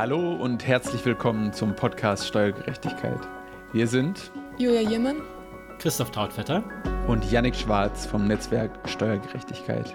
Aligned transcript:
Hallo 0.00 0.32
und 0.32 0.66
herzlich 0.66 1.04
willkommen 1.04 1.52
zum 1.52 1.76
Podcast 1.76 2.26
Steuergerechtigkeit. 2.26 3.20
Wir 3.74 3.86
sind 3.86 4.30
Julia 4.56 4.80
Jiermann, 4.80 5.20
Christoph 5.78 6.10
Trautvetter 6.10 6.64
und 7.06 7.30
Yannick 7.30 7.54
Schwarz 7.54 8.06
vom 8.06 8.26
Netzwerk 8.26 8.70
Steuergerechtigkeit. 8.88 9.94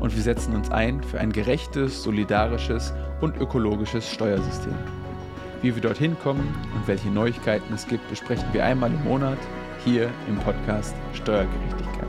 Und 0.00 0.16
wir 0.16 0.22
setzen 0.22 0.56
uns 0.56 0.70
ein 0.70 1.02
für 1.02 1.20
ein 1.20 1.30
gerechtes, 1.30 2.02
solidarisches 2.02 2.94
und 3.20 3.36
ökologisches 3.36 4.08
Steuersystem. 4.10 4.72
Wie 5.60 5.74
wir 5.74 5.82
dorthin 5.82 6.18
kommen 6.18 6.48
und 6.74 6.88
welche 6.88 7.10
Neuigkeiten 7.10 7.74
es 7.74 7.86
gibt, 7.86 8.08
besprechen 8.08 8.48
wir 8.52 8.64
einmal 8.64 8.90
im 8.90 9.04
Monat 9.04 9.38
hier 9.84 10.08
im 10.28 10.38
Podcast 10.38 10.94
Steuergerechtigkeit. 11.12 12.08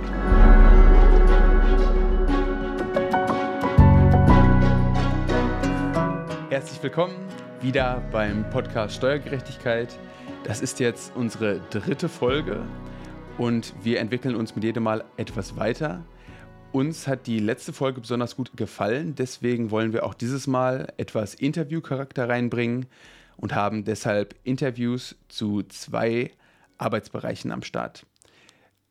Herzlich 6.50 6.84
willkommen 6.84 7.33
wieder 7.64 8.04
beim 8.12 8.50
Podcast 8.50 8.96
Steuergerechtigkeit. 8.96 9.98
Das 10.44 10.62
ist 10.62 10.82
jetzt 10.82 11.16
unsere 11.16 11.62
dritte 11.70 12.10
Folge 12.10 12.62
und 13.38 13.74
wir 13.82 14.02
entwickeln 14.02 14.36
uns 14.36 14.54
mit 14.54 14.66
jedem 14.66 14.84
Mal 14.84 15.06
etwas 15.16 15.56
weiter. 15.56 16.04
Uns 16.74 17.08
hat 17.08 17.26
die 17.26 17.40
letzte 17.40 17.72
Folge 17.72 18.02
besonders 18.02 18.36
gut 18.36 18.52
gefallen, 18.58 19.16
deswegen 19.16 19.72
wollen 19.72 19.94
wir 19.94 20.06
auch 20.06 20.14
dieses 20.14 20.46
Mal 20.46 20.92
etwas 20.98 21.36
Interviewcharakter 21.36 22.28
reinbringen 22.28 22.86
und 23.38 23.56
haben 23.56 23.86
deshalb 23.86 24.36
Interviews 24.44 25.16
zu 25.30 25.64
zwei 25.64 26.32
Arbeitsbereichen 26.78 27.50
am 27.50 27.64
Start. 27.64 28.06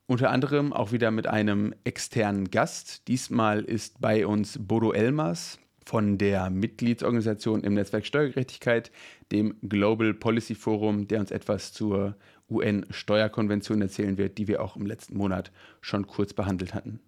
Unter 0.07 0.31
anderem 0.31 0.73
auch 0.73 0.93
wieder 0.93 1.11
mit 1.11 1.27
einem 1.27 1.75
externen 1.85 2.51
Gast. 2.51 3.07
Diesmal 3.07 3.61
ist 3.61 4.01
bei 4.01 4.27
uns 4.27 4.59
Bodo 4.59 4.93
Elmers 4.93 5.59
von 5.85 6.19
der 6.19 6.51
Mitgliedsorganisation 6.51 7.65
im 7.65 7.75
Netzwerk 7.75 8.07
Steuergerechtigkeit, 8.07 8.91
dem 9.31 9.55
Global 9.63 10.15
Policy 10.15 10.55
Forum, 10.55 11.09
der 11.09 11.21
uns 11.21 11.31
etwas 11.31 11.73
zur 11.73 12.17
UN-Steuerkonvention 12.51 13.81
erzählen 13.81 14.19
wird, 14.19 14.39
die 14.39 14.49
wir 14.49 14.63
auch 14.63 14.77
im 14.77 14.87
letzten 14.87 15.17
Monat 15.17 15.53
schon 15.81 16.07
kurz 16.07 16.33
behandelt 16.33 16.75
hatten. 16.75 17.01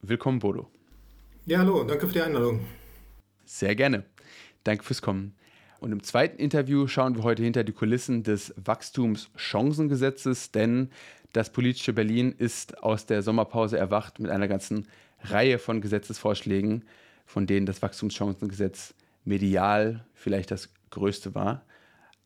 Willkommen, 0.00 0.40
Bodo. 0.40 0.70
Ja, 1.46 1.58
hallo, 1.58 1.84
danke 1.84 2.06
für 2.06 2.12
die 2.12 2.22
Einladung. 2.22 2.60
Sehr 3.44 3.74
gerne. 3.74 4.04
Danke 4.64 4.84
fürs 4.84 5.02
Kommen. 5.02 5.34
Und 5.80 5.90
im 5.90 6.02
zweiten 6.02 6.38
Interview 6.38 6.86
schauen 6.86 7.16
wir 7.16 7.24
heute 7.24 7.42
hinter 7.42 7.64
die 7.64 7.72
Kulissen 7.72 8.22
des 8.22 8.54
Wachstumschancengesetzes, 8.56 10.52
denn 10.52 10.90
das 11.32 11.50
politische 11.50 11.92
Berlin 11.92 12.32
ist 12.36 12.82
aus 12.82 13.06
der 13.06 13.22
Sommerpause 13.22 13.78
erwacht 13.78 14.20
mit 14.20 14.30
einer 14.30 14.46
ganzen 14.46 14.86
Reihe 15.24 15.58
von 15.58 15.80
Gesetzesvorschlägen, 15.80 16.84
von 17.24 17.46
denen 17.46 17.66
das 17.66 17.82
Wachstumschancengesetz 17.82 18.94
medial 19.24 20.04
vielleicht 20.14 20.50
das 20.50 20.70
größte 20.90 21.34
war. 21.34 21.64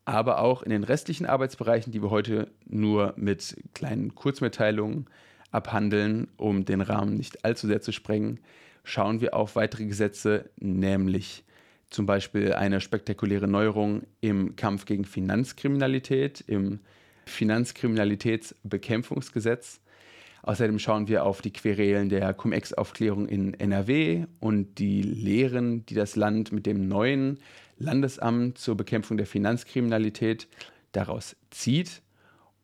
Aber 0.05 0.39
auch 0.39 0.63
in 0.63 0.69
den 0.69 0.83
restlichen 0.83 1.25
Arbeitsbereichen, 1.25 1.91
die 1.91 2.01
wir 2.01 2.09
heute 2.09 2.49
nur 2.65 3.13
mit 3.17 3.57
kleinen 3.73 4.15
Kurzmitteilungen 4.15 5.07
abhandeln, 5.51 6.27
um 6.37 6.65
den 6.65 6.81
Rahmen 6.81 7.15
nicht 7.15 7.45
allzu 7.45 7.67
sehr 7.67 7.81
zu 7.81 7.91
sprengen, 7.91 8.39
schauen 8.83 9.21
wir 9.21 9.33
auf 9.33 9.55
weitere 9.55 9.85
Gesetze, 9.85 10.49
nämlich 10.59 11.43
zum 11.89 12.05
Beispiel 12.05 12.53
eine 12.53 12.79
spektakuläre 12.81 13.47
Neuerung 13.47 14.03
im 14.21 14.55
Kampf 14.55 14.85
gegen 14.85 15.05
Finanzkriminalität, 15.05 16.43
im 16.47 16.81
Finanzkriminalitätsbekämpfungsgesetz. 17.25 19.81
Außerdem 20.43 20.79
schauen 20.79 21.07
wir 21.07 21.25
auf 21.25 21.41
die 21.41 21.51
Querelen 21.51 22.09
der 22.09 22.33
Cum-Ex-Aufklärung 22.33 23.27
in 23.27 23.53
NRW 23.53 24.25
und 24.39 24.79
die 24.79 25.01
Lehren, 25.01 25.85
die 25.85 25.95
das 25.95 26.15
Land 26.15 26.51
mit 26.51 26.65
dem 26.65 26.87
neuen 26.87 27.39
Landesamt 27.77 28.57
zur 28.57 28.75
Bekämpfung 28.75 29.17
der 29.17 29.27
Finanzkriminalität 29.27 30.47
daraus 30.91 31.35
zieht 31.49 32.01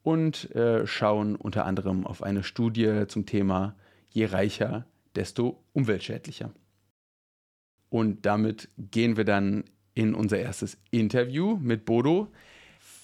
und 0.01 0.53
äh, 0.55 0.85
schauen 0.85 1.35
unter 1.35 1.65
anderem 1.65 2.05
auf 2.05 2.23
eine 2.23 2.43
Studie 2.43 3.05
zum 3.07 3.25
Thema 3.25 3.75
je 4.09 4.25
reicher, 4.25 4.85
desto 5.15 5.63
umweltschädlicher. 5.73 6.51
Und 7.89 8.25
damit 8.25 8.69
gehen 8.77 9.17
wir 9.17 9.23
dann 9.23 9.65
in 9.93 10.15
unser 10.15 10.39
erstes 10.39 10.77
Interview 10.91 11.57
mit 11.57 11.85
Bodo. 11.85 12.27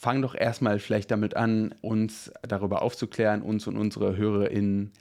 Fang 0.01 0.21
doch 0.21 0.33
erstmal 0.33 0.79
vielleicht 0.79 1.11
damit 1.11 1.35
an, 1.35 1.75
uns 1.81 2.31
darüber 2.41 2.83
aufzuklären, 2.83 3.41
uns 3.41 3.67
und 3.67 3.75
unsere 3.75 4.15
HörerInnen, 4.15 4.93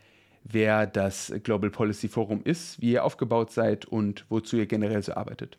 wer 0.43 0.89
das 0.89 1.33
Global 1.45 1.71
Policy 1.71 2.09
Forum 2.09 2.41
ist, 2.43 2.81
wie 2.81 2.95
ihr 2.95 3.05
aufgebaut 3.05 3.53
seid 3.53 3.85
und 3.85 4.27
wozu 4.29 4.57
ihr 4.57 4.67
generell 4.67 5.01
so 5.05 5.13
arbeitet. 5.13 5.57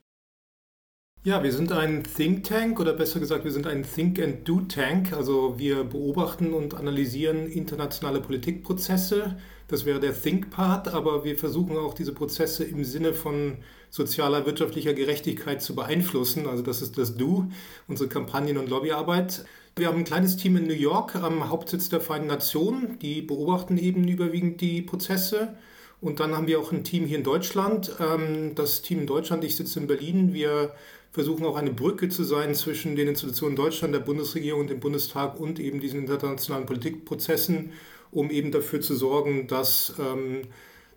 Ja, 1.24 1.42
wir 1.42 1.54
sind 1.54 1.72
ein 1.72 2.04
Think 2.04 2.44
Tank 2.44 2.82
oder 2.82 2.92
besser 2.92 3.22
gesagt, 3.22 3.46
wir 3.46 3.52
sind 3.52 3.66
ein 3.66 3.84
Think 3.84 4.20
and 4.20 4.46
Do 4.46 4.60
Tank. 4.60 5.14
Also 5.14 5.58
wir 5.58 5.86
beobachten 5.86 6.54
und 6.54 6.74
analysieren 6.74 7.48
internationale 7.48 8.20
Politikprozesse. 8.20 9.38
Das 9.70 9.86
wäre 9.86 10.00
der 10.00 10.20
Think-Part, 10.20 10.88
aber 10.90 11.24
wir 11.24 11.38
versuchen 11.38 11.78
auch 11.78 11.94
diese 11.94 12.12
Prozesse 12.12 12.64
im 12.64 12.84
Sinne 12.84 13.14
von 13.14 13.58
sozialer, 13.92 14.46
wirtschaftlicher 14.48 14.96
Gerechtigkeit 14.96 15.62
zu 15.62 15.76
beeinflussen. 15.76 16.48
Also 16.48 16.64
das 16.64 16.82
ist 16.82 16.98
das 16.98 17.16
Do, 17.16 17.46
unsere 17.88 18.10
Kampagnen- 18.10 18.58
und 18.58 18.70
Lobbyarbeit. 18.70 19.46
Wir 19.76 19.88
haben 19.88 20.00
ein 20.00 20.06
kleines 20.06 20.38
Team 20.38 20.58
in 20.58 20.66
New 20.66 20.74
York 20.74 21.16
am 21.16 21.50
Hauptsitz 21.50 21.88
der 21.88 22.02
Vereinten 22.02 22.28
Nationen, 22.28 22.98
die 22.98 23.22
beobachten 23.22 23.78
eben 23.78 24.08
überwiegend 24.08 24.60
die 24.60 24.82
Prozesse. 24.82 25.56
Und 26.02 26.20
dann 26.20 26.36
haben 26.36 26.48
wir 26.48 26.60
auch 26.60 26.72
ein 26.72 26.84
Team 26.84 27.06
hier 27.06 27.20
in 27.20 27.24
Deutschland. 27.24 27.96
Ähm, 28.00 28.56
das 28.56 28.82
Team 28.82 29.02
in 29.02 29.08
Deutschland, 29.08 29.44
ich 29.44 29.56
sitze 29.56 29.80
in 29.80 29.86
Berlin. 29.86 30.34
Wir 30.34 30.74
versuchen 31.12 31.46
auch 31.46 31.58
eine 31.58 31.72
Brücke 31.72 32.10
zu 32.10 32.24
sein 32.24 32.56
zwischen 32.56 32.96
den 32.96 33.08
Institutionen 33.08 33.56
Deutschland, 33.56 33.94
der 33.94 34.00
Bundesregierung 34.00 34.62
und 34.62 34.70
dem 34.70 34.80
Bundestag 34.80 35.40
und 35.40 35.60
eben 35.60 35.80
diesen 35.80 36.02
internationalen 36.02 36.66
Politikprozessen, 36.66 37.72
um 38.12 38.30
eben 38.32 38.52
dafür 38.52 38.82
zu 38.82 38.96
sorgen, 38.96 39.48
dass, 39.48 39.94
ähm, 40.00 40.42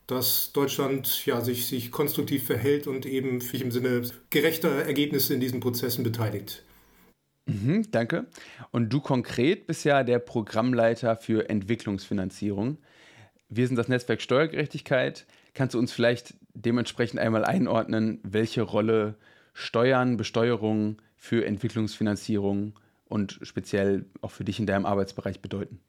dass 0.07 0.53
Deutschland 0.53 1.27
ja, 1.27 1.41
sich, 1.41 1.67
sich 1.67 1.91
konstruktiv 1.91 2.45
verhält 2.47 2.87
und 2.87 3.07
eben 3.07 3.41
sich 3.41 3.63
im 3.63 3.71
Sinne 3.71 4.03
gerechter 4.31 4.71
Ergebnisse 4.71 5.35
in 5.35 5.41
diesen 5.41 5.61
Prozessen 5.61 6.05
beteiligt. 6.05 6.63
Mhm, 7.47 7.91
danke. 7.91 8.27
Und 8.71 8.93
du 8.93 9.01
konkret 9.01 9.67
bist 9.67 9.85
ja 9.85 10.05
der 10.05 10.19
Programmleiter 10.19 11.17
für 11.17 11.49
Entwicklungsfinanzierung. 11.49 12.79
Wir 13.49 13.67
sind 13.67 13.77
das 13.77 13.89
Netzwerk 13.89 14.23
Steuergerechtigkeit. 14.23 15.27
Kannst 15.55 15.75
du 15.75 15.79
uns 15.79 15.93
vielleicht 15.93 16.35
dementsprechend 16.55 17.21
einmal 17.21 17.45
einordnen, 17.45 18.21
welche 18.23 18.63
Rolle 18.63 19.17
Steuern, 19.55 20.17
Besteuerung 20.17 21.03
für 21.17 21.45
Entwicklungsfinanzierung 21.45 22.79
und 23.05 23.39
speziell 23.43 24.07
auch 24.23 24.31
für 24.31 24.45
dich 24.45 24.59
in 24.59 24.67
deinem 24.67 24.87
Arbeitsbereich 24.87 25.41
bedeuten? 25.41 25.81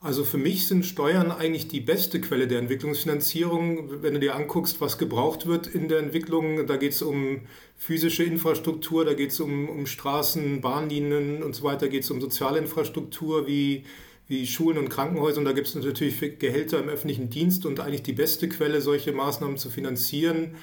Also 0.00 0.22
für 0.24 0.38
mich 0.38 0.68
sind 0.68 0.86
Steuern 0.86 1.32
eigentlich 1.32 1.66
die 1.66 1.80
beste 1.80 2.20
Quelle 2.20 2.46
der 2.46 2.60
Entwicklungsfinanzierung. 2.60 4.00
Wenn 4.00 4.14
du 4.14 4.20
dir 4.20 4.36
anguckst, 4.36 4.80
was 4.80 4.96
gebraucht 4.96 5.46
wird 5.46 5.66
in 5.66 5.88
der 5.88 5.98
Entwicklung, 5.98 6.68
da 6.68 6.76
geht 6.76 6.92
es 6.92 7.02
um 7.02 7.40
physische 7.76 8.22
Infrastruktur, 8.22 9.04
da 9.04 9.14
geht 9.14 9.30
es 9.32 9.40
um, 9.40 9.68
um 9.68 9.86
Straßen, 9.86 10.60
Bahnlinien 10.60 11.42
und 11.42 11.56
so 11.56 11.64
weiter, 11.64 11.88
geht 11.88 12.04
es 12.04 12.10
um 12.12 12.20
soziale 12.20 12.60
Infrastruktur 12.60 13.48
wie, 13.48 13.82
wie 14.28 14.46
Schulen 14.46 14.78
und 14.78 14.88
Krankenhäuser. 14.88 15.38
Und 15.38 15.46
da 15.46 15.52
gibt 15.52 15.66
es 15.66 15.74
natürlich 15.74 16.38
Gehälter 16.38 16.78
im 16.78 16.88
öffentlichen 16.88 17.28
Dienst 17.28 17.66
und 17.66 17.80
eigentlich 17.80 18.04
die 18.04 18.12
beste 18.12 18.48
Quelle, 18.48 18.80
solche 18.80 19.10
Maßnahmen 19.10 19.56
zu 19.56 19.68
finanzieren, 19.68 20.54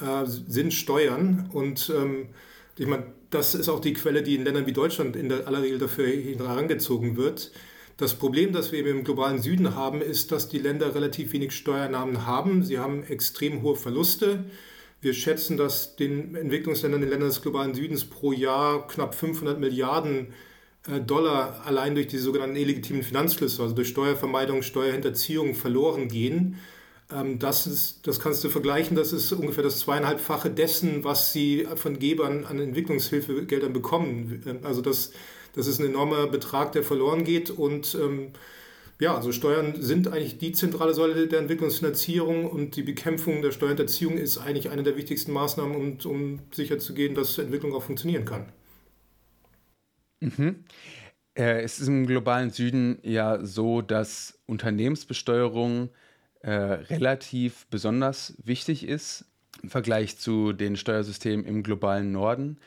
äh, 0.00 0.26
sind 0.26 0.72
Steuern. 0.72 1.50
Und 1.52 1.92
ähm, 1.92 2.28
ich 2.78 2.86
meine, 2.86 3.08
das 3.30 3.56
ist 3.56 3.68
auch 3.68 3.80
die 3.80 3.94
Quelle, 3.94 4.22
die 4.22 4.36
in 4.36 4.44
Ländern 4.44 4.66
wie 4.66 4.72
Deutschland 4.72 5.16
in 5.16 5.28
der 5.28 5.48
aller 5.48 5.62
Regel 5.62 5.80
dafür 5.80 6.06
herangezogen 6.06 7.16
wird. 7.16 7.50
Das 7.96 8.14
Problem, 8.14 8.52
das 8.52 8.72
wir 8.72 8.86
im 8.86 9.04
globalen 9.04 9.40
Süden 9.40 9.74
haben, 9.74 10.02
ist, 10.02 10.30
dass 10.30 10.48
die 10.48 10.58
Länder 10.58 10.94
relativ 10.94 11.32
wenig 11.32 11.52
Steuernahmen 11.52 12.26
haben. 12.26 12.62
Sie 12.62 12.78
haben 12.78 13.02
extrem 13.04 13.62
hohe 13.62 13.74
Verluste. 13.74 14.44
Wir 15.00 15.14
schätzen, 15.14 15.56
dass 15.56 15.96
den 15.96 16.34
Entwicklungsländern, 16.34 17.00
den 17.00 17.10
Ländern 17.10 17.28
des 17.28 17.40
globalen 17.40 17.74
Südens 17.74 18.04
pro 18.04 18.32
Jahr 18.32 18.86
knapp 18.86 19.14
500 19.14 19.58
Milliarden 19.58 20.34
äh, 20.86 21.00
Dollar 21.00 21.62
allein 21.64 21.94
durch 21.94 22.08
die 22.08 22.18
sogenannten 22.18 22.56
illegitimen 22.56 23.02
Finanzflüsse, 23.02 23.62
also 23.62 23.74
durch 23.74 23.88
Steuervermeidung, 23.88 24.62
Steuerhinterziehung 24.62 25.54
verloren 25.54 26.08
gehen. 26.08 26.58
Ähm, 27.10 27.38
das, 27.38 27.66
ist, 27.66 28.06
das 28.06 28.20
kannst 28.20 28.44
du 28.44 28.50
vergleichen, 28.50 28.94
das 28.94 29.14
ist 29.14 29.32
ungefähr 29.32 29.64
das 29.64 29.78
zweieinhalbfache 29.80 30.50
dessen, 30.50 31.02
was 31.04 31.32
sie 31.32 31.66
von 31.76 31.98
Gebern 31.98 32.44
an 32.44 32.58
Entwicklungshilfegeldern 32.58 33.72
bekommen. 33.72 34.42
Ähm, 34.46 34.58
also 34.64 34.82
das 34.82 35.12
das 35.56 35.66
ist 35.66 35.80
ein 35.80 35.86
enormer 35.86 36.26
Betrag, 36.28 36.72
der 36.72 36.82
verloren 36.82 37.24
geht. 37.24 37.50
Und 37.50 37.96
ähm, 38.00 38.28
ja, 39.00 39.16
also 39.16 39.32
Steuern 39.32 39.80
sind 39.80 40.08
eigentlich 40.08 40.38
die 40.38 40.52
zentrale 40.52 40.94
Säule 40.94 41.26
der 41.26 41.40
Entwicklungsfinanzierung 41.40 42.48
und 42.48 42.76
die 42.76 42.82
Bekämpfung 42.82 43.42
der 43.42 43.50
Steuerhinterziehung 43.50 44.16
ist 44.16 44.38
eigentlich 44.38 44.70
eine 44.70 44.82
der 44.82 44.96
wichtigsten 44.96 45.32
Maßnahmen, 45.32 45.76
um, 45.76 46.10
um 46.10 46.38
sicherzugehen, 46.52 47.14
dass 47.14 47.38
Entwicklung 47.38 47.74
auch 47.74 47.82
funktionieren 47.82 48.24
kann. 48.24 48.46
Mhm. 50.20 50.64
Äh, 51.34 51.62
es 51.62 51.78
ist 51.78 51.88
im 51.88 52.06
globalen 52.06 52.50
Süden 52.50 52.98
ja 53.02 53.44
so, 53.44 53.82
dass 53.82 54.38
Unternehmensbesteuerung 54.46 55.90
äh, 56.40 56.50
relativ 56.50 57.66
besonders 57.70 58.34
wichtig 58.44 58.86
ist 58.86 59.26
im 59.62 59.70
Vergleich 59.70 60.18
zu 60.18 60.52
den 60.52 60.76
Steuersystemen 60.76 61.44
im 61.44 61.62
globalen 61.62 62.12
Norden. 62.12 62.58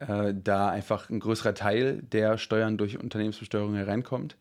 Äh, 0.00 0.34
da 0.34 0.68
einfach 0.68 1.10
ein 1.10 1.20
größerer 1.20 1.54
Teil 1.54 2.02
der 2.02 2.38
Steuern 2.38 2.76
durch 2.78 2.98
Unternehmensbesteuerung 2.98 3.74
hereinkommt. 3.74 4.36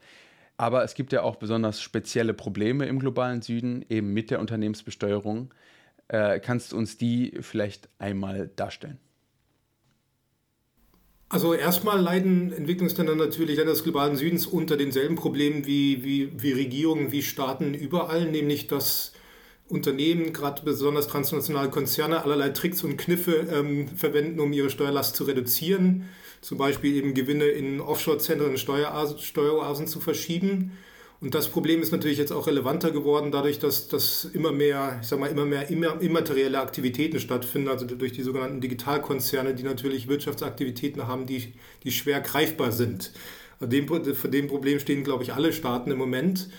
Aber 0.58 0.84
es 0.84 0.94
gibt 0.94 1.12
ja 1.12 1.22
auch 1.22 1.36
besonders 1.36 1.82
spezielle 1.82 2.34
Probleme 2.34 2.86
im 2.86 3.00
globalen 3.00 3.42
Süden, 3.42 3.86
eben 3.90 4.14
mit 4.14 4.32
der 4.32 4.40
Unternehmensbesteuerung. 4.40 5.54
Äh, 6.08 6.40
kannst 6.40 6.72
du 6.72 6.78
uns 6.78 6.98
die 6.98 7.38
vielleicht 7.42 7.90
einmal 8.00 8.50
darstellen? 8.56 9.00
Also 11.28 11.54
erstmal 11.54 12.00
leiden 12.00 12.54
Entwicklungsländer 12.54 13.16
natürlich 13.16 13.58
Länder 13.58 13.74
des 13.74 13.84
globalen 13.84 14.16
Südens 14.16 14.46
unter 14.46 14.78
denselben 14.78 15.16
Problemen 15.16 15.66
wie, 15.66 16.04
wie, 16.04 16.32
wie 16.42 16.52
Regierungen, 16.52 17.12
wie 17.12 17.24
Staaten 17.24 17.74
überall, 17.74 18.30
nämlich 18.30 18.68
dass 18.68 19.15
Unternehmen, 19.68 20.32
gerade 20.32 20.62
besonders 20.64 21.08
transnationale 21.08 21.70
Konzerne, 21.70 22.24
allerlei 22.24 22.50
Tricks 22.50 22.84
und 22.84 22.98
Kniffe 22.98 23.48
ähm, 23.52 23.88
verwenden, 23.88 24.40
um 24.40 24.54
ihre 24.54 24.70
Steuerlast 24.70 25.16
zu 25.16 25.24
reduzieren. 25.24 26.06
Zum 26.42 26.60
Beispiel 26.60 26.96
eben 26.96 27.16
Gewinne 27.16 27.46
in 27.46 27.82
Offshore-Zentren 27.82 28.52
und 28.52 28.60
Steueroasen 28.60 29.88
zu 29.88 30.00
verschieben. 30.00 30.78
Und 31.20 31.34
das 31.34 31.48
Problem 31.48 31.82
ist 31.82 31.92
natürlich 31.92 32.20
jetzt 32.20 32.32
auch 32.32 32.46
relevanter 32.46 32.92
geworden, 32.92 33.32
dadurch, 33.32 33.58
dass, 33.58 33.88
dass 33.88 34.26
immer 34.26 34.52
mehr, 34.52 35.00
ich 35.02 35.08
sag 35.08 35.20
mal, 35.20 35.32
immer 35.32 35.46
mehr 35.46 35.68
immaterielle 35.70 36.60
Aktivitäten 36.60 37.20
stattfinden, 37.20 37.70
also 37.70 37.88
durch 37.88 38.12
die 38.12 38.22
sogenannten 38.22 38.62
Digitalkonzerne, 38.62 39.56
die 39.56 39.64
natürlich 39.64 40.08
Wirtschaftsaktivitäten 40.08 41.08
haben, 41.08 41.26
die, 41.26 41.54
die 41.84 41.92
schwer 41.92 42.20
greifbar 42.20 42.72
sind. 42.72 43.12
Dem, 43.60 43.88
vor 43.88 44.30
dem 44.30 44.48
Problem 44.48 44.80
stehen, 44.80 45.04
glaube 45.04 45.24
ich, 45.24 45.34
alle 45.34 45.54
Staaten 45.54 45.90
im 45.90 45.98
Moment 45.98 46.50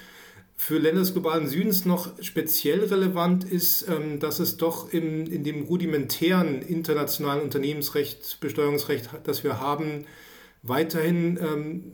für 0.56 0.78
Länder 0.78 1.00
des 1.00 1.12
globalen 1.12 1.46
Südens 1.46 1.84
noch 1.84 2.10
speziell 2.22 2.84
relevant 2.84 3.44
ist, 3.44 3.86
ähm, 3.88 4.18
dass 4.18 4.40
es 4.40 4.56
doch 4.56 4.92
in, 4.92 5.26
in 5.26 5.44
dem 5.44 5.62
rudimentären 5.64 6.62
internationalen 6.62 7.42
Unternehmensrecht, 7.42 8.40
Besteuerungsrecht, 8.40 9.10
das 9.24 9.44
wir 9.44 9.60
haben, 9.60 10.06
weiterhin 10.62 11.38
ähm, 11.40 11.92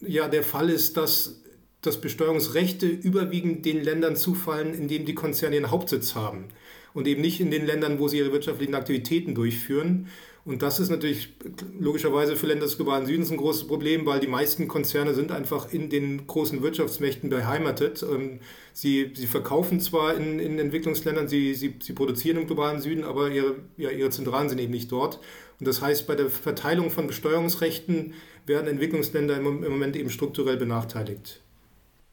ja, 0.00 0.28
der 0.28 0.42
Fall 0.42 0.70
ist, 0.70 0.96
dass, 0.96 1.42
dass 1.82 2.00
Besteuerungsrechte 2.00 2.86
überwiegend 2.86 3.64
den 3.66 3.84
Ländern 3.84 4.16
zufallen, 4.16 4.74
in 4.74 4.88
denen 4.88 5.06
die 5.06 5.14
Konzerne 5.14 5.56
ihren 5.56 5.70
Hauptsitz 5.70 6.14
haben 6.14 6.48
und 6.94 7.06
eben 7.06 7.20
nicht 7.20 7.40
in 7.40 7.50
den 7.50 7.66
Ländern, 7.66 7.98
wo 7.98 8.08
sie 8.08 8.18
ihre 8.18 8.32
wirtschaftlichen 8.32 8.74
Aktivitäten 8.74 9.34
durchführen. 9.34 10.08
Und 10.46 10.62
das 10.62 10.78
ist 10.78 10.90
natürlich 10.90 11.34
logischerweise 11.76 12.36
für 12.36 12.46
Länder 12.46 12.66
des 12.66 12.76
globalen 12.76 13.04
Südens 13.04 13.32
ein 13.32 13.36
großes 13.36 13.66
Problem, 13.66 14.06
weil 14.06 14.20
die 14.20 14.28
meisten 14.28 14.68
Konzerne 14.68 15.12
sind 15.12 15.32
einfach 15.32 15.72
in 15.72 15.90
den 15.90 16.28
großen 16.28 16.62
Wirtschaftsmächten 16.62 17.28
beheimatet. 17.28 18.04
Ähm, 18.04 18.38
sie, 18.72 19.10
sie 19.12 19.26
verkaufen 19.26 19.80
zwar 19.80 20.14
in, 20.14 20.38
in 20.38 20.60
Entwicklungsländern, 20.60 21.26
sie, 21.26 21.52
sie, 21.54 21.74
sie 21.82 21.92
produzieren 21.94 22.38
im 22.38 22.46
globalen 22.46 22.80
Süden, 22.80 23.02
aber 23.02 23.28
ihre, 23.28 23.56
ja, 23.76 23.90
ihre 23.90 24.10
Zentralen 24.10 24.48
sind 24.48 24.60
eben 24.60 24.70
nicht 24.70 24.92
dort. 24.92 25.18
Und 25.58 25.66
das 25.66 25.82
heißt, 25.82 26.06
bei 26.06 26.14
der 26.14 26.30
Verteilung 26.30 26.90
von 26.90 27.08
Besteuerungsrechten 27.08 28.14
werden 28.46 28.68
Entwicklungsländer 28.68 29.36
im, 29.36 29.64
im 29.64 29.72
Moment 29.72 29.96
eben 29.96 30.10
strukturell 30.10 30.58
benachteiligt. 30.58 31.40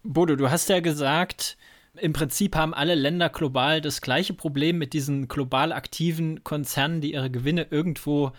Bodo, 0.02 0.36
du 0.36 0.50
hast 0.50 0.70
ja 0.70 0.80
gesagt, 0.80 1.56
im 1.98 2.14
Prinzip 2.14 2.56
haben 2.56 2.74
alle 2.74 2.96
Länder 2.96 3.30
global 3.30 3.82
das 3.82 4.02
gleiche 4.02 4.34
Problem 4.34 4.78
mit 4.78 4.94
diesen 4.94 5.28
global 5.28 5.72
aktiven 5.72 6.44
Konzernen, 6.44 7.02
die 7.02 7.14
ihre 7.14 7.30
Gewinne 7.30 7.68
irgendwo 7.70 8.32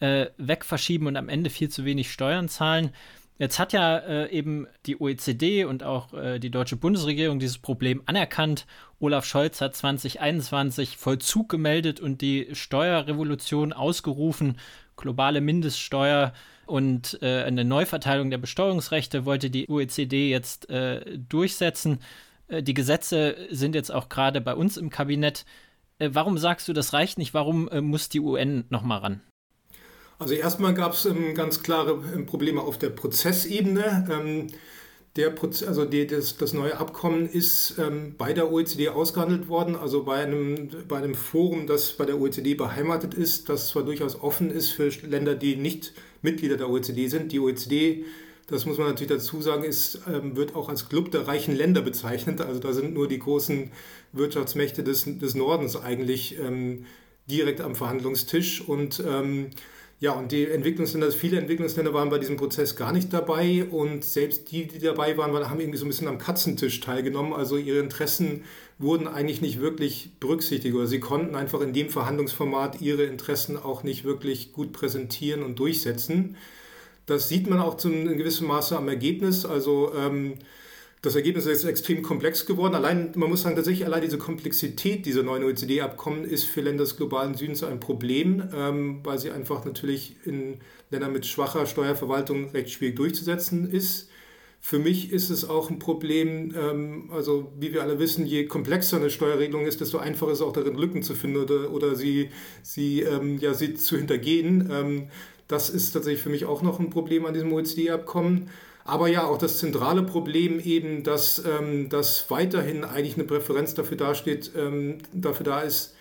äh, 0.00 0.26
wegverschieben 0.38 1.06
und 1.06 1.16
am 1.16 1.28
Ende 1.28 1.50
viel 1.50 1.68
zu 1.68 1.84
wenig 1.84 2.10
Steuern 2.10 2.48
zahlen. 2.48 2.90
Jetzt 3.38 3.58
hat 3.58 3.72
ja 3.72 3.98
äh, 3.98 4.30
eben 4.30 4.66
die 4.86 5.00
OECD 5.00 5.64
und 5.64 5.82
auch 5.82 6.12
äh, 6.14 6.38
die 6.38 6.50
deutsche 6.50 6.76
Bundesregierung 6.76 7.38
dieses 7.38 7.58
Problem 7.58 8.02
anerkannt. 8.06 8.66
Olaf 9.00 9.24
Scholz 9.24 9.60
hat 9.60 9.74
2021 9.74 10.96
Vollzug 10.96 11.48
gemeldet 11.48 11.98
und 12.00 12.20
die 12.20 12.48
Steuerrevolution 12.52 13.72
ausgerufen. 13.72 14.58
Globale 14.96 15.40
Mindeststeuer 15.40 16.32
und 16.66 17.18
äh, 17.22 17.42
eine 17.42 17.64
Neuverteilung 17.64 18.30
der 18.30 18.38
Besteuerungsrechte 18.38 19.24
wollte 19.24 19.50
die 19.50 19.68
OECD 19.68 20.30
jetzt 20.30 20.70
äh, 20.70 21.18
durchsetzen. 21.18 21.98
Äh, 22.52 22.62
die 22.62 22.74
Gesetze 22.74 23.36
sind 23.50 23.74
jetzt 23.74 23.92
auch 23.92 24.08
gerade 24.08 24.40
bei 24.40 24.54
uns 24.54 24.76
im 24.76 24.90
Kabinett. 24.90 25.44
Äh, 25.98 26.10
warum 26.12 26.38
sagst 26.38 26.68
du, 26.68 26.72
das 26.72 26.92
reicht 26.92 27.18
nicht? 27.18 27.34
Warum 27.34 27.68
äh, 27.68 27.80
muss 27.80 28.08
die 28.08 28.20
UN 28.20 28.64
nochmal 28.68 28.98
ran? 28.98 29.20
Also 30.18 30.34
erstmal 30.34 30.74
gab 30.74 30.92
es 30.92 31.04
ähm, 31.06 31.34
ganz 31.34 31.62
klare 31.62 32.02
ähm, 32.14 32.26
Probleme 32.26 32.60
auf 32.60 32.78
der 32.78 32.90
Prozessebene. 32.90 34.06
Ähm, 34.10 34.46
der 35.16 35.28
Proz 35.28 35.62
also 35.62 35.84
die, 35.84 36.06
das, 36.06 36.38
das, 36.38 36.54
neue 36.54 36.78
Abkommen 36.78 37.28
ist 37.28 37.78
bei 38.16 38.32
der 38.32 38.50
OECD 38.50 38.88
ausgehandelt 38.88 39.46
worden, 39.46 39.76
also 39.76 40.04
bei 40.04 40.22
einem, 40.22 40.70
bei 40.88 40.96
einem 40.96 41.14
Forum, 41.14 41.66
das 41.66 41.92
bei 41.92 42.06
der 42.06 42.18
OECD 42.18 42.54
beheimatet 42.54 43.12
ist, 43.12 43.50
das 43.50 43.68
zwar 43.68 43.82
durchaus 43.82 44.18
offen 44.18 44.50
ist 44.50 44.70
für 44.70 44.88
Länder, 44.88 45.34
die 45.34 45.56
nicht 45.56 45.92
Mitglieder 46.22 46.56
der 46.56 46.70
OECD 46.70 47.08
sind. 47.08 47.30
Die 47.30 47.40
OECD 47.40 48.06
das 48.52 48.66
muss 48.66 48.78
man 48.78 48.88
natürlich 48.88 49.10
dazu 49.10 49.40
sagen, 49.40 49.64
ist, 49.64 50.02
ähm, 50.06 50.36
wird 50.36 50.54
auch 50.54 50.68
als 50.68 50.88
Club 50.88 51.10
der 51.10 51.26
reichen 51.26 51.56
Länder 51.56 51.80
bezeichnet. 51.80 52.40
Also 52.40 52.60
da 52.60 52.72
sind 52.72 52.94
nur 52.94 53.08
die 53.08 53.18
großen 53.18 53.70
Wirtschaftsmächte 54.12 54.84
des, 54.84 55.04
des 55.06 55.34
Nordens 55.34 55.74
eigentlich 55.76 56.38
ähm, 56.38 56.84
direkt 57.30 57.60
am 57.62 57.74
Verhandlungstisch. 57.74 58.60
Und 58.60 59.02
ähm, 59.06 59.50
ja, 60.00 60.12
und 60.12 60.32
die 60.32 60.46
Entwicklungsländer, 60.46 61.12
viele 61.12 61.38
Entwicklungsländer 61.38 61.94
waren 61.94 62.10
bei 62.10 62.18
diesem 62.18 62.36
Prozess 62.36 62.76
gar 62.76 62.92
nicht 62.92 63.12
dabei 63.12 63.64
und 63.70 64.04
selbst 64.04 64.50
die, 64.50 64.66
die 64.66 64.80
dabei 64.80 65.16
waren, 65.16 65.32
haben 65.48 65.60
irgendwie 65.60 65.78
so 65.78 65.84
ein 65.84 65.88
bisschen 65.88 66.08
am 66.08 66.18
Katzentisch 66.18 66.80
teilgenommen. 66.80 67.32
Also 67.32 67.56
ihre 67.56 67.78
Interessen 67.78 68.42
wurden 68.78 69.06
eigentlich 69.06 69.40
nicht 69.40 69.60
wirklich 69.60 70.10
berücksichtigt 70.20 70.74
oder 70.74 70.88
sie 70.88 71.00
konnten 71.00 71.36
einfach 71.36 71.60
in 71.60 71.72
dem 71.72 71.88
Verhandlungsformat 71.88 72.80
ihre 72.80 73.04
Interessen 73.04 73.56
auch 73.56 73.82
nicht 73.82 74.04
wirklich 74.04 74.52
gut 74.52 74.72
präsentieren 74.72 75.42
und 75.42 75.58
durchsetzen. 75.58 76.36
Das 77.06 77.28
sieht 77.28 77.48
man 77.48 77.60
auch 77.60 77.76
zum, 77.76 77.92
in 77.92 78.16
gewissem 78.16 78.46
Maße 78.46 78.76
am 78.76 78.88
Ergebnis. 78.88 79.44
Also 79.44 79.92
ähm, 79.94 80.34
das 81.02 81.16
Ergebnis 81.16 81.46
ist 81.46 81.64
extrem 81.64 82.02
komplex 82.02 82.46
geworden. 82.46 82.76
Allein, 82.76 83.10
man 83.16 83.28
muss 83.28 83.42
sagen, 83.42 83.56
tatsächlich 83.56 83.84
allein 83.84 84.02
diese 84.02 84.18
Komplexität 84.18 85.04
dieser 85.04 85.24
neuen 85.24 85.42
OECD-Abkommen 85.42 86.24
ist 86.24 86.44
für 86.44 86.60
Länder 86.60 86.84
des 86.84 86.96
globalen 86.96 87.34
Südens 87.34 87.64
ein 87.64 87.80
Problem, 87.80 88.48
ähm, 88.54 89.00
weil 89.02 89.18
sie 89.18 89.32
einfach 89.32 89.64
natürlich 89.64 90.14
in 90.24 90.60
Ländern 90.90 91.12
mit 91.12 91.26
schwacher 91.26 91.66
Steuerverwaltung 91.66 92.50
recht 92.50 92.70
schwierig 92.70 92.94
durchzusetzen 92.94 93.68
ist. 93.68 94.10
Für 94.64 94.78
mich 94.78 95.10
ist 95.10 95.28
es 95.30 95.44
auch 95.44 95.70
ein 95.70 95.80
Problem, 95.80 96.54
ähm, 96.56 97.10
also 97.10 97.50
wie 97.58 97.72
wir 97.72 97.82
alle 97.82 97.98
wissen, 97.98 98.24
je 98.24 98.46
komplexer 98.46 98.98
eine 98.98 99.10
Steuerregelung 99.10 99.66
ist, 99.66 99.80
desto 99.80 99.98
einfacher 99.98 100.30
ist 100.30 100.38
es 100.38 100.44
auch 100.44 100.52
darin, 100.52 100.78
Lücken 100.78 101.02
zu 101.02 101.16
finden 101.16 101.38
oder, 101.38 101.72
oder 101.72 101.96
sie, 101.96 102.28
sie, 102.62 103.00
ähm, 103.00 103.38
ja, 103.38 103.54
sie 103.54 103.74
zu 103.74 103.96
hintergehen. 103.96 104.70
Ähm, 104.70 105.08
das 105.48 105.70
ist 105.70 105.92
tatsächlich 105.92 106.22
für 106.22 106.30
mich 106.30 106.44
auch 106.44 106.62
noch 106.62 106.80
ein 106.80 106.90
Problem 106.90 107.26
an 107.26 107.34
diesem 107.34 107.52
OECD-Abkommen. 107.52 108.48
Aber 108.84 109.08
ja, 109.08 109.24
auch 109.24 109.38
das 109.38 109.58
zentrale 109.58 110.02
Problem 110.02 110.58
eben, 110.58 111.04
dass, 111.04 111.42
ähm, 111.44 111.88
dass 111.88 112.30
weiterhin 112.30 112.84
eigentlich 112.84 113.14
eine 113.14 113.24
Präferenz 113.24 113.74
dafür 113.74 113.96
dasteht, 113.96 114.52
ähm, 114.56 114.98
dafür 115.12 115.44
da 115.44 115.60
ist, 115.60 115.94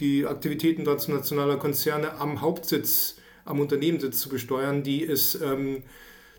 die 0.00 0.26
Aktivitäten 0.26 0.84
transnationaler 0.84 1.56
Konzerne 1.56 2.20
am 2.20 2.40
Hauptsitz, 2.40 3.16
am 3.44 3.60
Unternehmenssitz 3.60 4.20
zu 4.20 4.28
besteuern, 4.28 4.82
die 4.82 5.00
ist, 5.00 5.40
ähm, 5.42 5.82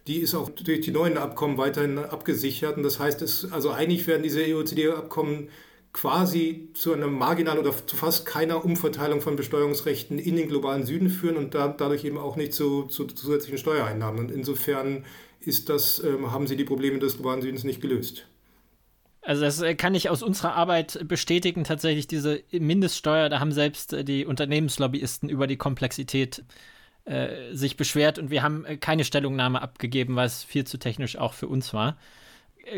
die 0.08 0.20
ist 0.20 0.36
auch 0.36 0.50
durch 0.50 0.82
die 0.82 0.92
neuen 0.92 1.18
Abkommen 1.18 1.58
weiterhin 1.58 1.98
abgesichert. 1.98 2.78
Und 2.78 2.84
das 2.84 3.00
heißt, 3.00 3.22
es, 3.22 3.52
also 3.52 3.72
eigentlich 3.72 4.08
werden 4.08 4.24
diese 4.24 4.42
OECD-Abkommen 4.42 5.50
quasi 5.94 6.70
zu 6.74 6.94
einer 6.94 7.08
marginalen 7.08 7.60
oder 7.60 7.74
zu 7.86 7.96
fast 7.96 8.26
keiner 8.26 8.64
Umverteilung 8.64 9.22
von 9.22 9.36
Besteuerungsrechten 9.36 10.20
in 10.20 10.36
den 10.36 10.48
globalen 10.48 10.86
Süden 10.86 11.10
führen 11.10 11.38
und 11.38 11.56
da, 11.56 11.68
dadurch 11.68 12.06
eben 12.06 12.18
auch 12.18 12.36
nicht 12.36 12.54
zu, 12.54 12.84
zu, 12.84 13.06
zusätzlichen 13.06 13.58
Steuereinnahmen. 13.58 14.20
Und 14.20 14.32
insofern 14.32 15.06
ist 15.40 15.70
das, 15.70 16.04
ähm, 16.04 16.32
haben 16.32 16.48
sie 16.48 16.58
die 16.58 16.64
Probleme 16.64 17.00
des 17.00 17.16
globalen 17.16 17.42
Südens 17.42 17.64
nicht 17.64 17.82
gelöst. 17.82 18.28
Also 19.22 19.42
das 19.42 19.62
äh, 19.62 19.76
kann 19.76 19.96
ich 19.96 20.10
aus 20.10 20.22
unserer 20.22 20.54
Arbeit 20.54 21.08
bestätigen, 21.08 21.64
tatsächlich 21.64 22.08
diese 22.08 22.44
Mindeststeuer, 22.52 23.30
da 23.30 23.40
haben 23.40 23.52
selbst 23.52 23.94
äh, 23.94 24.04
die 24.04 24.26
Unternehmenslobbyisten 24.26 25.28
über 25.28 25.48
die 25.48 25.58
Komplexität 25.58 26.44
äh, 27.06 27.54
sich 27.54 27.78
beschwert 27.78 28.20
und 28.20 28.30
wir 28.30 28.44
haben 28.44 28.64
äh, 28.66 28.78
keine 28.78 29.04
Stellungnahme 29.04 29.62
abgegeben, 29.62 30.16
weil 30.16 30.28
es 30.28 30.44
viel 30.44 30.66
zu 30.66 30.78
technisch 30.78 31.18
auch 31.18 31.34
für 31.34 31.48
uns 31.48 31.74
war 31.74 31.98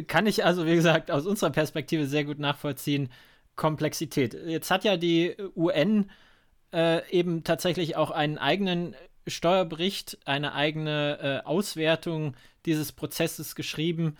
kann 0.08 0.26
ich 0.26 0.46
also, 0.46 0.66
wie 0.66 0.76
gesagt, 0.76 1.12
aus 1.12 1.26
unserer 1.26 1.52
Perspektive 1.52 2.08
sehr 2.08 2.26
gut 2.26 2.40
nachvollziehen. 2.40 3.10
Komplexität. 3.56 4.34
Jetzt 4.34 4.72
hat 4.72 4.84
ja 4.84 4.98
die 4.98 5.36
UN 5.56 6.10
äh, 6.74 7.08
eben 7.12 7.44
tatsächlich 7.44 7.96
auch 7.96 8.12
einen 8.12 8.38
eigenen 8.38 8.96
Steuerbericht, 9.28 10.18
eine 10.26 10.54
eigene 10.54 11.20
äh, 11.44 11.48
Auswertung 11.48 12.36
dieses 12.66 12.92
Prozesses 12.92 13.56
geschrieben 13.56 14.18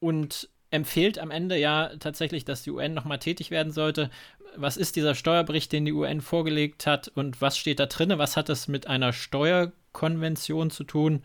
und 0.00 0.48
empfiehlt 0.70 1.18
am 1.18 1.30
Ende 1.30 1.58
ja 1.58 1.92
tatsächlich, 2.00 2.44
dass 2.44 2.62
die 2.62 2.70
UN 2.70 2.94
nochmal 2.94 3.18
tätig 3.18 3.50
werden 3.50 3.72
sollte. 3.72 4.10
Was 4.56 4.76
ist 4.76 4.96
dieser 4.96 5.14
Steuerbericht, 5.14 5.70
den 5.72 5.84
die 5.84 5.92
UN 5.92 6.20
vorgelegt 6.20 6.86
hat 6.86 7.08
und 7.08 7.40
was 7.40 7.56
steht 7.58 7.78
da 7.78 7.86
drin? 7.86 8.12
Was 8.16 8.36
hat 8.36 8.48
es 8.48 8.68
mit 8.68 8.86
einer 8.86 9.12
Steuerkonvention 9.12 10.70
zu 10.70 10.84
tun? 10.84 11.22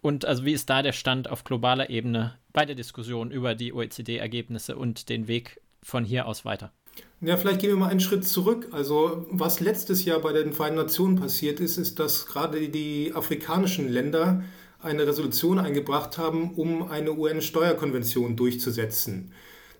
Und 0.00 0.24
also 0.24 0.44
wie 0.44 0.52
ist 0.52 0.70
da 0.70 0.82
der 0.82 0.92
Stand 0.92 1.28
auf 1.30 1.44
globaler 1.44 1.90
Ebene 1.90 2.36
bei 2.58 2.66
der 2.66 2.74
Diskussion 2.74 3.30
über 3.30 3.54
die 3.54 3.72
OECD-Ergebnisse 3.72 4.74
und 4.74 5.10
den 5.10 5.28
Weg 5.28 5.60
von 5.80 6.04
hier 6.04 6.26
aus 6.26 6.44
weiter? 6.44 6.72
Ja, 7.20 7.36
vielleicht 7.36 7.60
gehen 7.60 7.70
wir 7.70 7.76
mal 7.76 7.88
einen 7.88 8.00
Schritt 8.00 8.26
zurück. 8.26 8.66
Also 8.72 9.28
was 9.30 9.60
letztes 9.60 10.04
Jahr 10.04 10.18
bei 10.18 10.32
den 10.32 10.52
Vereinten 10.52 10.80
Nationen 10.80 11.14
passiert 11.14 11.60
ist, 11.60 11.76
ist, 11.76 12.00
dass 12.00 12.26
gerade 12.26 12.68
die 12.68 13.12
afrikanischen 13.14 13.88
Länder 13.88 14.42
eine 14.80 15.06
Resolution 15.06 15.60
eingebracht 15.60 16.18
haben, 16.18 16.54
um 16.54 16.90
eine 16.90 17.12
UN-Steuerkonvention 17.12 18.34
durchzusetzen. 18.34 19.30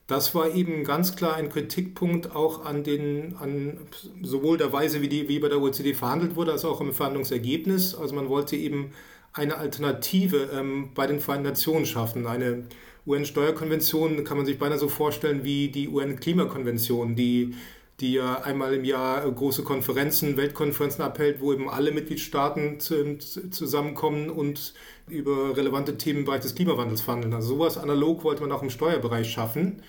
Das 0.06 0.37
war 0.37 0.54
eben 0.54 0.85
ganz 0.85 1.16
klar 1.16 1.35
ein 1.35 1.49
Kritikpunkt 1.49 2.37
auch 2.37 2.64
an 2.64 2.85
den, 2.85 3.35
an 3.40 3.78
sowohl 4.23 4.56
der 4.56 4.73
Weise, 4.73 5.02
wie, 5.02 5.08
die, 5.08 5.28
wie 5.28 5.40
bei 5.40 5.49
der 5.49 5.61
OECD 5.61 5.94
verhandelt 5.94 6.37
wurde, 6.37 6.52
als 6.52 6.64
auch 6.64 6.80
im 6.80 6.92
Verhandlungsergebnis. 6.92 7.97
Also 7.97 8.14
man 8.14 8.28
wollte 8.28 8.54
eben 8.54 8.92
eine 9.38 9.57
Alternative 9.57 10.50
ähm, 10.52 10.90
bei 10.95 11.07
den 11.07 11.21
Vereinten 11.21 11.49
Nationen 11.49 11.87
schaffen, 11.87 12.26
eine 12.26 12.64
UN-Steuerkonvention 13.07 14.23
kann 14.25 14.37
man 14.37 14.47
sich 14.47 14.59
beinahe 14.59 14.78
so 14.78 14.88
vorstellen 14.88 15.42
wie 15.42 15.68
die 15.68 15.88
UN-Klimakonvention, 15.88 17.16
die, 17.16 17.54
die 18.00 18.12
ja 18.12 18.42
einmal 18.42 18.75
im 18.75 18.85
Jahr 18.85 19.30
große 19.30 19.62
Konferenzen, 19.62 20.37
Weltkonferenzen 20.37 21.02
abhält, 21.02 21.40
wo 21.40 21.52
eben 21.52 21.71
alle 21.71 21.90
Mitgliedstaaten 21.90 22.80
zu, 22.80 23.16
zusammenkommen 23.18 24.28
und 24.28 24.75
über 25.09 25.57
relevante 25.57 25.97
Themen 25.97 26.21
im 26.21 26.25
Bereich 26.26 26.42
des 26.42 26.54
Klimawandels 26.54 27.00
verhandeln. 27.00 27.33
Also 27.33 27.54
sowas 27.54 27.78
analog 27.78 28.25
wollte 28.25 28.42
man 28.42 28.52
auch 28.52 28.62
im 28.62 28.71
Steuerbereich 28.71 29.30
schaffen. 29.30 29.83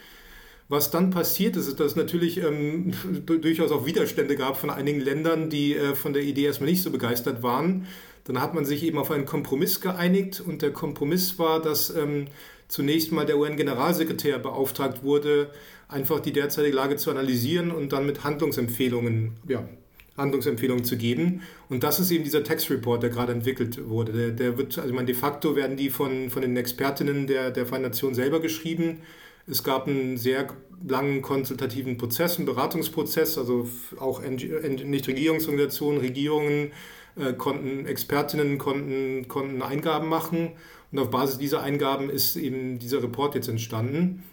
Was 0.70 0.92
dann 0.92 1.10
passiert 1.10 1.58
ist, 1.58 1.68
ist, 1.68 1.80
dass 1.80 1.88
es 1.88 1.96
natürlich 1.96 2.38
ähm, 2.38 2.94
durchaus 3.26 3.72
auch 3.72 3.86
Widerstände 3.86 4.36
gab 4.36 4.56
von 4.56 4.70
einigen 4.70 5.02
Ländern, 5.02 5.50
die 5.50 5.76
äh, 5.76 5.96
von 5.96 6.14
der 6.14 6.22
Idee 6.24 6.46
erstmal 6.46 6.70
nicht 6.70 6.84
so 6.84 6.92
begeistert 6.92 7.44
waren. 7.44 7.88
Dann 8.30 8.44
hat 8.44 8.54
man 8.54 8.64
sich 8.64 8.84
eben 8.84 9.00
auf 9.00 9.10
einen 9.10 9.26
Kompromiss 9.26 9.82
geeinigt 9.82 10.40
und 10.46 10.62
der 10.62 10.72
Kompromiss 10.72 11.40
war, 11.40 11.60
dass 11.60 11.90
ähm, 11.90 12.28
zunächst 12.68 13.12
mal 13.12 13.26
der 13.26 13.40
UN-Generalsekretär 13.40 14.38
beauftragt 14.38 15.04
wurde, 15.04 15.50
einfach 15.88 16.20
die 16.20 16.32
derzeitige 16.32 16.76
Lage 16.76 16.96
zu 16.96 17.10
analysieren 17.10 17.72
und 17.72 17.92
dann 17.92 18.06
mit 18.06 18.24
Handlungsempfehlungen, 18.24 19.32
ja, 19.48 19.68
Handlungsempfehlungen 20.16 20.86
zu 20.86 20.96
geben. 20.96 21.42
Und 21.70 21.84
das 21.84 22.00
ist 22.00 22.12
eben 22.12 22.24
dieser 22.24 22.44
Tax 22.44 22.70
Report, 22.70 23.02
der 23.02 23.10
gerade 23.10 23.34
entwickelt 23.34 23.90
wurde. 23.90 24.12
Der, 24.12 24.30
der 24.30 24.58
wird, 24.60 24.78
also 24.78 24.94
man 24.94 25.08
de 25.08 25.16
facto 25.16 25.56
werden 25.56 25.76
die 25.76 25.90
von, 25.90 26.30
von 26.30 26.44
den 26.44 26.56
Expertinnen 26.56 27.26
der, 27.26 27.50
der 27.50 27.66
Vereinten 27.66 27.90
Nationen 27.90 28.14
selber 28.14 28.40
geschrieben. 28.42 29.00
Es 29.48 29.64
gab 29.64 29.88
einen 29.88 30.18
sehr 30.18 30.48
langen 30.88 31.24
konsultativen 31.24 31.98
Prozess, 31.98 32.38
einen 32.38 32.46
Beratungsprozess, 32.46 33.40
also 33.40 33.68
auch 33.98 34.22
Nichtregierungsorganisationen, 34.22 36.00
Regierungen 36.00 36.72
äh, 37.16 37.34
konnten, 37.34 37.86
Expertinnen 37.86 38.58
konnten, 38.58 39.28
konnten 39.28 39.62
Eingaben 39.62 40.08
machen 40.08 40.52
und 40.92 41.00
auf 41.00 41.10
Basis 41.10 41.38
dieser 41.38 41.62
Eingaben 41.62 42.10
ist 42.10 42.36
eben 42.36 42.80
dieser 42.80 43.04
Report 43.04 43.36
jetzt 43.36 43.48
entstanden. 43.48 44.24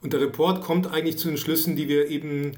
Und 0.00 0.12
der 0.12 0.20
Report 0.20 0.62
kommt 0.62 0.92
eigentlich 0.92 1.18
zu 1.18 1.28
den 1.28 1.36
Schlüssen, 1.36 1.74
die 1.74 1.88
wir 1.88 2.08
eben, 2.08 2.52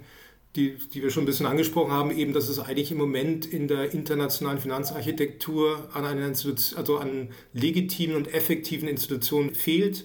die, 0.57 0.77
die 0.93 1.03
wir 1.03 1.11
schon 1.11 1.23
ein 1.23 1.27
bisschen 1.27 1.47
angesprochen 1.47 1.93
haben, 1.93 2.11
eben, 2.11 2.35
dass 2.35 2.49
es 2.49 2.59
eigentlich 2.59 2.93
im 2.93 2.99
Moment 2.99 3.47
in 3.47 3.69
der 3.69 3.95
internationalen 3.95 4.59
Finanzarchitektur 4.59 5.89
an 5.95 6.05
einer 6.05 6.27
Institution, 6.27 6.79
also 6.79 6.99
an 6.99 7.31
legitimen 7.55 8.17
und 8.17 8.35
effektiven 8.35 8.89
Institutionen 8.89 9.55
fehlt, 9.55 10.05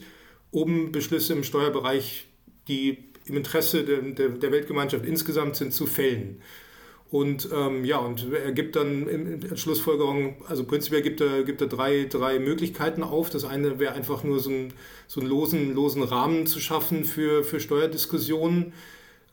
um 0.52 0.94
Beschlüsse 0.94 1.34
im 1.34 1.44
Steuerbereich, 1.44 2.28
die 2.70 3.10
im 3.26 3.38
Interesse 3.38 3.84
der, 3.84 4.02
der, 4.02 4.30
der 4.30 4.52
Weltgemeinschaft 4.52 5.06
insgesamt 5.06 5.58
sind, 5.58 5.74
zu 5.74 5.88
fällen. 5.88 6.42
Und 7.16 7.48
ähm, 7.54 7.86
ja, 7.86 8.00
und 8.00 8.28
er 8.34 8.52
gibt 8.52 8.76
dann 8.76 9.08
in 9.08 9.56
Schlussfolgerung, 9.56 10.36
also 10.50 10.66
prinzipiell 10.66 11.02
gibt 11.02 11.22
er, 11.22 11.44
gibt 11.44 11.62
er 11.62 11.68
drei, 11.68 12.08
drei 12.10 12.40
Möglichkeiten 12.40 13.04
auf. 13.04 13.30
Das 13.30 13.46
eine 13.46 13.80
wäre 13.80 13.94
einfach 13.94 14.26
nur 14.26 14.42
so, 14.42 14.50
ein, 14.50 14.74
so 15.08 15.22
einen 15.22 15.30
losen, 15.30 15.74
losen 15.74 16.04
Rahmen 16.04 16.46
zu 16.46 16.60
schaffen 16.60 17.06
für, 17.06 17.46
für 17.46 17.62
Steuerdiskussionen. 17.62 18.74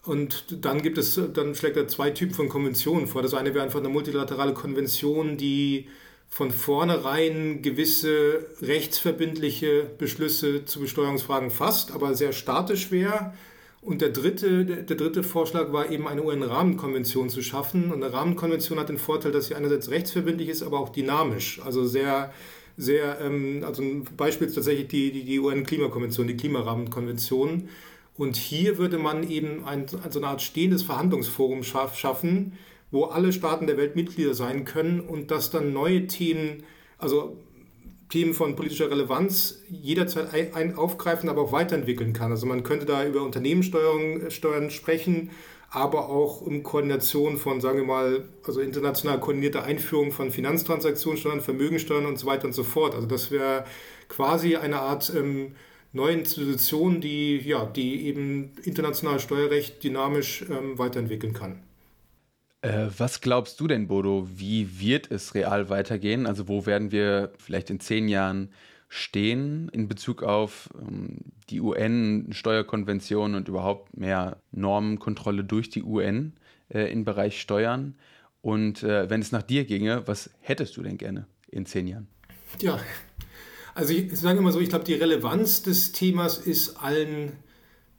Und 0.05 0.65
dann 0.65 0.81
gibt 0.81 0.97
es, 0.97 1.21
dann 1.35 1.57
schlägt 1.57 1.77
er 1.77 1.89
zwei 1.89 2.11
Typen 2.11 2.35
von 2.35 2.49
Konventionen 2.49 3.09
vor. 3.09 3.21
Das 3.21 3.35
eine 3.35 3.53
wäre 3.53 3.65
einfach 3.65 3.81
eine 3.81 3.89
multilaterale 3.89 4.55
Konvention, 4.55 5.37
die 5.37 5.89
von 6.29 6.53
vornherein 6.53 7.62
gewisse 7.62 8.47
rechtsverbindliche 8.61 9.91
Beschlüsse 9.99 10.65
zu 10.67 10.79
Besteuerungsfragen 10.79 11.51
fasst, 11.51 11.91
aber 11.91 12.15
sehr 12.15 12.33
statisch 12.33 12.93
wäre 12.93 13.33
und 13.83 14.01
der 14.01 14.11
dritte, 14.11 14.65
der 14.65 14.97
dritte 14.97 15.25
Vorschlag 15.25 15.73
war 15.73 15.91
eben 15.91 16.07
eine 16.07 16.23
UN-Rahmenkonvention 16.23 17.29
zu 17.29 17.43
schaffen. 17.43 17.91
Und 17.91 18.05
eine 18.05 18.12
Rahmenkonvention 18.12 18.79
hat 18.79 18.89
den 18.89 18.99
Vorteil, 18.99 19.33
dass 19.33 19.49
sie 19.49 19.57
einerseits 19.57 19.91
rechtsverbindlich 19.91 20.49
ist, 20.49 20.62
aber 20.62 20.79
auch 20.79 20.91
dynamisch. 20.91 21.61
Also 21.65 21.85
sehr, 21.85 22.33
sehr, 22.77 23.21
ähm, 23.21 23.65
also 23.67 23.83
ein 23.83 24.05
Beispiel 24.17 24.47
ist 24.47 24.55
tatsächlich 24.55 24.87
die, 24.87 25.11
die, 25.11 25.25
die 25.25 25.41
UN-Klimakonvention, 25.41 26.29
die 26.29 26.37
Klimarahmenkonvention. 26.37 27.69
Und 28.17 28.37
hier 28.37 28.79
würde 28.79 28.99
man 28.99 29.29
eben 29.29 29.65
ein, 29.65 29.89
so 29.89 29.99
eine 29.99 30.29
Art 30.29 30.43
stehendes 30.43 30.85
Verhandlungsforum 30.85 31.65
schaffen, 31.65 32.53
wo 32.93 33.07
alle 33.07 33.33
Staaten 33.33 33.67
der 33.67 33.79
Welt 33.79 33.97
Mitglieder 33.97 34.35
sein 34.35 34.65
können 34.65 35.01
und 35.01 35.33
dass 35.33 35.51
dann 35.51 35.73
neue 35.73 36.07
Themen, 36.07 36.62
also 36.99 37.37
Themen 38.12 38.35
von 38.35 38.57
politischer 38.57 38.90
Relevanz 38.90 39.62
jederzeit 39.71 40.54
ein, 40.54 40.76
aufgreifen, 40.76 41.31
aber 41.31 41.40
auch 41.40 41.52
weiterentwickeln 41.52 42.12
kann. 42.12 42.31
Also 42.31 42.45
man 42.45 42.62
könnte 42.62 42.85
da 42.85 43.07
über 43.07 43.23
Unternehmenssteuern 43.23 44.71
sprechen, 44.71 45.31
aber 45.71 46.11
auch 46.11 46.42
um 46.42 46.62
Koordination 46.62 47.38
von, 47.38 47.62
sagen 47.62 47.78
wir 47.78 47.87
mal, 47.87 48.25
also 48.47 48.61
international 48.61 49.19
koordinierte 49.19 49.62
Einführung 49.62 50.12
von 50.12 50.31
Finanztransaktionssteuern, 50.31 51.40
Vermögensteuern 51.40 52.04
und 52.04 52.19
so 52.19 52.26
weiter 52.26 52.45
und 52.45 52.52
so 52.52 52.64
fort. 52.64 52.95
Also 52.95 53.07
das 53.07 53.31
wäre 53.31 53.64
quasi 54.11 54.57
eine 54.57 54.81
Art 54.81 55.11
ähm, 55.16 55.52
neue 55.95 56.12
Institution, 56.12 57.00
die, 57.00 57.38
ja, 57.38 57.64
die 57.64 58.09
eben 58.09 58.52
internationales 58.62 59.23
Steuerrecht 59.23 59.83
dynamisch 59.83 60.45
ähm, 60.50 60.76
weiterentwickeln 60.78 61.33
kann. 61.33 61.62
Äh, 62.62 62.87
was 62.97 63.21
glaubst 63.21 63.61
du 63.61 63.66
denn, 63.66 63.88
Bodo? 63.88 64.28
Wie 64.35 64.81
wird 64.81 65.11
es 65.11 65.35
real 65.35 65.69
weitergehen? 65.69 66.26
Also 66.26 66.49
wo 66.49 66.64
werden 66.64 66.92
wir 66.92 67.33
vielleicht 67.38 67.71
in 67.71 67.81
zehn 67.81 68.09
Jahren 68.09 68.50
stehen 68.88 69.69
in 69.71 69.88
Bezug 69.88 70.23
auf 70.23 70.71
ähm, 70.81 71.19
die 71.50 71.61
UN-Steuerkonvention 71.61 73.35
und 73.35 73.49
überhaupt 73.49 73.97
mehr 73.97 74.37
Normenkontrolle 74.52 75.45
durch 75.45 75.71
die 75.71 75.83
UN 75.83 76.35
äh, 76.73 76.90
im 76.92 77.04
Bereich 77.04 77.40
Steuern? 77.40 77.97
Und 78.42 78.83
äh, 78.85 79.11
wenn 79.11 79.21
es 79.21 79.33
nach 79.33 79.42
dir 79.42 79.64
ginge, 79.64 80.07
was 80.07 80.31
hättest 80.40 80.76
du 80.76 80.83
denn 80.83 80.99
gerne 80.99 81.26
in 81.49 81.66
zehn 81.66 81.88
Jahren? 81.88 82.07
Ja, 82.61 82.78
also 83.75 83.92
ich 83.92 84.16
sage 84.19 84.38
immer 84.38 84.52
so, 84.52 84.61
ich 84.61 84.69
glaube, 84.69 84.85
die 84.85 84.95
Relevanz 84.95 85.62
des 85.62 85.92
Themas 85.92 86.38
ist 86.38 86.76
allen 86.76 87.33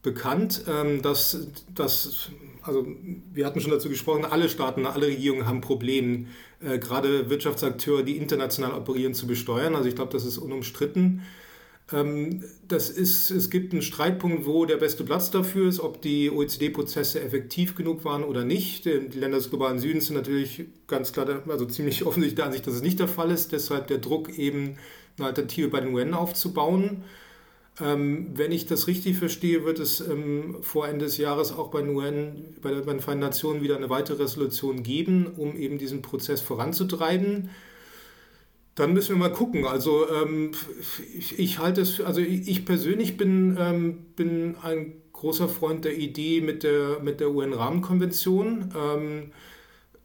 bekannt, 0.03 0.63
ähm, 0.67 1.01
dass, 1.01 1.47
dass 1.73 2.29
also 2.63 2.85
wir 3.33 3.45
hatten 3.45 3.59
schon 3.61 3.71
dazu 3.71 3.89
gesprochen, 3.89 4.25
alle 4.25 4.49
Staaten, 4.49 4.85
alle 4.85 5.07
Regierungen 5.07 5.45
haben 5.45 5.61
Probleme, 5.61 6.27
äh, 6.61 6.79
gerade 6.79 7.29
Wirtschaftsakteure, 7.29 8.03
die 8.03 8.17
international 8.17 8.73
operieren, 8.73 9.13
zu 9.13 9.27
besteuern. 9.27 9.75
Also 9.75 9.89
ich 9.89 9.95
glaube, 9.95 10.11
das 10.13 10.25
ist 10.25 10.37
unumstritten. 10.37 11.23
Ähm, 11.91 12.43
das 12.67 12.89
ist, 12.89 13.29
es 13.31 13.49
gibt 13.49 13.73
einen 13.73 13.81
Streitpunkt, 13.81 14.45
wo 14.45 14.65
der 14.65 14.77
beste 14.77 15.03
Platz 15.03 15.31
dafür 15.31 15.67
ist, 15.67 15.79
ob 15.79 16.01
die 16.01 16.31
OECD-Prozesse 16.31 17.21
effektiv 17.21 17.75
genug 17.75 18.05
waren 18.05 18.23
oder 18.23 18.45
nicht. 18.45 18.85
Die 18.85 19.19
Länder 19.19 19.37
des 19.37 19.49
globalen 19.49 19.79
Südens 19.79 20.07
sind 20.07 20.15
natürlich 20.15 20.65
ganz 20.87 21.11
klar, 21.11 21.43
also 21.47 21.65
ziemlich 21.65 22.03
offensichtlich 22.05 22.35
der 22.35 22.45
Ansicht, 22.45 22.65
dass 22.65 22.75
es 22.75 22.81
nicht 22.81 22.99
der 22.99 23.07
Fall 23.07 23.31
ist. 23.31 23.51
Deshalb 23.51 23.87
der 23.87 23.97
Druck, 23.97 24.37
eben 24.37 24.77
eine 25.17 25.27
Alternative 25.27 25.67
bei 25.67 25.81
den 25.81 25.93
UN 25.93 26.13
aufzubauen. 26.13 27.03
Ähm, 27.81 28.29
wenn 28.35 28.51
ich 28.51 28.67
das 28.67 28.87
richtig 28.87 29.17
verstehe, 29.17 29.65
wird 29.65 29.79
es 29.79 29.99
ähm, 29.99 30.57
vor 30.61 30.87
Ende 30.87 31.05
des 31.05 31.17
Jahres 31.17 31.51
auch 31.51 31.71
bei, 31.71 31.81
UN, 31.83 32.55
bei, 32.61 32.69
den 32.71 32.99
Vereinten 32.99 33.25
Nationen 33.25 33.63
wieder 33.63 33.75
eine 33.75 33.89
weitere 33.89 34.21
Resolution 34.21 34.83
geben, 34.83 35.27
um 35.37 35.55
eben 35.55 35.79
diesen 35.79 36.03
Prozess 36.03 36.41
voranzutreiben. 36.41 37.49
Dann 38.75 38.93
müssen 38.93 39.15
wir 39.15 39.17
mal 39.17 39.33
gucken. 39.33 39.65
Also 39.65 40.07
ähm, 40.09 40.51
ich, 41.17 41.39
ich, 41.39 41.59
halte 41.59 41.81
es, 41.81 41.99
also 41.99 42.21
ich 42.21 42.65
persönlich 42.65 43.17
bin, 43.17 43.57
ähm, 43.59 44.05
bin 44.15 44.55
ein 44.61 44.93
großer 45.11 45.49
Freund 45.49 45.85
der 45.85 45.97
Idee 45.97 46.41
mit 46.41 46.63
der, 46.63 46.99
mit 47.01 47.19
der 47.19 47.31
UN-Rahmenkonvention. 47.31 48.71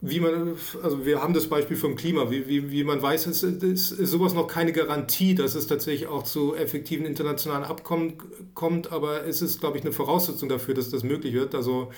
Wie 0.00 0.20
man, 0.20 0.56
also 0.82 1.04
wir 1.04 1.20
haben 1.20 1.34
das 1.34 1.48
Beispiel 1.48 1.76
vom 1.76 1.96
Klima, 1.96 2.30
wie, 2.30 2.46
wie, 2.46 2.70
wie 2.70 2.84
man 2.84 3.02
weiß, 3.02 3.26
ist, 3.26 3.42
ist, 3.42 3.90
ist 3.90 4.10
sowas 4.10 4.32
noch 4.32 4.46
keine 4.46 4.72
Garantie, 4.72 5.34
dass 5.34 5.56
es 5.56 5.66
tatsächlich 5.66 6.06
auch 6.06 6.22
zu 6.22 6.54
effektiven 6.54 7.04
internationalen 7.04 7.64
Abkommen 7.64 8.14
kommt, 8.54 8.92
aber 8.92 9.26
es 9.26 9.42
ist, 9.42 9.58
glaube 9.58 9.76
ich, 9.76 9.82
eine 9.82 9.92
Voraussetzung 9.92 10.48
dafür, 10.48 10.74
dass 10.74 10.90
das 10.90 11.02
möglich 11.02 11.34
wird. 11.34 11.56
Also 11.56 11.90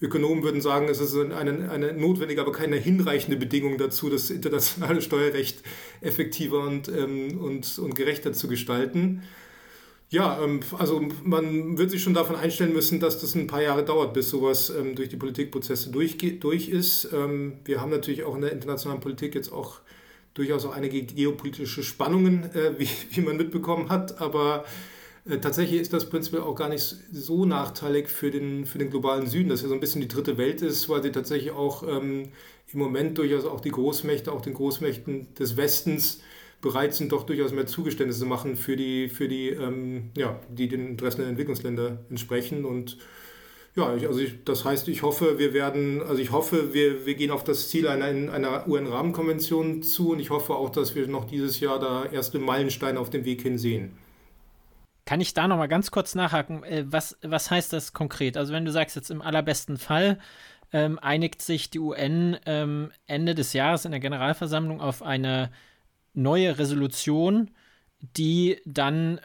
Ökonomen 0.00 0.44
würden 0.44 0.60
sagen, 0.60 0.88
es 0.88 1.00
ist 1.00 1.16
eine, 1.16 1.70
eine 1.70 1.92
notwendige, 1.94 2.42
aber 2.42 2.52
keine 2.52 2.76
hinreichende 2.76 3.38
Bedingung 3.38 3.78
dazu, 3.78 4.10
das 4.10 4.28
internationale 4.28 5.00
Steuerrecht 5.00 5.62
effektiver 6.02 6.60
und, 6.60 6.88
ähm, 6.88 7.38
und, 7.40 7.78
und 7.78 7.94
gerechter 7.94 8.34
zu 8.34 8.48
gestalten. 8.48 9.22
Ja, 10.10 10.42
ähm, 10.42 10.60
also 10.78 11.02
man 11.22 11.76
wird 11.76 11.90
sich 11.90 12.02
schon 12.02 12.14
davon 12.14 12.36
einstellen 12.36 12.72
müssen, 12.72 12.98
dass 12.98 13.20
das 13.20 13.34
ein 13.34 13.46
paar 13.46 13.62
Jahre 13.62 13.84
dauert, 13.84 14.14
bis 14.14 14.30
sowas 14.30 14.70
ähm, 14.70 14.94
durch 14.94 15.10
die 15.10 15.16
Politikprozesse 15.16 15.90
durch, 15.90 16.68
ist. 16.70 17.08
Ähm, 17.12 17.58
wir 17.64 17.80
haben 17.80 17.90
natürlich 17.90 18.24
auch 18.24 18.34
in 18.34 18.40
der 18.40 18.52
internationalen 18.52 19.00
Politik 19.00 19.34
jetzt 19.34 19.52
auch 19.52 19.80
durchaus 20.34 20.64
auch 20.64 20.72
einige 20.74 21.02
geopolitische 21.02 21.82
Spannungen, 21.82 22.44
äh, 22.54 22.72
wie, 23.10 23.20
man 23.20 23.36
mitbekommen 23.36 23.88
hat, 23.90 24.20
aber 24.20 24.64
Äh, 25.28 25.38
tatsächlich 25.40 25.80
ist 25.80 25.92
das 25.92 26.08
prinzipiell 26.10 26.42
auch 26.42 26.54
gar 26.54 26.70
nicht 26.70 26.96
so 27.12 27.44
nachteilig 27.44 28.08
für 28.08 28.30
den, 28.30 28.66
für 28.66 28.78
den 28.78 28.90
globalen 28.90 29.26
Süden, 29.26 29.50
dass 29.50 29.62
er 29.62 29.68
so 29.68 29.74
ein 29.74 29.80
bisschen 29.80 30.00
die 30.00 30.08
dritte 30.08 30.38
Welt 30.38 30.62
ist, 30.62 30.88
weil 30.88 31.02
sie 31.02 31.12
tatsächlich 31.12 31.52
auch 31.52 31.82
im 31.82 32.30
Moment 32.72 33.18
durchaus 33.18 33.44
auch 33.44 33.60
die 33.60 33.70
Großmächte, 33.70 34.32
auch 34.32 34.40
den 34.42 34.54
Großmächten 34.54 35.34
des 35.34 35.56
Westens 35.56 36.20
bereit 36.60 36.94
sind, 36.94 37.12
doch 37.12 37.24
durchaus 37.24 37.52
mehr 37.52 37.66
Zugeständnisse 37.66 38.20
zu 38.20 38.26
machen 38.26 38.56
für 38.56 38.76
die, 38.76 39.08
für 39.08 39.28
die, 39.28 39.50
ähm, 39.50 40.10
ja, 40.16 40.40
die 40.48 40.68
den 40.68 40.88
Interessen 40.88 41.20
der 41.20 41.30
Entwicklungsländer 41.30 41.98
entsprechen. 42.10 42.64
Und 42.64 42.98
ja, 43.76 43.94
ich, 43.94 44.06
also 44.08 44.18
ich, 44.18 44.44
das 44.44 44.64
heißt, 44.64 44.88
ich 44.88 45.02
hoffe, 45.02 45.38
wir 45.38 45.52
werden, 45.52 46.02
also 46.02 46.20
ich 46.20 46.32
hoffe, 46.32 46.74
wir, 46.74 47.06
wir 47.06 47.14
gehen 47.14 47.30
auf 47.30 47.44
das 47.44 47.68
Ziel 47.68 47.86
einer, 47.86 48.06
einer 48.32 48.66
UN-Rahmenkonvention 48.66 49.82
zu 49.82 50.10
und 50.12 50.18
ich 50.18 50.30
hoffe 50.30 50.54
auch, 50.54 50.70
dass 50.70 50.94
wir 50.94 51.06
noch 51.06 51.26
dieses 51.26 51.60
Jahr 51.60 51.78
da 51.78 52.06
erste 52.06 52.38
Meilensteine 52.40 52.98
auf 52.98 53.10
dem 53.10 53.24
Weg 53.24 53.42
hin 53.42 53.56
sehen. 53.56 53.96
Kann 55.04 55.20
ich 55.20 55.32
da 55.32 55.48
noch 55.48 55.56
mal 55.56 55.68
ganz 55.68 55.90
kurz 55.90 56.14
nachhaken? 56.14 56.64
Äh, 56.64 56.84
was, 56.88 57.16
was 57.22 57.50
heißt 57.50 57.72
das 57.72 57.92
konkret? 57.92 58.36
Also 58.36 58.52
wenn 58.52 58.64
du 58.64 58.72
sagst 58.72 58.96
jetzt 58.96 59.10
im 59.10 59.22
allerbesten 59.22 59.78
Fall 59.78 60.18
ähm, 60.72 60.98
einigt 60.98 61.40
sich 61.40 61.70
die 61.70 61.78
UN 61.78 62.36
ähm, 62.46 62.90
Ende 63.06 63.34
des 63.34 63.52
Jahres 63.52 63.84
in 63.84 63.92
der 63.92 64.00
Generalversammlung 64.00 64.80
auf 64.80 65.02
eine 65.02 65.50
neue 66.18 66.58
Resolution, 66.58 67.50
die 68.00 68.60
dann 68.64 69.20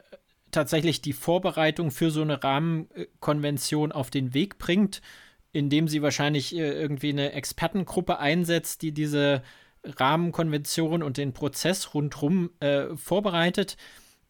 tatsächlich 0.51 1.01
die 1.01 1.13
Vorbereitung 1.13 1.91
für 1.91 2.11
so 2.11 2.21
eine 2.21 2.43
Rahmenkonvention 2.43 3.91
auf 3.91 4.09
den 4.09 4.33
Weg 4.33 4.57
bringt, 4.59 5.01
indem 5.51 5.87
sie 5.87 6.01
wahrscheinlich 6.01 6.55
äh, 6.55 6.71
irgendwie 6.71 7.09
eine 7.09 7.33
Expertengruppe 7.33 8.19
einsetzt, 8.19 8.81
die 8.81 8.91
diese 8.91 9.43
Rahmenkonvention 9.83 11.03
und 11.03 11.17
den 11.17 11.33
Prozess 11.33 11.93
rundherum 11.93 12.51
äh, 12.59 12.95
vorbereitet. 12.95 13.75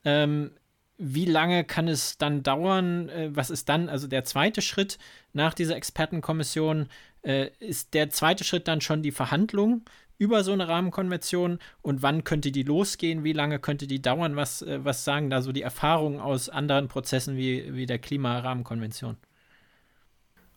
Ähm, 0.04 0.52
wie 0.98 1.26
lange 1.26 1.64
kann 1.64 1.88
es 1.88 2.18
dann 2.18 2.44
dauern? 2.44 3.10
Äh, 3.10 3.30
was 3.34 3.50
ist 3.50 3.70
dann, 3.70 3.90
also 3.90 4.08
der 4.08 4.24
zweite 4.24 4.62
Schritt 4.62 4.98
nach 5.34 5.54
dieser 5.54 5.76
Expertenkommission? 5.76 6.88
Äh, 7.22 7.52
ist 7.60 7.94
der 7.94 8.10
zweite 8.10 8.44
Schritt 8.44 8.68
dann 8.68 8.82
schon 8.82 9.02
die 9.02 9.12
Verhandlung 9.12 9.84
über 10.18 10.44
so 10.44 10.52
eine 10.54 10.68
Rahmenkonvention 10.68 11.60
und 11.82 12.02
wann 12.02 12.24
könnte 12.24 12.52
die 12.52 12.64
losgehen? 12.64 13.24
Wie 13.24 13.34
lange 13.34 13.60
könnte 13.60 13.88
die 13.88 14.02
dauern? 14.02 14.36
Was, 14.36 14.62
äh, 14.62 14.80
was 14.84 15.04
sagen 15.04 15.30
da 15.30 15.42
so 15.42 15.52
die 15.52 15.62
Erfahrungen 15.62 16.20
aus 16.20 16.50
anderen 16.50 16.88
Prozessen 16.88 17.38
wie, 17.38 17.74
wie 17.74 17.86
der 17.86 18.00
Klimarahmenkonvention? 18.00 19.18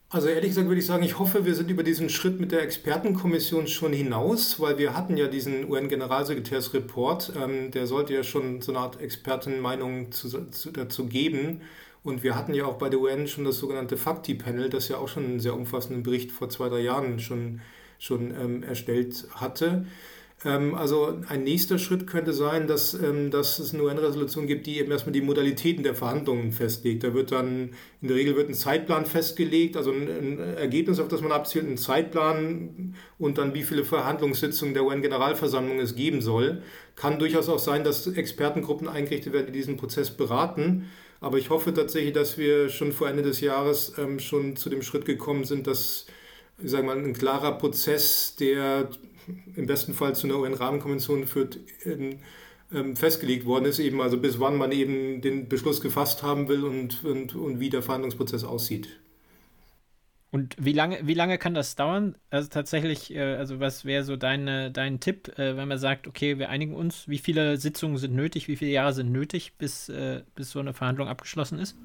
Also 0.09 0.29
ehrlich 0.29 0.51
gesagt 0.51 0.69
würde 0.69 0.79
ich 0.79 0.87
sagen, 0.87 1.03
ich 1.03 1.19
hoffe, 1.19 1.45
wir 1.45 1.57
sind 1.57 1.69
über 1.69 1.83
diesen 1.83 2.09
Schritt 2.09 2.39
mit 2.39 2.53
der 2.53 2.63
Expertenkommission 2.63 3.67
schon 3.67 3.93
hinaus, 3.93 4.61
weil 4.61 4.79
wir 4.79 4.97
hatten 4.97 5.17
ja 5.17 5.27
diesen 5.27 5.69
UN-Generalsekretärsreport, 5.69 7.33
ähm, 7.37 7.73
der 7.73 7.89
sollte 7.89 8.15
ja 8.15 8.23
schon 8.23 8.63
so 8.63 8.71
eine 8.71 8.81
Art 8.81 9.01
Expertenmeinung 9.01 10.13
zu, 10.13 10.49
zu, 10.51 10.71
dazu 10.71 11.07
geben. 11.07 11.63
Und 12.05 12.23
wir 12.23 12.37
hatten 12.37 12.55
ja 12.55 12.67
auch 12.67 12.79
bei 12.79 12.89
der 12.89 13.01
UN 13.01 13.27
schon 13.27 13.45
das 13.45 13.59
sogenannte 13.59 13.97
Fakti-Panel, 13.97 14.71
das 14.71 14.87
ja 14.87 14.99
auch 14.99 15.09
schon 15.09 15.25
einen 15.25 15.41
sehr 15.41 15.55
umfassenden 15.55 16.05
Bericht 16.05 16.31
vor 16.31 16.49
zwei, 16.51 16.69
drei 16.69 16.81
Jahren 16.81 17.19
schon, 17.19 17.61
schon 17.99 18.33
ähm, 18.39 18.63
erstellt 18.63 19.27
hatte. 19.35 19.87
Ähm, 20.45 20.75
also 20.75 21.19
ein 21.29 21.45
nächster 21.45 21.79
Schritt 21.79 22.07
könnte 22.07 22.33
sein, 22.33 22.67
dass, 22.67 22.95
ähm, 22.95 23.31
dass 23.31 23.59
es 23.59 23.73
eine 23.73 23.83
UN-Resolution 23.85 24.47
gibt, 24.47 24.67
die 24.67 24.79
eben 24.79 24.93
erstmal 24.93 25.13
die 25.13 25.23
Modalitäten 25.23 25.83
der 25.83 25.95
Verhandlungen 25.95 26.53
festlegt. 26.53 27.05
Da 27.05 27.15
wird 27.15 27.33
dann, 27.33 27.71
in 28.03 28.09
der 28.09 28.17
Regel 28.17 28.37
wird 28.37 28.49
ein 28.49 28.55
Zeitplan 28.55 29.07
festgelegt, 29.07 29.77
also 29.77 29.93
ein, 29.93 30.39
Ergebnis, 30.39 31.01
auf 31.01 31.09
das 31.09 31.23
man 31.23 31.33
abzielt, 31.33 31.67
ein 31.67 31.79
Zeitplan 31.79 32.95
und 33.19 33.39
dann 33.39 33.55
wie 33.55 33.63
viele 33.63 33.85
Verhandlungssitzungen 33.85 34.75
der 34.75 34.85
UN-Generalversammlung 34.85 35.81
es 35.81 35.97
geben 35.97 36.21
soll. 36.21 36.63
Kann 36.97 37.19
durchaus 37.19 37.49
auch 37.49 37.59
sein, 37.59 37.83
dass 37.83 38.07
Expertengruppen 38.07 38.89
eingerichtet 38.89 39.33
werden, 39.33 39.47
die 39.47 39.53
diesen 39.53 39.77
Prozess 39.77 40.11
beraten. 40.11 40.87
Aber 41.21 41.39
ich 41.39 41.49
hoffe 41.49 41.73
tatsächlich, 41.73 42.13
dass 42.13 42.37
wir 42.37 42.69
schon 42.69 42.93
vor 42.93 43.09
Ende 43.09 43.23
des 43.23 43.41
Jahres 43.41 43.95
ähm, 43.99 44.19
schon 44.19 44.55
zu 44.57 44.69
dem 44.69 44.83
Schritt 44.83 45.07
gekommen 45.07 45.45
sind, 45.45 45.67
dass 45.67 46.07
ich 46.59 46.71
sage 46.71 46.87
mal, 46.87 46.99
ein 46.99 47.13
klarer 47.13 47.59
Prozess, 47.59 48.37
der 48.37 48.89
im 49.57 49.67
besten 49.67 49.95
Fall 49.95 50.15
zu 50.15 50.27
einer 50.27 50.39
UN-Rahmenkonvention 50.39 51.27
führt, 51.27 51.59
in, 51.85 52.21
ähm, 52.73 52.97
festgelegt 52.97 53.47
worden 53.47 53.67
ist, 53.67 53.79
eben 53.79 54.01
also 54.01 54.19
bis 54.19 54.41
wann 54.41 54.57
man 54.57 54.73
eben 54.73 55.21
den 55.21 55.49
Beschluss 55.49 55.81
gefasst 55.81 56.23
haben 56.23 56.49
will 56.49 56.65
und, 56.65 57.05
und, 57.05 57.35
und 57.35 57.61
wie 57.61 57.71
der 57.71 57.83
Verhandlungsprozess 57.83 58.45
aussieht. 58.45 58.89
Und 60.33 60.57
wie 60.59 60.73
lange, 60.73 60.99
wie 61.03 61.15
lange 61.15 61.39
kann 61.39 61.55
das 61.55 61.77
dauern? 61.77 62.17
Also 62.31 62.49
tatsächlich, 62.49 63.15
äh, 63.15 63.37
also 63.37 63.61
was 63.61 63.85
wäre 63.85 64.03
so 64.05 64.17
deine, 64.17 64.71
dein 64.71 65.01
Tipp, 65.01 65.29
äh, 65.39 65.57
wenn 65.57 65.69
man 65.69 65.79
sagt, 65.79 66.07
okay, 66.07 66.39
wir 66.39 66.51
einigen 66.51 66.75
uns, 66.75 67.09
wie 67.09 67.19
viele 67.19 67.57
Sitzungen 67.57 67.97
sind 67.97 68.15
nötig, 68.15 68.49
wie 68.49 68.57
viele 68.57 68.73
Jahre 68.73 68.93
sind 68.93 69.13
nötig, 69.13 69.55
bis, 69.57 69.89
äh, 69.89 70.23
bis 70.35 70.51
so 70.51 70.59
eine 70.59 70.75
Verhandlung 70.75 71.09
abgeschlossen 71.09 71.59
ist? 71.59 71.77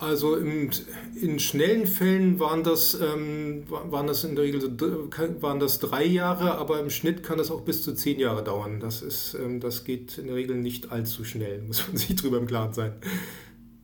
Also 0.00 0.34
in, 0.36 0.70
in 1.14 1.38
schnellen 1.38 1.86
Fällen 1.86 2.40
waren 2.40 2.64
das, 2.64 2.98
ähm, 2.98 3.64
waren 3.68 4.06
das 4.06 4.24
in 4.24 4.34
der 4.34 4.44
Regel 4.44 4.62
waren 5.42 5.60
das 5.60 5.78
drei 5.78 6.06
Jahre, 6.06 6.54
aber 6.54 6.80
im 6.80 6.88
Schnitt 6.88 7.22
kann 7.22 7.36
das 7.36 7.50
auch 7.50 7.60
bis 7.60 7.82
zu 7.82 7.92
zehn 7.94 8.18
Jahre 8.18 8.42
dauern. 8.42 8.80
Das, 8.80 9.02
ist, 9.02 9.34
ähm, 9.34 9.60
das 9.60 9.84
geht 9.84 10.16
in 10.16 10.28
der 10.28 10.36
Regel 10.36 10.56
nicht 10.56 10.90
allzu 10.90 11.22
schnell, 11.22 11.60
muss 11.66 11.86
man 11.86 11.98
sich 11.98 12.16
drüber 12.16 12.38
im 12.38 12.46
Klaren 12.46 12.72
sein. 12.72 12.94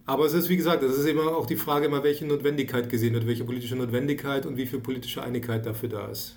Aber 0.07 0.25
es 0.25 0.33
ist, 0.33 0.49
wie 0.49 0.57
gesagt, 0.57 0.83
es 0.83 0.97
ist 0.97 1.07
immer 1.07 1.37
auch 1.37 1.45
die 1.45 1.57
Frage, 1.57 1.85
immer 1.85 2.03
welche 2.03 2.25
Notwendigkeit 2.25 2.89
gesehen 2.89 3.13
wird, 3.13 3.27
welche 3.27 3.45
politische 3.45 3.77
Notwendigkeit 3.77 4.47
und 4.47 4.57
wie 4.57 4.67
viel 4.67 4.81
politische 4.81 5.23
Einigkeit 5.23 5.67
dafür 5.67 5.91
da 5.91 6.09
ist. 6.09 6.37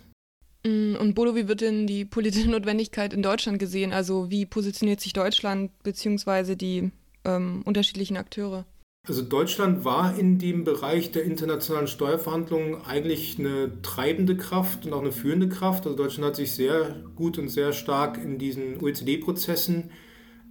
Mm, 0.65 0.95
und 0.95 1.13
Bodo, 1.13 1.37
wie 1.37 1.47
wird 1.47 1.61
denn 1.61 1.87
die 1.87 2.03
politische 2.03 2.49
Notwendigkeit 2.49 3.13
in 3.13 3.23
Deutschland 3.23 3.59
gesehen? 3.59 3.93
Also 3.93 4.29
wie 4.29 4.45
positioniert 4.45 4.99
sich 4.99 5.13
Deutschland 5.13 5.71
bzw. 5.83 6.57
die 6.57 6.91
ähm, 7.23 7.61
unterschiedlichen 7.63 8.17
Akteure? 8.17 8.65
Also 9.07 9.21
Deutschland 9.23 9.85
war 9.85 10.17
in 10.17 10.37
dem 10.37 10.63
Bereich 10.63 11.11
der 11.11 11.23
internationalen 11.23 11.87
Steuerverhandlungen 11.87 12.81
eigentlich 12.83 13.39
eine 13.39 13.81
treibende 13.81 14.37
Kraft 14.37 14.85
und 14.85 14.93
auch 14.93 15.01
eine 15.01 15.11
führende 15.11 15.49
Kraft. 15.49 15.85
Also 15.85 15.97
Deutschland 15.97 16.27
hat 16.27 16.35
sich 16.35 16.51
sehr 16.51 17.03
gut 17.15 17.37
und 17.37 17.47
sehr 17.49 17.73
stark 17.73 18.17
in 18.17 18.37
diesen 18.37 18.81
OECD-Prozessen 18.81 19.91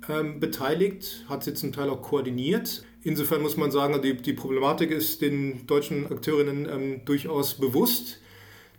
ähm, 0.09 0.41
beteiligt, 0.41 1.25
hat 1.29 1.45
sie 1.45 1.55
zum 1.55 1.73
Teil 1.73 1.91
auch 1.91 2.03
koordiniert. 2.03 2.85
Insofern 3.03 3.43
muss 3.43 3.57
man 3.57 3.71
sagen, 3.71 4.01
die, 4.03 4.17
die 4.17 4.33
Problematik 4.33 4.91
ist 4.91 5.21
den 5.21 5.67
deutschen 5.67 6.11
Akteurinnen 6.11 6.69
ähm, 6.69 7.05
durchaus 7.05 7.55
bewusst. 7.55 8.21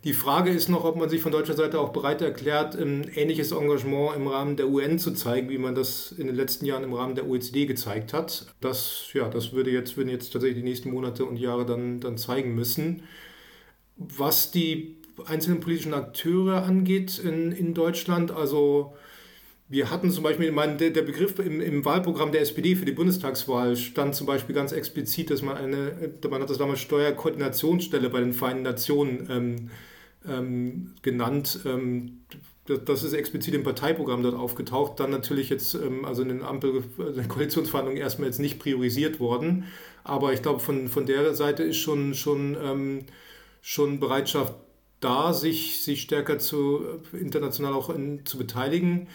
Die 0.04 0.14
Frage 0.14 0.50
ist 0.50 0.70
noch, 0.70 0.84
ob 0.84 0.96
man 0.96 1.10
sich 1.10 1.20
von 1.20 1.30
deutscher 1.30 1.52
Seite 1.52 1.78
auch 1.78 1.90
bereit 1.90 2.22
erklärt, 2.22 2.74
ein 2.74 3.10
ähnliches 3.14 3.52
Engagement 3.52 4.16
im 4.16 4.28
Rahmen 4.28 4.56
der 4.56 4.68
UN 4.68 4.98
zu 4.98 5.12
zeigen, 5.12 5.50
wie 5.50 5.58
man 5.58 5.74
das 5.74 6.12
in 6.12 6.26
den 6.26 6.36
letzten 6.36 6.64
Jahren 6.64 6.84
im 6.84 6.94
Rahmen 6.94 7.14
der 7.14 7.28
OECD 7.28 7.66
gezeigt 7.66 8.14
hat. 8.14 8.46
Das, 8.62 9.10
ja, 9.12 9.28
das 9.28 9.52
würde 9.52 9.70
jetzt, 9.70 9.98
würden 9.98 10.08
jetzt 10.08 10.32
tatsächlich 10.32 10.62
die 10.62 10.68
nächsten 10.68 10.90
Monate 10.90 11.26
und 11.26 11.36
Jahre 11.36 11.66
dann, 11.66 12.00
dann 12.00 12.16
zeigen 12.16 12.54
müssen. 12.54 13.02
Was 13.96 14.50
die 14.50 14.96
einzelnen 15.26 15.60
politischen 15.60 15.92
Akteure 15.92 16.62
angeht 16.62 17.18
in, 17.18 17.52
in 17.52 17.74
Deutschland, 17.74 18.30
also 18.30 18.94
wir 19.68 19.90
hatten 19.90 20.10
zum 20.10 20.24
Beispiel, 20.24 20.50
mein, 20.50 20.78
der, 20.78 20.90
Begriff 20.90 21.38
im, 21.38 21.60
im, 21.60 21.84
Wahlprogramm 21.84 22.32
der 22.32 22.40
SPD 22.40 22.74
für 22.74 22.86
die 22.86 22.92
Bundestagswahl 22.92 23.76
stand 23.76 24.14
zum 24.14 24.26
Beispiel 24.26 24.54
ganz 24.54 24.72
explizit, 24.72 25.30
dass 25.30 25.42
man 25.42 25.58
eine, 25.58 26.10
man 26.28 26.40
hat 26.40 26.48
das 26.48 26.56
damals 26.56 26.80
Steuerkoordinationsstelle 26.80 28.08
bei 28.08 28.20
den 28.20 28.32
Vereinten 28.32 28.62
Nationen 28.62 29.28
ähm, 29.30 29.70
ähm, 30.28 30.94
genannt. 31.02 31.60
Ähm, 31.64 32.20
das 32.66 33.02
ist 33.02 33.14
explizit 33.14 33.54
im 33.54 33.64
Parteiprogramm 33.64 34.22
dort 34.22 34.36
aufgetaucht, 34.36 35.00
dann 35.00 35.10
natürlich 35.10 35.48
jetzt, 35.48 35.74
ähm, 35.74 36.04
also 36.04 36.22
in 36.22 36.28
den 36.28 36.42
Ampel, 36.42 36.84
also 36.98 37.20
in 37.20 37.28
Koalitionsverhandlungen 37.28 38.00
erstmal 38.00 38.28
jetzt 38.28 38.38
nicht 38.38 38.58
priorisiert 38.58 39.18
worden. 39.18 39.64
Aber 40.04 40.32
ich 40.32 40.42
glaube, 40.42 40.60
von, 40.60 40.88
von 40.88 41.06
der 41.06 41.34
Seite 41.34 41.62
ist 41.62 41.78
schon, 41.78 42.14
schon, 42.14 42.56
ähm, 42.62 43.04
schon 43.60 44.00
Bereitschaft 44.00 44.54
da, 45.00 45.32
sich, 45.32 45.82
sich 45.82 46.02
stärker 46.02 46.38
zu, 46.38 46.84
international 47.12 47.72
auch 47.72 47.90
in, 47.90 48.24
zu 48.26 48.38
beteiligen. 48.38 49.08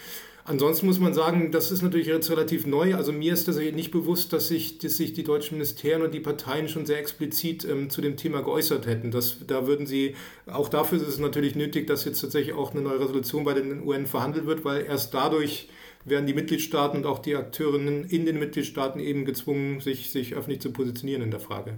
Ansonsten 0.48 0.86
muss 0.86 1.00
man 1.00 1.12
sagen, 1.12 1.50
das 1.50 1.72
ist 1.72 1.82
natürlich 1.82 2.06
jetzt 2.06 2.30
relativ 2.30 2.66
neu. 2.66 2.94
Also 2.94 3.12
mir 3.12 3.32
ist 3.32 3.48
das 3.48 3.56
nicht 3.56 3.90
bewusst, 3.90 4.32
dass 4.32 4.46
sich, 4.46 4.78
dass 4.78 4.96
sich 4.96 5.12
die 5.12 5.24
deutschen 5.24 5.58
Ministerien 5.58 6.02
und 6.02 6.14
die 6.14 6.20
Parteien 6.20 6.68
schon 6.68 6.86
sehr 6.86 7.00
explizit 7.00 7.64
ähm, 7.64 7.90
zu 7.90 8.00
dem 8.00 8.16
Thema 8.16 8.42
geäußert 8.42 8.86
hätten. 8.86 9.10
Das, 9.10 9.38
da 9.44 9.66
würden 9.66 9.86
sie, 9.86 10.14
auch 10.46 10.68
dafür 10.68 10.98
ist 10.98 11.08
es 11.08 11.18
natürlich 11.18 11.56
nötig, 11.56 11.88
dass 11.88 12.04
jetzt 12.04 12.20
tatsächlich 12.20 12.54
auch 12.54 12.70
eine 12.70 12.82
neue 12.82 13.00
Resolution 13.00 13.42
bei 13.42 13.54
den 13.54 13.82
UN 13.82 14.06
verhandelt 14.06 14.46
wird, 14.46 14.64
weil 14.64 14.84
erst 14.84 15.12
dadurch 15.14 15.68
werden 16.04 16.26
die 16.26 16.34
Mitgliedstaaten 16.34 16.98
und 16.98 17.06
auch 17.06 17.18
die 17.18 17.34
Akteurinnen 17.34 18.04
in 18.04 18.24
den 18.24 18.38
Mitgliedstaaten 18.38 19.00
eben 19.00 19.24
gezwungen, 19.24 19.80
sich, 19.80 20.12
sich 20.12 20.36
öffentlich 20.36 20.60
zu 20.60 20.70
positionieren 20.70 21.22
in 21.22 21.32
der 21.32 21.40
Frage. 21.40 21.76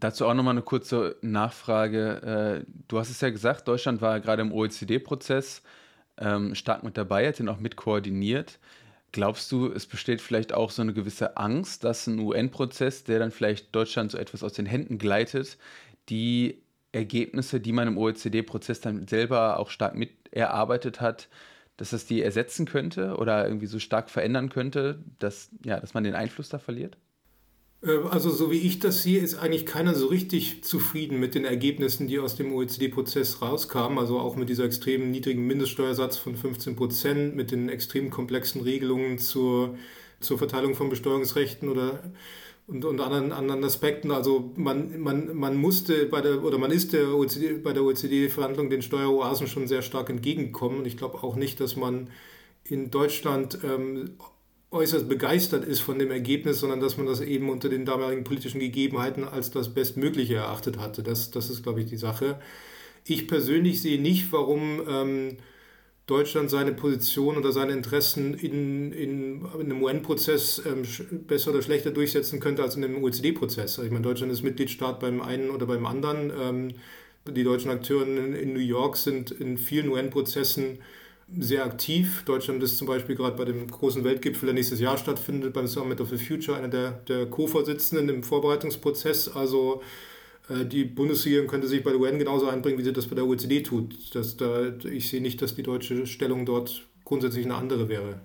Dazu 0.00 0.24
auch 0.24 0.32
nochmal 0.32 0.52
eine 0.52 0.62
kurze 0.62 1.16
Nachfrage. 1.20 2.64
Äh, 2.66 2.72
du 2.88 2.98
hast 2.98 3.10
es 3.10 3.20
ja 3.20 3.28
gesagt, 3.28 3.68
Deutschland 3.68 4.00
war 4.00 4.20
gerade 4.20 4.40
im 4.40 4.52
OECD-Prozess 4.52 5.62
ähm, 6.18 6.54
stark 6.54 6.82
mit 6.82 6.96
dabei, 6.96 7.28
hat 7.28 7.38
den 7.38 7.48
auch 7.48 7.60
mit 7.60 7.76
koordiniert. 7.76 8.58
Glaubst 9.12 9.50
du, 9.52 9.72
es 9.72 9.86
besteht 9.86 10.20
vielleicht 10.20 10.52
auch 10.52 10.70
so 10.70 10.82
eine 10.82 10.92
gewisse 10.92 11.36
Angst, 11.36 11.84
dass 11.84 12.06
ein 12.06 12.18
UN-Prozess, 12.18 13.04
der 13.04 13.18
dann 13.18 13.30
vielleicht 13.30 13.74
Deutschland 13.74 14.10
so 14.10 14.18
etwas 14.18 14.42
aus 14.42 14.52
den 14.52 14.66
Händen 14.66 14.98
gleitet, 14.98 15.58
die 16.08 16.62
Ergebnisse, 16.92 17.60
die 17.60 17.72
man 17.72 17.88
im 17.88 17.98
OECD-Prozess 17.98 18.80
dann 18.80 19.06
selber 19.06 19.58
auch 19.58 19.70
stark 19.70 19.94
mit 19.94 20.10
erarbeitet 20.32 21.00
hat, 21.00 21.28
dass 21.76 21.90
das 21.90 22.06
die 22.06 22.22
ersetzen 22.22 22.66
könnte 22.66 23.16
oder 23.16 23.46
irgendwie 23.46 23.66
so 23.66 23.78
stark 23.78 24.10
verändern 24.10 24.48
könnte, 24.48 25.02
dass, 25.18 25.50
ja, 25.64 25.78
dass 25.80 25.94
man 25.94 26.04
den 26.04 26.14
Einfluss 26.14 26.48
da 26.48 26.58
verliert? 26.58 26.96
Äh, 27.86 28.08
also 28.10 28.30
so 28.30 28.50
wie 28.50 28.58
ich 28.58 28.78
das 28.78 29.02
sehe, 29.02 29.20
ist 29.20 29.36
eigentlich 29.36 29.66
keiner 29.66 29.94
so 29.94 30.06
richtig 30.06 30.64
zufrieden 30.64 31.20
mit 31.20 31.34
den 31.34 31.44
Ergebnissen, 31.44 32.08
die 32.08 32.18
aus 32.18 32.36
dem 32.36 32.52
OECD-Prozess 32.52 33.40
rauskamen. 33.40 33.98
Also 33.98 34.18
auch 34.18 34.36
mit 34.36 34.48
dieser 34.48 34.64
extrem 34.64 35.10
niedrigen 35.10 35.46
Mindeststeuersatz 35.46 36.16
von 36.18 36.36
15 36.36 36.76
Prozent, 36.76 37.36
mit 37.36 37.50
den 37.50 37.68
extrem 37.68 38.10
komplexen 38.10 38.62
Regelungen 38.62 39.18
zur, 39.18 39.76
zur 40.20 40.38
Verteilung 40.38 40.74
von 40.74 40.90
Besteuerungsrechten 40.90 41.68
oder 41.68 42.02
und, 42.66 42.84
und 42.84 43.00
anderen, 43.00 43.32
anderen 43.32 43.62
Aspekten. 43.64 44.10
Also 44.10 44.52
man, 44.56 45.00
man, 45.00 45.36
man 45.36 45.56
musste 45.56 46.06
bei 46.06 46.20
der 46.20 46.42
oder 46.42 46.58
man 46.58 46.72
ist 46.72 46.92
der 46.92 47.14
OECD, 47.14 47.58
bei 47.58 47.72
der 47.72 47.84
OECD-Verhandlung 47.84 48.70
den 48.70 48.82
Steueroasen 48.82 49.46
schon 49.46 49.68
sehr 49.68 49.82
stark 49.82 50.10
entgegengekommen. 50.10 50.80
Und 50.80 50.86
ich 50.86 50.96
glaube 50.96 51.22
auch 51.22 51.36
nicht, 51.36 51.60
dass 51.60 51.76
man 51.76 52.10
in 52.64 52.90
Deutschland 52.90 53.58
ähm, 53.62 54.16
äußerst 54.76 55.08
begeistert 55.08 55.64
ist 55.64 55.80
von 55.80 55.98
dem 55.98 56.10
Ergebnis, 56.10 56.60
sondern 56.60 56.80
dass 56.80 56.96
man 56.96 57.06
das 57.06 57.20
eben 57.20 57.50
unter 57.50 57.68
den 57.68 57.84
damaligen 57.84 58.24
politischen 58.24 58.60
Gegebenheiten 58.60 59.24
als 59.24 59.50
das 59.50 59.72
Bestmögliche 59.72 60.36
erachtet 60.36 60.78
hatte. 60.78 61.02
Das, 61.02 61.30
das 61.30 61.50
ist, 61.50 61.62
glaube 61.62 61.80
ich, 61.80 61.86
die 61.86 61.96
Sache. 61.96 62.38
Ich 63.04 63.28
persönlich 63.28 63.82
sehe 63.82 64.00
nicht, 64.00 64.32
warum 64.32 64.82
ähm, 64.88 65.36
Deutschland 66.06 66.50
seine 66.50 66.72
Position 66.72 67.36
oder 67.36 67.50
seine 67.50 67.72
Interessen 67.72 68.34
in, 68.34 68.92
in, 68.92 69.44
in 69.44 69.60
einem 69.60 69.82
UN-Prozess 69.82 70.62
ähm, 70.64 70.82
besser 71.26 71.50
oder 71.50 71.62
schlechter 71.62 71.90
durchsetzen 71.90 72.38
könnte 72.38 72.62
als 72.62 72.76
in 72.76 72.84
einem 72.84 73.02
OECD-Prozess. 73.02 73.78
Also 73.78 73.82
ich 73.82 73.90
meine, 73.90 74.04
Deutschland 74.04 74.32
ist 74.32 74.42
Mitgliedstaat 74.42 75.00
beim 75.00 75.20
einen 75.20 75.50
oder 75.50 75.66
beim 75.66 75.84
anderen. 75.84 76.32
Ähm, 76.40 76.68
die 77.26 77.42
deutschen 77.42 77.72
Akteure 77.72 78.06
in, 78.06 78.34
in, 78.34 78.52
New 78.52 78.60
York 78.60 78.96
sind 78.96 79.32
in 79.32 79.58
vielen 79.58 79.88
UN-Prozessen 79.88 80.78
sehr 81.28 81.64
aktiv. 81.64 82.22
Deutschland 82.24 82.62
ist 82.62 82.78
zum 82.78 82.86
Beispiel 82.86 83.16
gerade 83.16 83.36
bei 83.36 83.44
dem 83.44 83.66
großen 83.68 84.04
Weltgipfel, 84.04 84.46
der 84.46 84.54
nächstes 84.54 84.80
Jahr 84.80 84.96
stattfindet, 84.96 85.52
beim 85.52 85.66
Summit 85.66 86.00
of 86.00 86.10
the 86.10 86.18
Future, 86.18 86.56
einer 86.56 86.68
der, 86.68 86.92
der 87.08 87.26
Co-Vorsitzenden 87.26 88.08
im 88.08 88.22
Vorbereitungsprozess. 88.22 89.28
Also 89.34 89.82
äh, 90.48 90.64
die 90.64 90.84
Bundesregierung 90.84 91.48
könnte 91.48 91.66
sich 91.66 91.82
bei 91.82 91.90
der 91.90 92.00
UN 92.00 92.18
genauso 92.18 92.48
einbringen, 92.48 92.78
wie 92.78 92.84
sie 92.84 92.92
das 92.92 93.06
bei 93.06 93.16
der 93.16 93.26
OECD 93.26 93.62
tut. 93.62 94.14
Das, 94.14 94.36
da, 94.36 94.72
ich 94.84 95.08
sehe 95.08 95.20
nicht, 95.20 95.42
dass 95.42 95.54
die 95.54 95.62
deutsche 95.62 96.06
Stellung 96.06 96.46
dort 96.46 96.86
grundsätzlich 97.04 97.44
eine 97.44 97.56
andere 97.56 97.88
wäre. 97.88 98.20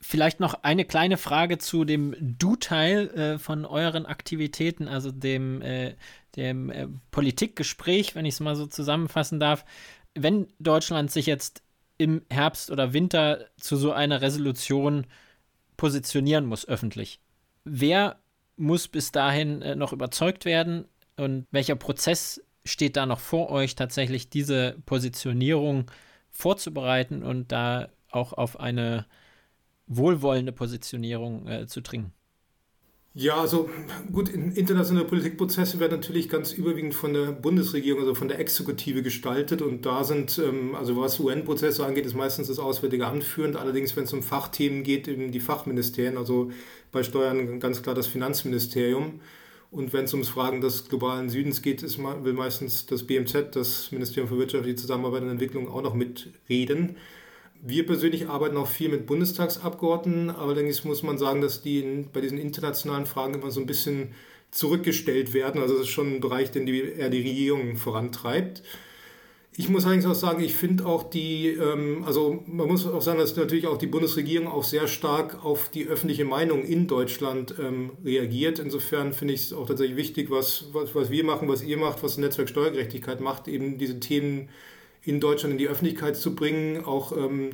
Vielleicht 0.00 0.38
noch 0.38 0.62
eine 0.62 0.84
kleine 0.84 1.16
Frage 1.16 1.58
zu 1.58 1.84
dem 1.84 2.14
Du-Teil 2.20 3.08
äh, 3.10 3.38
von 3.38 3.64
euren 3.64 4.06
Aktivitäten, 4.06 4.86
also 4.86 5.10
dem, 5.10 5.60
äh, 5.62 5.94
dem 6.36 6.70
äh, 6.70 6.86
Politikgespräch, 7.10 8.14
wenn 8.14 8.24
ich 8.24 8.34
es 8.34 8.40
mal 8.40 8.54
so 8.54 8.66
zusammenfassen 8.66 9.40
darf. 9.40 9.64
Wenn 10.14 10.46
Deutschland 10.60 11.10
sich 11.10 11.26
jetzt 11.26 11.62
im 11.98 12.22
Herbst 12.30 12.70
oder 12.70 12.92
Winter 12.92 13.46
zu 13.58 13.76
so 13.76 13.92
einer 13.92 14.20
Resolution 14.20 15.06
positionieren 15.76 16.46
muss 16.46 16.66
öffentlich, 16.66 17.20
wer 17.64 18.18
muss 18.56 18.88
bis 18.88 19.12
dahin 19.12 19.62
äh, 19.62 19.76
noch 19.76 19.92
überzeugt 19.92 20.44
werden? 20.44 20.86
Und 21.16 21.46
welcher 21.50 21.76
Prozess 21.76 22.42
steht 22.64 22.96
da 22.96 23.06
noch 23.06 23.20
vor 23.20 23.50
euch, 23.50 23.74
tatsächlich 23.74 24.28
diese 24.28 24.76
Positionierung 24.86 25.90
vorzubereiten 26.30 27.22
und 27.22 27.52
da 27.52 27.88
auch 28.10 28.32
auf 28.32 28.60
eine 28.60 29.06
wohlwollende 29.86 30.52
Positionierung 30.52 31.46
äh, 31.48 31.66
zu 31.66 31.80
dringen? 31.80 32.12
Ja, 33.18 33.40
also 33.40 33.70
gut, 34.12 34.28
internationale 34.28 35.06
Politikprozesse 35.06 35.80
werden 35.80 35.92
natürlich 35.92 36.28
ganz 36.28 36.52
überwiegend 36.52 36.94
von 36.94 37.14
der 37.14 37.32
Bundesregierung, 37.32 38.02
also 38.02 38.14
von 38.14 38.28
der 38.28 38.38
Exekutive 38.38 39.02
gestaltet 39.02 39.62
und 39.62 39.86
da 39.86 40.04
sind, 40.04 40.38
ähm, 40.38 40.74
also 40.74 41.00
was 41.00 41.18
UN-Prozesse 41.18 41.86
angeht, 41.86 42.04
ist 42.04 42.14
meistens 42.14 42.48
das 42.48 42.58
Auswärtige 42.58 43.06
Amt 43.06 43.24
führend. 43.24 43.56
Allerdings, 43.56 43.96
wenn 43.96 44.04
es 44.04 44.12
um 44.12 44.22
Fachthemen 44.22 44.82
geht, 44.82 45.08
eben 45.08 45.32
die 45.32 45.40
Fachministerien, 45.40 46.18
also 46.18 46.50
bei 46.92 47.02
Steuern 47.02 47.58
ganz 47.58 47.82
klar 47.82 47.94
das 47.94 48.06
Finanzministerium. 48.06 49.20
Und 49.70 49.94
wenn 49.94 50.04
es 50.04 50.12
ums 50.12 50.28
Fragen 50.28 50.60
des 50.60 50.86
globalen 50.86 51.30
Südens 51.30 51.62
geht, 51.62 51.82
ist, 51.82 51.98
will 51.98 52.34
meistens 52.34 52.84
das 52.84 53.04
BMZ, 53.04 53.56
das 53.56 53.92
Ministerium 53.92 54.28
für 54.28 54.38
Wirtschaftliche 54.38 54.76
Zusammenarbeit 54.76 55.22
und 55.22 55.30
Entwicklung, 55.30 55.68
auch 55.68 55.82
noch 55.82 55.94
mitreden. 55.94 56.96
Wir 57.62 57.86
persönlich 57.86 58.28
arbeiten 58.28 58.56
auch 58.56 58.68
viel 58.68 58.88
mit 58.88 59.06
Bundestagsabgeordneten, 59.06 60.30
allerdings 60.30 60.84
muss 60.84 61.02
man 61.02 61.18
sagen, 61.18 61.40
dass 61.40 61.62
die 61.62 62.06
bei 62.12 62.20
diesen 62.20 62.38
internationalen 62.38 63.06
Fragen 63.06 63.34
immer 63.34 63.50
so 63.50 63.60
ein 63.60 63.66
bisschen 63.66 64.12
zurückgestellt 64.50 65.34
werden. 65.34 65.60
Also 65.60 65.74
das 65.74 65.84
ist 65.84 65.92
schon 65.92 66.14
ein 66.14 66.20
Bereich, 66.20 66.50
den 66.50 66.66
die, 66.66 66.80
eher 66.80 67.10
die 67.10 67.22
Regierung 67.22 67.76
vorantreibt. 67.76 68.62
Ich 69.58 69.70
muss 69.70 69.84
allerdings 69.84 70.04
auch 70.04 70.14
sagen, 70.14 70.42
ich 70.42 70.54
finde 70.54 70.84
auch 70.84 71.08
die, 71.08 71.48
ähm, 71.48 72.04
also 72.04 72.42
man 72.46 72.68
muss 72.68 72.86
auch 72.86 73.00
sagen, 73.00 73.18
dass 73.18 73.34
natürlich 73.36 73.66
auch 73.66 73.78
die 73.78 73.86
Bundesregierung 73.86 74.48
auch 74.48 74.64
sehr 74.64 74.86
stark 74.86 75.44
auf 75.46 75.70
die 75.70 75.86
öffentliche 75.86 76.26
Meinung 76.26 76.62
in 76.62 76.86
Deutschland 76.86 77.54
ähm, 77.58 77.92
reagiert. 78.04 78.58
Insofern 78.58 79.14
finde 79.14 79.32
ich 79.32 79.44
es 79.44 79.52
auch 79.54 79.66
tatsächlich 79.66 79.96
wichtig, 79.96 80.30
was, 80.30 80.66
was, 80.72 80.94
was 80.94 81.10
wir 81.10 81.24
machen, 81.24 81.48
was 81.48 81.62
ihr 81.62 81.78
macht, 81.78 82.02
was 82.02 82.18
Netzwerk 82.18 82.50
Steuergerechtigkeit 82.50 83.22
macht, 83.22 83.48
eben 83.48 83.78
diese 83.78 83.98
Themen 83.98 84.50
in 85.06 85.20
Deutschland 85.20 85.52
in 85.52 85.58
die 85.58 85.68
Öffentlichkeit 85.68 86.16
zu 86.16 86.34
bringen, 86.34 86.84
auch 86.84 87.16
ähm, 87.16 87.50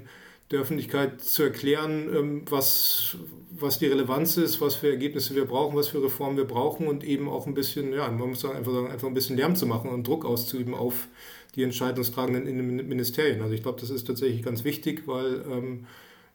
der 0.50 0.60
Öffentlichkeit 0.60 1.20
zu 1.20 1.42
erklären, 1.44 2.10
ähm, 2.14 2.42
was, 2.48 3.16
was 3.50 3.78
die 3.78 3.86
Relevanz 3.86 4.36
ist, 4.36 4.60
was 4.60 4.74
für 4.74 4.90
Ergebnisse 4.90 5.34
wir 5.34 5.44
brauchen, 5.44 5.76
was 5.76 5.88
für 5.88 6.02
Reformen 6.02 6.36
wir 6.36 6.46
brauchen 6.46 6.88
und 6.88 7.04
eben 7.04 7.28
auch 7.28 7.46
ein 7.46 7.54
bisschen, 7.54 7.92
ja, 7.92 8.10
man 8.10 8.30
muss 8.30 8.40
sagen, 8.40 8.56
einfach, 8.56 8.72
sagen, 8.72 8.90
einfach 8.90 9.08
ein 9.08 9.14
bisschen 9.14 9.36
Lärm 9.36 9.54
zu 9.54 9.66
machen 9.66 9.90
und 9.90 10.06
Druck 10.06 10.24
auszuüben 10.24 10.74
auf 10.74 11.08
die 11.54 11.62
Entscheidungstragenden 11.62 12.46
in 12.46 12.56
den 12.56 12.88
Ministerien. 12.88 13.42
Also 13.42 13.54
ich 13.54 13.62
glaube, 13.62 13.80
das 13.80 13.90
ist 13.90 14.06
tatsächlich 14.06 14.42
ganz 14.42 14.64
wichtig, 14.64 15.02
weil 15.06 15.44
ähm, 15.50 15.86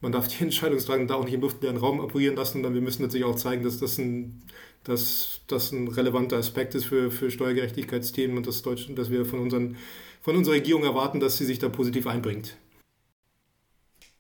man 0.01 0.11
darf 0.11 0.27
die 0.27 0.43
Entscheidungstragenden 0.43 1.07
da 1.07 1.15
auch 1.15 1.25
nicht 1.25 1.33
im 1.33 1.41
luftleeren 1.41 1.77
Raum 1.77 1.99
operieren 1.99 2.35
lassen, 2.35 2.53
sondern 2.53 2.75
wir 2.75 2.81
müssen 2.81 3.01
natürlich 3.01 3.25
auch 3.25 3.35
zeigen, 3.35 3.63
dass 3.63 3.79
das 3.79 3.97
ein, 3.97 4.43
dass 4.83 5.41
das 5.47 5.71
ein 5.71 5.87
relevanter 5.87 6.37
Aspekt 6.37 6.75
ist 6.75 6.85
für, 6.85 7.11
für 7.11 7.31
Steuergerechtigkeitsthemen 7.31 8.37
und 8.37 8.47
dass, 8.47 8.61
Deutschland, 8.61 8.97
dass 8.97 9.09
wir 9.09 9.25
von, 9.25 9.39
unseren, 9.39 9.77
von 10.21 10.35
unserer 10.35 10.55
Regierung 10.55 10.83
erwarten, 10.83 11.19
dass 11.19 11.37
sie 11.37 11.45
sich 11.45 11.59
da 11.59 11.69
positiv 11.69 12.07
einbringt. 12.07 12.57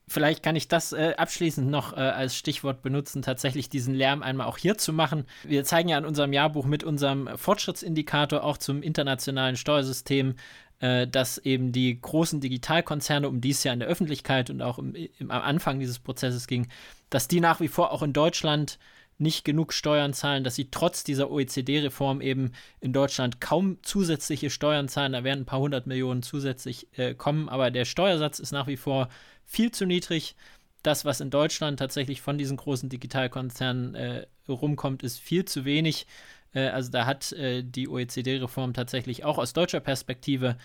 Vielleicht 0.09 0.41
kann 0.41 0.55
ich 0.55 0.69
das 0.69 0.93
äh, 0.93 1.15
abschließend 1.17 1.69
noch 1.69 1.91
äh, 1.91 1.97
als 1.97 2.35
Stichwort 2.35 2.81
benutzen, 2.81 3.21
tatsächlich 3.21 3.69
diesen 3.69 3.93
Lärm 3.93 4.23
einmal 4.23 4.47
auch 4.47 4.57
hier 4.57 4.77
zu 4.77 4.93
machen. 4.93 5.25
Wir 5.43 5.65
zeigen 5.65 5.89
ja 5.89 5.97
in 5.97 6.05
unserem 6.05 6.31
Jahrbuch 6.31 6.65
mit 6.65 6.85
unserem 6.85 7.29
Fortschrittsindikator 7.35 8.41
auch 8.41 8.57
zum 8.57 8.81
internationalen 8.81 9.57
Steuersystem 9.57 10.35
äh, 10.79 11.07
dass 11.07 11.39
eben 11.39 11.71
die 11.71 11.99
großen 11.99 12.39
Digitalkonzerne, 12.39 13.27
um 13.27 13.41
die 13.41 13.49
es 13.49 13.63
ja 13.63 13.73
in 13.73 13.79
der 13.79 13.87
Öffentlichkeit 13.87 14.51
und 14.51 14.61
auch 14.61 14.77
im, 14.77 14.93
im, 14.93 15.31
am 15.31 15.41
Anfang 15.41 15.79
dieses 15.79 15.97
Prozesses 15.97 16.45
ging, 16.45 16.67
dass 17.09 17.27
die 17.27 17.39
nach 17.39 17.59
wie 17.59 17.67
vor 17.67 17.91
auch 17.91 18.03
in 18.03 18.13
Deutschland 18.13 18.77
nicht 19.17 19.43
genug 19.45 19.73
Steuern 19.73 20.13
zahlen, 20.13 20.43
dass 20.43 20.55
sie 20.55 20.69
trotz 20.69 21.03
dieser 21.03 21.31
OECD-Reform 21.31 22.21
eben 22.21 22.51
in 22.79 22.93
Deutschland 22.93 23.41
kaum 23.41 23.77
zusätzliche 23.81 24.49
Steuern 24.49 24.87
zahlen. 24.87 25.13
Da 25.13 25.23
werden 25.23 25.41
ein 25.41 25.45
paar 25.45 25.59
hundert 25.59 25.87
Millionen 25.87 26.21
zusätzlich 26.21 26.87
äh, 26.97 27.15
kommen, 27.15 27.49
aber 27.49 27.71
der 27.71 27.85
Steuersatz 27.85 28.39
ist 28.39 28.51
nach 28.51 28.67
wie 28.67 28.77
vor 28.77 29.09
viel 29.43 29.71
zu 29.71 29.85
niedrig. 29.85 30.35
Das, 30.83 31.03
was 31.03 31.19
in 31.19 31.31
Deutschland 31.31 31.79
tatsächlich 31.79 32.21
von 32.21 32.37
diesen 32.37 32.57
großen 32.57 32.89
Digitalkonzernen 32.89 33.95
äh, 33.95 34.27
rumkommt, 34.47 35.01
ist 35.03 35.19
viel 35.19 35.45
zu 35.45 35.65
wenig. 35.65 36.05
Äh, 36.53 36.67
also 36.67 36.91
da 36.91 37.05
hat 37.05 37.31
äh, 37.33 37.63
die 37.63 37.89
OECD-Reform 37.89 38.73
tatsächlich 38.73 39.25
auch 39.25 39.39
aus 39.39 39.53
deutscher 39.53 39.79
Perspektive 39.79 40.57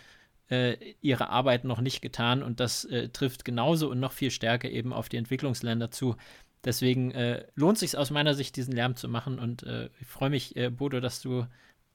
äh, 0.50 0.76
ihre 1.00 1.30
Arbeit 1.30 1.64
noch 1.64 1.80
nicht 1.80 2.02
getan 2.02 2.42
und 2.42 2.60
das 2.60 2.84
äh, 2.84 3.08
trifft 3.08 3.46
genauso 3.46 3.90
und 3.90 4.00
noch 4.00 4.12
viel 4.12 4.30
stärker 4.30 4.68
eben 4.68 4.92
auf 4.92 5.08
die 5.08 5.16
Entwicklungsländer 5.16 5.90
zu. 5.90 6.16
Deswegen 6.64 7.10
äh, 7.10 7.44
lohnt 7.54 7.78
sich 7.78 7.96
aus 7.96 8.10
meiner 8.10 8.34
Sicht, 8.34 8.56
diesen 8.56 8.74
Lärm 8.74 8.94
zu 8.96 9.08
machen 9.08 9.38
und 9.38 9.64
äh, 9.64 9.88
ich 10.00 10.06
freue 10.06 10.30
mich, 10.30 10.54
Bodo, 10.76 11.00
dass 11.00 11.20
du 11.20 11.46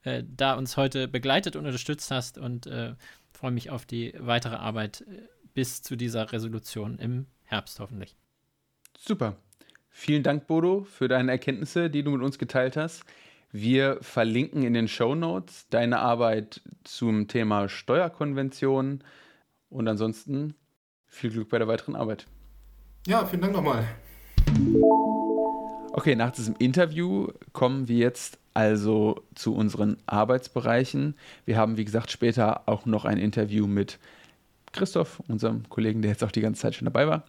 da 0.04 0.54
uns 0.54 0.76
heute 0.76 1.08
begleitet 1.08 1.56
und 1.56 1.66
unterstützt 1.66 2.10
hast 2.12 2.38
und 2.38 2.70
freue 3.32 3.50
mich 3.50 3.68
auf 3.68 3.84
die 3.84 4.14
weitere 4.16 4.54
Arbeit 4.54 5.04
bis 5.54 5.82
zu 5.82 5.96
dieser 5.96 6.32
Resolution 6.32 6.98
im 6.98 7.26
Herbst 7.42 7.80
hoffentlich. 7.80 8.16
Super. 8.96 9.36
Vielen 9.90 10.22
Dank, 10.22 10.46
Bodo, 10.46 10.84
für 10.84 11.08
deine 11.08 11.32
Erkenntnisse, 11.32 11.90
die 11.90 12.04
du 12.04 12.12
mit 12.12 12.22
uns 12.22 12.38
geteilt 12.38 12.76
hast. 12.76 13.04
Wir 13.50 13.98
verlinken 14.00 14.62
in 14.62 14.74
den 14.74 14.86
Show 14.86 15.14
Notes 15.14 15.66
deine 15.68 15.98
Arbeit 15.98 16.60
zum 16.84 17.26
Thema 17.26 17.68
Steuerkonvention 17.68 19.02
und 19.68 19.88
ansonsten 19.88 20.54
viel 21.06 21.30
Glück 21.30 21.48
bei 21.48 21.58
der 21.58 21.66
weiteren 21.66 21.96
Arbeit. 21.96 22.26
Ja, 23.06 23.26
vielen 23.26 23.42
Dank 23.42 23.54
nochmal. 23.54 23.84
Okay, 25.92 26.14
nach 26.14 26.30
diesem 26.30 26.54
Interview 26.58 27.28
kommen 27.52 27.88
wir 27.88 27.96
jetzt 27.96 28.38
also 28.54 29.22
zu 29.34 29.54
unseren 29.54 29.96
Arbeitsbereichen. 30.06 31.14
Wir 31.44 31.56
haben, 31.56 31.76
wie 31.76 31.84
gesagt, 31.84 32.10
später 32.10 32.68
auch 32.68 32.86
noch 32.86 33.04
ein 33.04 33.18
Interview 33.18 33.66
mit 33.66 33.98
Christoph, 34.72 35.20
unserem 35.28 35.68
Kollegen, 35.68 36.02
der 36.02 36.10
jetzt 36.10 36.24
auch 36.24 36.30
die 36.30 36.40
ganze 36.40 36.62
Zeit 36.62 36.74
schon 36.74 36.86
dabei 36.86 37.06
war. 37.06 37.24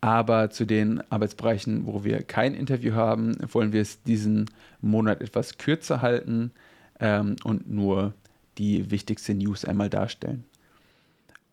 Aber 0.00 0.50
zu 0.50 0.66
den 0.66 1.00
Arbeitsbereichen, 1.10 1.86
wo 1.86 2.04
wir 2.04 2.22
kein 2.22 2.54
Interview 2.54 2.94
haben, 2.94 3.36
wollen 3.52 3.72
wir 3.72 3.80
es 3.80 4.02
diesen 4.02 4.50
Monat 4.82 5.22
etwas 5.22 5.56
kürzer 5.56 6.02
halten 6.02 6.52
ähm, 7.00 7.36
und 7.42 7.70
nur 7.70 8.12
die 8.58 8.90
wichtigste 8.90 9.34
News 9.34 9.64
einmal 9.64 9.88
darstellen. 9.88 10.44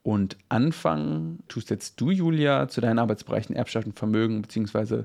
Und 0.04 0.38
anfangen 0.50 1.44
tust 1.48 1.70
jetzt 1.70 2.02
du, 2.02 2.10
Julia, 2.10 2.68
zu 2.68 2.82
deinen 2.82 3.00
Arbeitsbereichen 3.00 3.56
Erbschaft 3.56 3.86
und 3.88 3.98
Vermögen 3.98 4.42
bzw. 4.42 5.04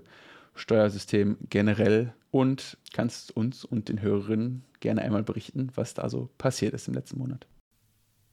Steuersystem 0.54 1.36
generell 1.50 2.14
und 2.30 2.78
kannst 2.94 3.36
uns 3.36 3.64
und 3.64 3.88
den 3.88 4.00
Hörerinnen 4.00 4.64
gerne 4.80 5.02
einmal 5.02 5.22
berichten, 5.22 5.70
was 5.74 5.94
da 5.94 6.08
so 6.08 6.30
passiert 6.38 6.72
ist 6.74 6.88
im 6.88 6.94
letzten 6.94 7.18
Monat. 7.18 7.46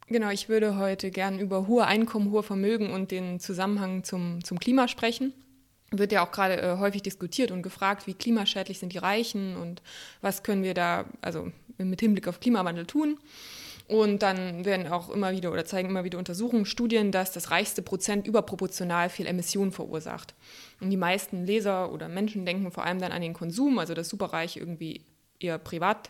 Genau, 0.07 0.29
ich 0.29 0.49
würde 0.49 0.77
heute 0.77 1.11
gern 1.11 1.39
über 1.39 1.67
hohe 1.67 1.85
Einkommen, 1.85 2.31
hohe 2.31 2.43
Vermögen 2.43 2.91
und 2.91 3.11
den 3.11 3.39
Zusammenhang 3.39 4.03
zum, 4.03 4.43
zum 4.43 4.59
Klima 4.59 4.87
sprechen. 4.87 5.33
Wird 5.91 6.11
ja 6.11 6.25
auch 6.25 6.31
gerade 6.31 6.61
äh, 6.61 6.77
häufig 6.77 7.03
diskutiert 7.03 7.51
und 7.51 7.61
gefragt, 7.61 8.07
wie 8.07 8.13
klimaschädlich 8.13 8.79
sind 8.79 8.93
die 8.93 8.97
Reichen 8.97 9.55
und 9.55 9.81
was 10.21 10.43
können 10.43 10.63
wir 10.63 10.73
da 10.73 11.05
also 11.21 11.51
mit 11.77 12.01
Hinblick 12.01 12.27
auf 12.27 12.39
Klimawandel 12.39 12.85
tun. 12.85 13.17
Und 13.87 14.23
dann 14.23 14.65
werden 14.65 14.87
auch 14.87 15.09
immer 15.09 15.31
wieder 15.33 15.51
oder 15.51 15.65
zeigen 15.65 15.89
immer 15.89 16.03
wieder 16.03 16.17
Untersuchungen, 16.17 16.65
Studien, 16.65 17.11
dass 17.11 17.31
das 17.31 17.51
reichste 17.51 17.81
Prozent 17.81 18.27
überproportional 18.27 19.09
viel 19.09 19.27
Emissionen 19.27 19.71
verursacht. 19.71 20.33
Und 20.79 20.89
die 20.89 20.97
meisten 20.97 21.45
Leser 21.45 21.91
oder 21.91 22.07
Menschen 22.07 22.45
denken 22.45 22.71
vor 22.71 22.85
allem 22.85 22.99
dann 22.99 23.11
an 23.11 23.21
den 23.21 23.33
Konsum, 23.33 23.79
also 23.79 23.93
das 23.93 24.09
Superreich 24.09 24.57
irgendwie 24.57 25.01
eher 25.39 25.57
privat 25.57 26.09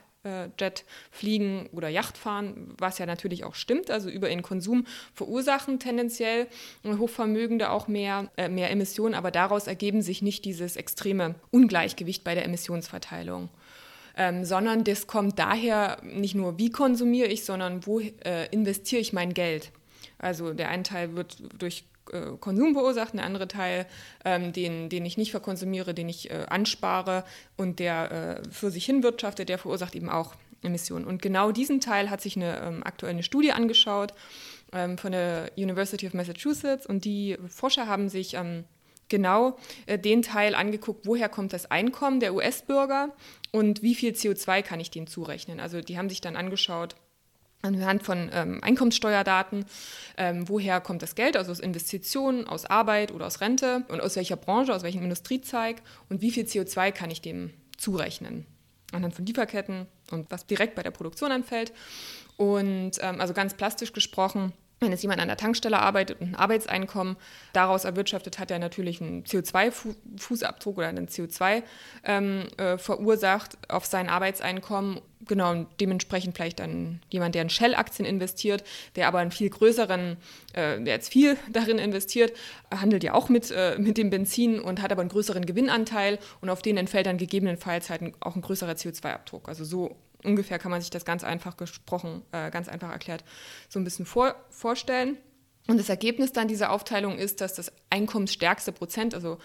Jet 0.57 0.85
fliegen 1.11 1.67
oder 1.73 1.89
Yacht 1.89 2.17
fahren, 2.17 2.73
was 2.77 2.97
ja 2.97 3.05
natürlich 3.05 3.43
auch 3.43 3.55
stimmt. 3.55 3.91
Also 3.91 4.09
über 4.09 4.29
den 4.29 4.41
Konsum 4.41 4.85
verursachen 5.13 5.79
tendenziell 5.79 6.47
Hochvermögende 6.85 7.69
auch 7.69 7.87
mehr, 7.89 8.31
äh, 8.37 8.47
mehr 8.47 8.71
Emissionen, 8.71 9.15
aber 9.15 9.31
daraus 9.31 9.67
ergeben 9.67 10.01
sich 10.01 10.21
nicht 10.21 10.45
dieses 10.45 10.77
extreme 10.77 11.35
Ungleichgewicht 11.51 12.23
bei 12.23 12.35
der 12.35 12.45
Emissionsverteilung. 12.45 13.49
Ähm, 14.15 14.45
sondern 14.45 14.83
das 14.83 15.07
kommt 15.07 15.39
daher 15.39 15.97
nicht 16.03 16.35
nur, 16.35 16.59
wie 16.59 16.69
konsumiere 16.69 17.27
ich, 17.27 17.45
sondern 17.45 17.85
wo 17.87 17.99
äh, 17.99 18.47
investiere 18.51 19.01
ich 19.01 19.11
mein 19.11 19.33
Geld. 19.33 19.71
Also 20.19 20.53
der 20.53 20.69
eine 20.69 20.83
Teil 20.83 21.15
wird 21.15 21.37
durch 21.57 21.83
äh, 22.11 22.37
Konsum 22.39 22.73
verursacht, 22.73 23.13
der 23.13 23.23
andere 23.23 23.47
Teil, 23.47 23.85
ähm, 24.23 24.53
den, 24.53 24.89
den 24.89 25.05
ich 25.05 25.17
nicht 25.17 25.31
verkonsumiere, 25.31 25.93
den 25.93 26.09
ich 26.09 26.29
äh, 26.29 26.45
anspare 26.49 27.23
und 27.57 27.79
der 27.79 28.41
äh, 28.45 28.49
für 28.51 28.71
sich 28.71 28.85
hin 28.85 29.03
wirtschaftet, 29.03 29.49
der 29.49 29.57
verursacht 29.57 29.95
eben 29.95 30.09
auch 30.09 30.35
Emissionen. 30.61 31.05
Und 31.05 31.21
genau 31.21 31.51
diesen 31.51 31.81
Teil 31.81 32.09
hat 32.09 32.21
sich 32.21 32.35
eine 32.35 32.59
ähm, 32.61 32.83
aktuelle 32.83 33.23
Studie 33.23 33.51
angeschaut 33.51 34.13
ähm, 34.71 34.97
von 34.97 35.11
der 35.11 35.51
University 35.57 36.07
of 36.07 36.13
Massachusetts 36.13 36.85
und 36.85 37.05
die 37.05 37.37
Forscher 37.47 37.87
haben 37.87 38.09
sich 38.09 38.35
ähm, 38.35 38.63
genau 39.13 39.57
äh, 39.85 39.99
den 39.99 40.23
Teil 40.23 40.55
angeguckt, 40.55 41.05
woher 41.05 41.29
kommt 41.29 41.53
das 41.53 41.69
Einkommen 41.69 42.19
der 42.19 42.33
US-Bürger 42.33 43.13
und 43.51 43.83
wie 43.83 43.93
viel 43.93 44.13
CO2 44.13 44.63
kann 44.63 44.79
ich 44.79 44.89
denen 44.89 45.05
zurechnen. 45.05 45.59
Also 45.59 45.81
die 45.81 45.99
haben 45.99 46.09
sich 46.09 46.19
dann 46.19 46.35
angeschaut, 46.35 46.95
anhand 47.61 48.01
von 48.01 48.31
ähm, 48.33 48.59
Einkommenssteuerdaten, 48.63 49.65
ähm, 50.17 50.49
woher 50.49 50.81
kommt 50.81 51.03
das 51.03 51.13
Geld, 51.13 51.37
also 51.37 51.51
aus 51.51 51.59
Investitionen, 51.59 52.47
aus 52.47 52.65
Arbeit 52.65 53.11
oder 53.11 53.27
aus 53.27 53.39
Rente 53.39 53.85
und 53.89 54.01
aus 54.01 54.15
welcher 54.15 54.35
Branche, 54.35 54.73
aus 54.73 54.81
welchem 54.81 55.03
Industriezweig 55.03 55.83
und 56.09 56.21
wie 56.21 56.31
viel 56.31 56.45
CO2 56.45 56.91
kann 56.91 57.11
ich 57.11 57.21
dem 57.21 57.51
zurechnen. 57.77 58.47
Anhand 58.91 59.13
von 59.13 59.27
Lieferketten 59.27 59.85
und 60.09 60.31
was 60.31 60.47
direkt 60.47 60.73
bei 60.73 60.81
der 60.81 60.91
Produktion 60.91 61.31
anfällt. 61.31 61.71
Und 62.35 62.93
ähm, 62.99 63.21
also 63.21 63.33
ganz 63.35 63.53
plastisch 63.53 63.93
gesprochen, 63.93 64.53
wenn 64.83 64.91
jetzt 64.91 65.01
jemand 65.01 65.21
an 65.21 65.27
der 65.27 65.37
Tankstelle 65.37 65.79
arbeitet 65.79 66.19
und 66.21 66.29
ein 66.29 66.35
Arbeitseinkommen 66.35 67.17
daraus 67.53 67.85
erwirtschaftet, 67.85 68.39
hat 68.39 68.51
er 68.51 68.59
natürlich 68.59 69.01
einen 69.01 69.23
CO2-Fußabdruck 69.23 70.77
oder 70.77 70.87
einen 70.87 71.07
CO2 71.07 71.63
ähm, 72.03 72.47
äh, 72.57 72.77
verursacht 72.77 73.57
auf 73.69 73.85
sein 73.85 74.09
Arbeitseinkommen. 74.09 75.01
Genau, 75.25 75.51
und 75.51 75.67
dementsprechend 75.79 76.35
vielleicht 76.35 76.59
dann 76.59 76.99
jemand, 77.09 77.33
der 77.33 77.43
in 77.43 77.49
Shell-Aktien 77.49 78.05
investiert, 78.05 78.63
der 78.97 79.07
aber 79.07 79.19
einen 79.19 79.31
viel 79.31 79.49
größeren, 79.49 80.17
äh, 80.53 80.81
der 80.81 80.95
jetzt 80.95 81.11
viel 81.11 81.37
darin 81.51 81.79
investiert, 81.79 82.33
handelt 82.69 83.03
ja 83.03 83.13
auch 83.13 83.29
mit, 83.29 83.49
äh, 83.51 83.77
mit 83.77 83.97
dem 83.97 84.09
Benzin 84.09 84.59
und 84.59 84.81
hat 84.81 84.91
aber 84.91 85.01
einen 85.01 85.09
größeren 85.09 85.45
Gewinnanteil 85.45 86.19
und 86.41 86.49
auf 86.49 86.61
den 86.61 86.77
entfällt 86.77 87.05
dann 87.05 87.17
gegebenenfalls 87.17 87.89
halt 87.89 88.13
auch 88.19 88.35
ein 88.35 88.41
größerer 88.41 88.73
CO2-Abdruck. 88.73 89.47
Also 89.47 89.63
so 89.63 89.95
ungefähr 90.23 90.59
kann 90.59 90.71
man 90.71 90.81
sich 90.81 90.89
das 90.89 91.05
ganz 91.05 91.23
einfach 91.23 91.57
gesprochen, 91.57 92.23
äh, 92.31 92.51
ganz 92.51 92.67
einfach 92.67 92.91
erklärt, 92.91 93.23
so 93.69 93.79
ein 93.79 93.83
bisschen 93.83 94.05
vor, 94.05 94.35
vorstellen. 94.49 95.17
Und 95.67 95.77
das 95.77 95.89
Ergebnis 95.89 96.33
dann 96.33 96.49
dieser 96.49 96.71
Aufteilung 96.71 97.17
ist, 97.17 97.39
dass 97.39 97.53
das 97.53 97.71
einkommensstärkste 97.89 98.73
Prozent, 98.73 99.15
also 99.15 99.37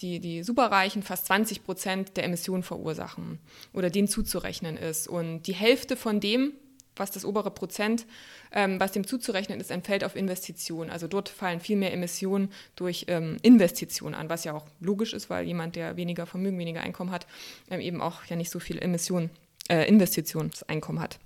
die, 0.00 0.20
die 0.20 0.42
Superreichen, 0.42 1.02
fast 1.02 1.26
20 1.26 1.64
Prozent 1.64 2.16
der 2.16 2.24
Emissionen 2.24 2.62
verursachen 2.62 3.38
oder 3.72 3.88
denen 3.88 4.08
zuzurechnen 4.08 4.76
ist. 4.76 5.08
Und 5.08 5.42
die 5.44 5.54
Hälfte 5.54 5.96
von 5.96 6.20
dem, 6.20 6.52
was 6.94 7.10
das 7.10 7.24
obere 7.24 7.50
Prozent, 7.50 8.06
ähm, 8.52 8.78
was 8.78 8.92
dem 8.92 9.06
zuzurechnen 9.06 9.60
ist, 9.60 9.70
entfällt 9.70 10.04
auf 10.04 10.14
Investitionen. 10.14 10.90
Also 10.90 11.08
dort 11.08 11.30
fallen 11.30 11.60
viel 11.60 11.76
mehr 11.76 11.94
Emissionen 11.94 12.52
durch 12.76 13.06
ähm, 13.08 13.38
Investitionen 13.40 14.14
an, 14.14 14.28
was 14.28 14.44
ja 14.44 14.52
auch 14.52 14.66
logisch 14.80 15.14
ist, 15.14 15.30
weil 15.30 15.46
jemand, 15.46 15.76
der 15.76 15.96
weniger 15.96 16.26
Vermögen, 16.26 16.58
weniger 16.58 16.82
Einkommen 16.82 17.10
hat, 17.10 17.26
ähm, 17.70 17.80
eben 17.80 18.02
auch 18.02 18.24
ja 18.26 18.36
nicht 18.36 18.50
so 18.50 18.58
viel 18.58 18.78
Emissionen 18.78 19.30
äh, 19.68 19.86
Investitionseinkommen 19.88 21.00
hat. 21.02 21.18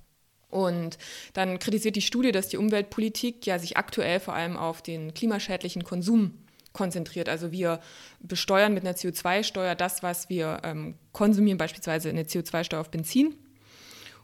Und 0.49 0.97
dann 1.33 1.59
kritisiert 1.59 1.95
die 1.95 2.01
Studie, 2.01 2.31
dass 2.31 2.47
die 2.47 2.57
Umweltpolitik 2.57 3.45
ja 3.45 3.59
sich 3.59 3.77
aktuell 3.77 4.19
vor 4.19 4.33
allem 4.33 4.55
auf 4.55 4.81
den 4.81 5.13
klimaschädlichen 5.13 5.83
Konsum 5.83 6.33
konzentriert. 6.73 7.27
Also 7.27 7.51
wir 7.51 7.81
besteuern 8.21 8.73
mit 8.73 8.85
einer 8.85 8.95
CO2-Steuer 8.95 9.75
das, 9.75 10.03
was 10.03 10.29
wir 10.29 10.61
ähm, 10.63 10.95
konsumieren, 11.11 11.57
beispielsweise 11.57 12.09
eine 12.09 12.23
CO2-Steuer 12.23 12.79
auf 12.79 12.91
Benzin. 12.91 13.35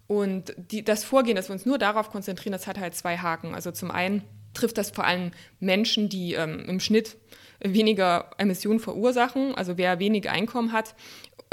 Und 0.08 0.54
die, 0.58 0.84
das 0.84 1.04
Vorgehen, 1.04 1.36
dass 1.36 1.50
wir 1.50 1.54
uns 1.54 1.66
nur 1.66 1.78
darauf 1.78 2.10
konzentrieren, 2.10 2.52
das 2.52 2.68
hat 2.68 2.80
halt 2.80 2.96
zwei 2.96 3.18
Haken. 3.18 3.56
Also 3.56 3.72
zum 3.72 3.92
einen 3.92 4.24
trifft 4.54 4.78
das 4.78 4.92
vor 4.92 5.06
allem 5.06 5.32
Menschen, 5.60 6.10
die 6.10 6.34
ähm, 6.34 6.66
im 6.68 6.80
Schnitt 6.80 7.18
weniger 7.64 8.30
Emissionen 8.38 8.80
verursachen. 8.80 9.56
Also 9.56 9.78
wer 9.78 10.00
wenig 10.00 10.30
Einkommen 10.30 10.72
hat, 10.72 10.96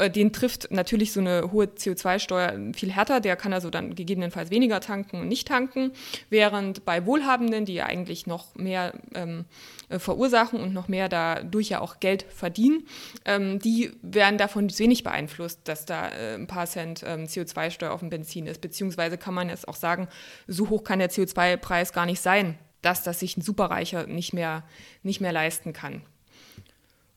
äh, 0.00 0.10
den 0.10 0.32
trifft 0.32 0.70
natürlich 0.70 1.12
so 1.12 1.20
eine 1.20 1.52
hohe 1.52 1.66
CO2-Steuer 1.66 2.72
viel 2.74 2.90
härter. 2.90 3.20
Der 3.20 3.36
kann 3.36 3.52
also 3.52 3.70
dann 3.70 3.94
gegebenenfalls 3.94 4.50
weniger 4.50 4.80
tanken 4.80 5.20
und 5.20 5.28
nicht 5.28 5.46
tanken. 5.46 5.92
Während 6.30 6.84
bei 6.84 7.06
Wohlhabenden, 7.06 7.64
die 7.64 7.74
ja 7.74 7.86
eigentlich 7.86 8.26
noch 8.26 8.54
mehr 8.54 8.94
ähm, 9.14 9.44
äh, 9.88 9.98
verursachen 9.98 10.60
und 10.60 10.72
noch 10.72 10.88
mehr 10.88 11.08
dadurch 11.08 11.68
ja 11.68 11.80
auch 11.80 12.00
Geld 12.00 12.24
verdienen, 12.28 12.86
ähm, 13.24 13.58
die 13.58 13.92
werden 14.02 14.38
davon 14.38 14.70
wenig 14.70 15.04
beeinflusst, 15.04 15.60
dass 15.64 15.84
da 15.84 16.08
äh, 16.08 16.34
ein 16.34 16.46
paar 16.46 16.66
Cent 16.66 17.04
ähm, 17.06 17.24
CO2-Steuer 17.24 17.92
auf 17.92 18.00
dem 18.00 18.10
Benzin 18.10 18.46
ist. 18.46 18.60
Beziehungsweise 18.60 19.18
kann 19.18 19.34
man 19.34 19.48
jetzt 19.48 19.68
auch 19.68 19.76
sagen, 19.76 20.08
so 20.46 20.70
hoch 20.70 20.84
kann 20.84 20.98
der 20.98 21.10
CO2-Preis 21.10 21.92
gar 21.92 22.06
nicht 22.06 22.20
sein, 22.20 22.58
dass 22.82 23.02
das 23.02 23.20
sich 23.20 23.36
ein 23.36 23.42
Superreicher 23.42 24.06
nicht 24.06 24.32
mehr, 24.32 24.64
nicht 25.02 25.20
mehr 25.20 25.32
leisten 25.32 25.72
kann. 25.72 26.02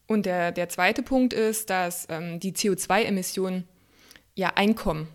Und 0.08 0.26
der, 0.26 0.52
der 0.52 0.70
zweite 0.70 1.02
Punkt 1.02 1.34
ist, 1.34 1.70
dass 1.70 2.08
ähm, 2.10 2.40
die 2.40 2.54
CO2-Emissionen 2.54 3.66
ja 4.36 4.50
Einkommen 4.56 5.08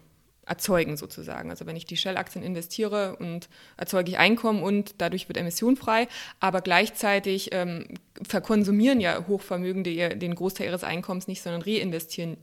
erzeugen 0.48 0.96
sozusagen. 0.96 1.50
Also 1.50 1.66
wenn 1.66 1.76
ich 1.76 1.84
die 1.84 1.96
Shell-Aktien 1.96 2.42
investiere 2.42 3.16
und 3.16 3.48
erzeuge 3.76 4.10
ich 4.12 4.18
Einkommen 4.18 4.62
und 4.62 4.94
dadurch 4.98 5.28
wird 5.28 5.36
Emission 5.36 5.76
frei, 5.76 6.08
aber 6.40 6.62
gleichzeitig 6.62 7.50
ähm, 7.52 7.86
verkonsumieren 8.26 9.00
ja 9.00 9.26
Hochvermögende 9.28 10.16
den 10.16 10.34
Großteil 10.34 10.68
ihres 10.68 10.84
Einkommens 10.84 11.28
nicht, 11.28 11.42
sondern 11.42 11.62
reinvestieren 11.62 12.38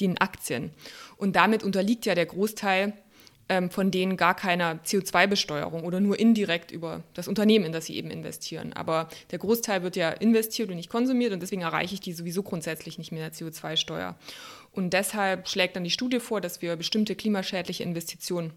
die 0.00 0.06
in 0.06 0.20
Aktien. 0.20 0.72
Und 1.16 1.36
damit 1.36 1.62
unterliegt 1.62 2.04
ja 2.04 2.16
der 2.16 2.26
Großteil 2.26 2.94
ähm, 3.48 3.70
von 3.70 3.90
denen 3.90 4.16
gar 4.16 4.34
keiner 4.34 4.76
CO2-Besteuerung 4.84 5.84
oder 5.84 6.00
nur 6.00 6.18
indirekt 6.18 6.70
über 6.70 7.02
das 7.14 7.28
Unternehmen, 7.28 7.66
in 7.66 7.72
das 7.72 7.86
sie 7.86 7.96
eben 7.96 8.10
investieren. 8.10 8.72
Aber 8.72 9.08
der 9.30 9.38
Großteil 9.38 9.82
wird 9.82 9.96
ja 9.96 10.10
investiert 10.10 10.70
und 10.70 10.76
nicht 10.76 10.90
konsumiert 10.90 11.32
und 11.32 11.40
deswegen 11.40 11.62
erreiche 11.62 11.94
ich 11.94 12.00
die 12.00 12.12
sowieso 12.12 12.42
grundsätzlich 12.42 12.98
nicht 12.98 13.12
mit 13.12 13.20
der 13.20 13.32
CO2-Steuer. 13.32 14.16
Und 14.72 14.92
deshalb 14.92 15.48
schlägt 15.48 15.76
dann 15.76 15.84
die 15.84 15.90
Studie 15.90 16.20
vor, 16.20 16.40
dass 16.40 16.62
wir 16.62 16.76
bestimmte 16.76 17.14
klimaschädliche 17.14 17.82
Investitionen 17.82 18.52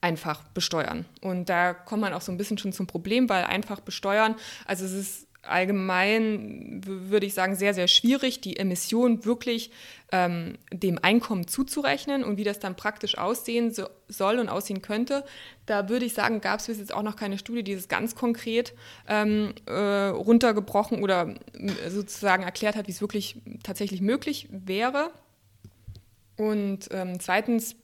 einfach 0.00 0.42
besteuern. 0.48 1.04
Und 1.20 1.48
da 1.48 1.74
kommt 1.74 2.02
man 2.02 2.12
auch 2.12 2.20
so 2.20 2.30
ein 2.30 2.38
bisschen 2.38 2.58
schon 2.58 2.72
zum 2.72 2.86
Problem, 2.86 3.28
weil 3.28 3.44
einfach 3.44 3.80
besteuern, 3.80 4.36
also 4.64 4.84
es 4.84 4.92
ist 4.92 5.25
allgemein, 5.48 6.80
würde 6.84 7.26
ich 7.26 7.34
sagen, 7.34 7.54
sehr, 7.54 7.74
sehr 7.74 7.88
schwierig, 7.88 8.40
die 8.40 8.56
Emission 8.56 9.24
wirklich 9.24 9.70
ähm, 10.12 10.58
dem 10.72 10.98
Einkommen 11.02 11.48
zuzurechnen 11.48 12.24
und 12.24 12.36
wie 12.36 12.44
das 12.44 12.60
dann 12.60 12.76
praktisch 12.76 13.18
aussehen 13.18 13.72
so, 13.72 13.88
soll 14.08 14.38
und 14.38 14.48
aussehen 14.48 14.82
könnte. 14.82 15.24
Da 15.66 15.88
würde 15.88 16.06
ich 16.06 16.14
sagen, 16.14 16.40
gab 16.40 16.60
es 16.60 16.66
bis 16.66 16.78
jetzt 16.78 16.94
auch 16.94 17.02
noch 17.02 17.16
keine 17.16 17.38
Studie, 17.38 17.64
die 17.64 17.74
das 17.74 17.88
ganz 17.88 18.14
konkret 18.14 18.72
ähm, 19.08 19.52
äh, 19.66 20.08
runtergebrochen 20.08 21.02
oder 21.02 21.34
sozusagen 21.88 22.44
erklärt 22.44 22.76
hat, 22.76 22.86
wie 22.86 22.92
es 22.92 23.00
wirklich 23.00 23.40
tatsächlich 23.62 24.00
möglich 24.00 24.48
wäre. 24.50 25.10
Und 26.36 26.88
ähm, 26.92 27.18
zweitens 27.18 27.76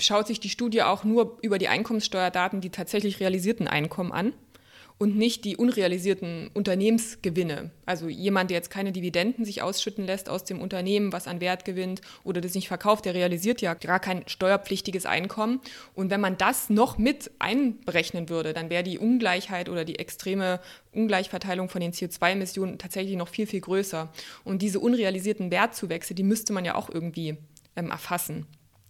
schaut 0.00 0.26
sich 0.26 0.40
die 0.40 0.48
Studie 0.48 0.82
auch 0.82 1.04
nur 1.04 1.38
über 1.42 1.58
die 1.58 1.68
Einkommenssteuerdaten 1.68 2.60
die 2.60 2.70
tatsächlich 2.70 3.20
realisierten 3.20 3.68
Einkommen 3.68 4.12
an 4.12 4.32
und 4.98 5.16
nicht 5.16 5.44
die 5.44 5.56
unrealisierten 5.56 6.50
Unternehmensgewinne. 6.54 7.70
Also 7.86 8.08
jemand, 8.08 8.50
der 8.50 8.56
jetzt 8.56 8.70
keine 8.70 8.90
Dividenden 8.90 9.44
sich 9.44 9.62
ausschütten 9.62 10.04
lässt 10.04 10.28
aus 10.28 10.44
dem 10.44 10.60
Unternehmen, 10.60 11.12
was 11.12 11.28
an 11.28 11.40
Wert 11.40 11.64
gewinnt 11.64 12.00
oder 12.24 12.40
das 12.40 12.54
nicht 12.54 12.68
verkauft, 12.68 13.04
der 13.04 13.14
realisiert 13.14 13.60
ja 13.60 13.74
gar 13.74 14.00
kein 14.00 14.26
steuerpflichtiges 14.26 15.06
Einkommen. 15.06 15.60
Und 15.94 16.10
wenn 16.10 16.20
man 16.20 16.36
das 16.36 16.68
noch 16.68 16.98
mit 16.98 17.30
einberechnen 17.38 18.28
würde, 18.28 18.52
dann 18.52 18.70
wäre 18.70 18.82
die 18.82 18.98
Ungleichheit 18.98 19.68
oder 19.68 19.84
die 19.84 19.98
extreme 20.00 20.60
Ungleichverteilung 20.92 21.68
von 21.68 21.80
den 21.80 21.92
CO2-Emissionen 21.92 22.78
tatsächlich 22.78 23.16
noch 23.16 23.28
viel, 23.28 23.46
viel 23.46 23.60
größer. 23.60 24.12
Und 24.42 24.62
diese 24.62 24.80
unrealisierten 24.80 25.52
Wertzuwächse, 25.52 26.14
die 26.14 26.24
müsste 26.24 26.52
man 26.52 26.64
ja 26.64 26.74
auch 26.74 26.90
irgendwie 26.90 27.36
ähm, 27.76 27.90
erfassen. 27.90 28.46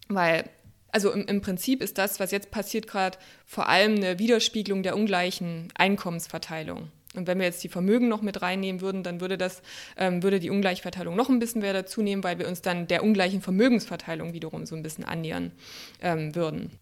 Weil 0.09 0.49
also 0.91 1.13
im, 1.13 1.27
im, 1.27 1.41
Prinzip 1.41 1.83
ist 1.83 1.99
das, 1.99 2.21
was 2.21 2.31
jetzt 2.31 2.51
passiert 2.51 2.87
gerade, 2.87 3.19
vor 3.47 3.69
allem 3.69 3.97
eine 3.97 4.19
Widerspiegelung 4.19 4.83
der 4.83 4.97
ungleichen 4.97 5.69
Einkommensverteilung. 5.75 6.91
Und 7.15 7.27
wenn 7.27 7.39
wir 7.39 7.47
jetzt 7.47 7.65
die 7.65 7.69
Vermögen 7.69 8.09
noch 8.09 8.23
mit 8.23 8.43
reinnehmen 8.43 8.81
würden, 8.81 9.03
dann 9.03 9.21
würde 9.21 9.39
das, 9.39 9.63
ähm, 9.97 10.23
würde 10.23 10.41
die 10.41 10.51
Ungleichverteilung 10.51 11.17
noch 11.17 11.29
ein 11.29 11.39
bisschen 11.39 11.63
mehr 11.63 11.73
dazu 11.73 12.03
nehmen, 12.03 12.23
weil 12.23 12.39
wir 12.39 12.49
uns 12.49 12.63
dann 12.63 12.87
der 12.87 13.03
ungleichen 13.03 13.41
Vermögensverteilung 13.41 14.35
wiederum 14.35 14.67
so 14.67 14.77
ein 14.77 14.83
bisschen 14.83 15.05
annähern 15.05 15.53
ähm, 16.01 16.35
würden. 16.35 16.79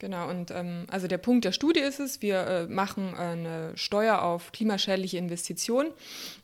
Genau, 0.00 0.30
und 0.30 0.50
ähm, 0.50 0.86
also 0.90 1.08
der 1.08 1.18
Punkt 1.18 1.44
der 1.44 1.52
Studie 1.52 1.80
ist 1.80 2.00
es, 2.00 2.22
wir 2.22 2.38
äh, 2.46 2.66
machen 2.66 3.14
eine 3.14 3.72
Steuer 3.76 4.22
auf 4.22 4.50
klimaschädliche 4.50 5.18
Investitionen 5.18 5.90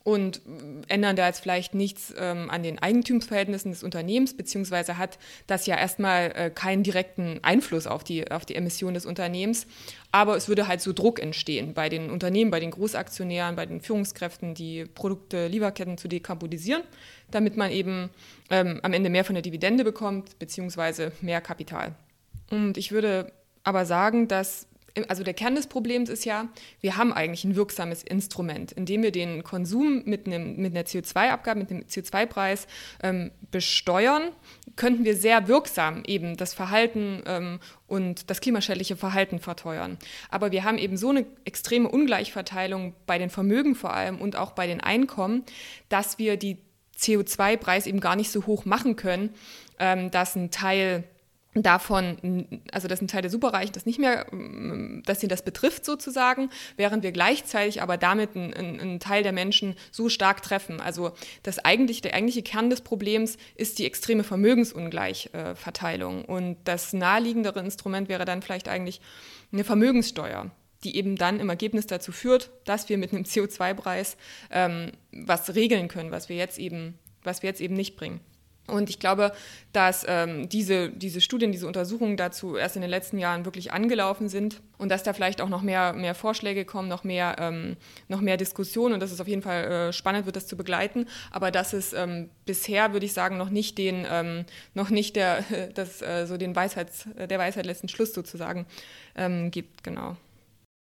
und 0.04 0.42
äh, 0.44 0.92
ändern 0.92 1.16
da 1.16 1.26
jetzt 1.26 1.40
vielleicht 1.40 1.74
nichts 1.74 2.12
ähm, 2.18 2.50
an 2.50 2.62
den 2.62 2.78
Eigentumsverhältnissen 2.78 3.70
des 3.70 3.82
Unternehmens, 3.82 4.36
beziehungsweise 4.36 4.98
hat 4.98 5.18
das 5.46 5.64
ja 5.64 5.74
erstmal 5.78 6.32
äh, 6.36 6.50
keinen 6.50 6.82
direkten 6.82 7.40
Einfluss 7.40 7.86
auf 7.86 8.04
die, 8.04 8.30
auf 8.30 8.44
die 8.44 8.56
Emission 8.56 8.92
des 8.92 9.06
Unternehmens. 9.06 9.66
Aber 10.12 10.36
es 10.36 10.48
würde 10.48 10.68
halt 10.68 10.82
so 10.82 10.92
Druck 10.92 11.18
entstehen 11.18 11.72
bei 11.72 11.88
den 11.88 12.10
Unternehmen, 12.10 12.50
bei 12.50 12.60
den 12.60 12.72
Großaktionären, 12.72 13.56
bei 13.56 13.64
den 13.64 13.80
Führungskräften, 13.80 14.52
die 14.52 14.84
Produkte, 14.84 15.46
Lieferketten 15.46 15.96
zu 15.96 16.08
dekarbonisieren, 16.08 16.82
damit 17.30 17.56
man 17.56 17.70
eben 17.70 18.10
ähm, 18.50 18.80
am 18.82 18.92
Ende 18.92 19.08
mehr 19.08 19.24
von 19.24 19.34
der 19.34 19.42
Dividende 19.42 19.82
bekommt, 19.82 20.38
beziehungsweise 20.38 21.12
mehr 21.22 21.40
Kapital. 21.40 21.94
Und 22.50 22.76
ich 22.76 22.92
würde 22.92 23.32
aber 23.66 23.84
sagen, 23.84 24.28
dass 24.28 24.68
also 25.08 25.22
der 25.22 25.34
Kern 25.34 25.54
des 25.54 25.66
Problems 25.66 26.08
ist 26.08 26.24
ja, 26.24 26.48
wir 26.80 26.96
haben 26.96 27.12
eigentlich 27.12 27.44
ein 27.44 27.54
wirksames 27.54 28.02
Instrument, 28.02 28.72
indem 28.72 29.02
wir 29.02 29.12
den 29.12 29.44
Konsum 29.44 30.02
mit, 30.06 30.26
einem, 30.26 30.56
mit 30.56 30.74
einer 30.74 30.86
CO2-Abgabe, 30.86 31.60
mit 31.60 31.70
einem 31.70 31.82
CO2-Preis 31.82 32.66
ähm, 33.02 33.30
besteuern, 33.50 34.30
könnten 34.74 35.04
wir 35.04 35.14
sehr 35.14 35.48
wirksam 35.48 36.02
eben 36.06 36.38
das 36.38 36.54
Verhalten 36.54 37.22
ähm, 37.26 37.60
und 37.86 38.30
das 38.30 38.40
klimaschädliche 38.40 38.96
Verhalten 38.96 39.38
verteuern. 39.38 39.98
Aber 40.30 40.50
wir 40.50 40.64
haben 40.64 40.78
eben 40.78 40.96
so 40.96 41.10
eine 41.10 41.26
extreme 41.44 41.90
Ungleichverteilung 41.90 42.94
bei 43.04 43.18
den 43.18 43.28
Vermögen 43.28 43.74
vor 43.74 43.92
allem 43.92 44.18
und 44.18 44.36
auch 44.36 44.52
bei 44.52 44.66
den 44.66 44.80
Einkommen, 44.80 45.44
dass 45.90 46.18
wir 46.18 46.38
die 46.38 46.56
CO2-Preis 46.98 47.86
eben 47.86 48.00
gar 48.00 48.16
nicht 48.16 48.30
so 48.30 48.46
hoch 48.46 48.64
machen 48.64 48.96
können, 48.96 49.34
ähm, 49.78 50.10
dass 50.10 50.36
ein 50.36 50.50
Teil 50.50 51.04
davon, 51.62 52.60
also 52.72 52.88
dass 52.88 53.00
ein 53.00 53.08
Teil 53.08 53.22
der 53.22 53.30
Superreichen 53.30 53.72
das 53.72 53.86
nicht 53.86 53.98
mehr, 53.98 54.26
dass 55.04 55.20
sie 55.20 55.28
das 55.28 55.42
betrifft 55.42 55.84
sozusagen, 55.84 56.50
während 56.76 57.02
wir 57.02 57.12
gleichzeitig 57.12 57.82
aber 57.82 57.96
damit 57.96 58.36
einen, 58.36 58.54
einen 58.54 59.00
Teil 59.00 59.22
der 59.22 59.32
Menschen 59.32 59.74
so 59.90 60.08
stark 60.08 60.42
treffen. 60.42 60.80
Also 60.80 61.12
das 61.42 61.58
eigentlich, 61.58 62.00
der 62.00 62.14
eigentliche 62.14 62.42
Kern 62.42 62.70
des 62.70 62.80
Problems 62.80 63.36
ist 63.54 63.78
die 63.78 63.86
extreme 63.86 64.24
Vermögensungleichverteilung. 64.24 66.24
Und 66.24 66.56
das 66.64 66.92
naheliegendere 66.92 67.60
Instrument 67.60 68.08
wäre 68.08 68.24
dann 68.24 68.42
vielleicht 68.42 68.68
eigentlich 68.68 69.00
eine 69.52 69.64
Vermögenssteuer 69.64 70.50
die 70.84 70.96
eben 70.96 71.16
dann 71.16 71.40
im 71.40 71.48
Ergebnis 71.48 71.86
dazu 71.86 72.12
führt, 72.12 72.50
dass 72.64 72.88
wir 72.88 72.98
mit 72.98 73.12
einem 73.12 73.24
CO2-Preis 73.24 74.16
ähm, 74.50 74.92
was 75.10 75.54
regeln 75.54 75.88
können, 75.88 76.10
was 76.10 76.28
wir 76.28 76.36
jetzt 76.36 76.58
eben, 76.58 76.98
was 77.24 77.42
wir 77.42 77.48
jetzt 77.48 77.60
eben 77.60 77.74
nicht 77.74 77.96
bringen. 77.96 78.20
Und 78.66 78.90
ich 78.90 78.98
glaube, 78.98 79.32
dass 79.72 80.04
ähm, 80.08 80.48
diese, 80.48 80.90
diese 80.90 81.20
Studien, 81.20 81.52
diese 81.52 81.66
Untersuchungen 81.66 82.16
dazu 82.16 82.56
erst 82.56 82.76
in 82.76 82.82
den 82.82 82.90
letzten 82.90 83.18
Jahren 83.18 83.44
wirklich 83.44 83.72
angelaufen 83.72 84.28
sind 84.28 84.60
und 84.78 84.88
dass 84.88 85.02
da 85.02 85.12
vielleicht 85.12 85.40
auch 85.40 85.48
noch 85.48 85.62
mehr, 85.62 85.92
mehr 85.92 86.14
Vorschläge 86.14 86.64
kommen, 86.64 86.88
noch 86.88 87.04
mehr, 87.04 87.36
ähm, 87.38 87.76
noch 88.08 88.20
mehr 88.20 88.36
Diskussionen 88.36 88.94
und 88.94 89.00
dass 89.00 89.12
es 89.12 89.20
auf 89.20 89.28
jeden 89.28 89.42
Fall 89.42 89.64
äh, 89.64 89.92
spannend 89.92 90.26
wird, 90.26 90.36
das 90.36 90.46
zu 90.46 90.56
begleiten. 90.56 91.06
Aber 91.30 91.50
dass 91.50 91.72
es 91.72 91.92
ähm, 91.92 92.30
bisher, 92.44 92.92
würde 92.92 93.06
ich 93.06 93.12
sagen, 93.12 93.36
noch 93.36 93.50
nicht 93.50 93.78
den, 93.78 94.06
ähm, 94.10 94.44
noch 94.74 94.90
nicht 94.90 95.16
der, 95.16 95.44
das, 95.74 96.02
äh, 96.02 96.26
so 96.26 96.36
den 96.36 96.56
Weisheits, 96.56 97.08
der 97.16 97.38
Weisheit 97.38 97.66
letzten 97.66 97.88
Schluss 97.88 98.12
sozusagen 98.14 98.66
ähm, 99.14 99.50
gibt, 99.50 99.84
genau. 99.84 100.16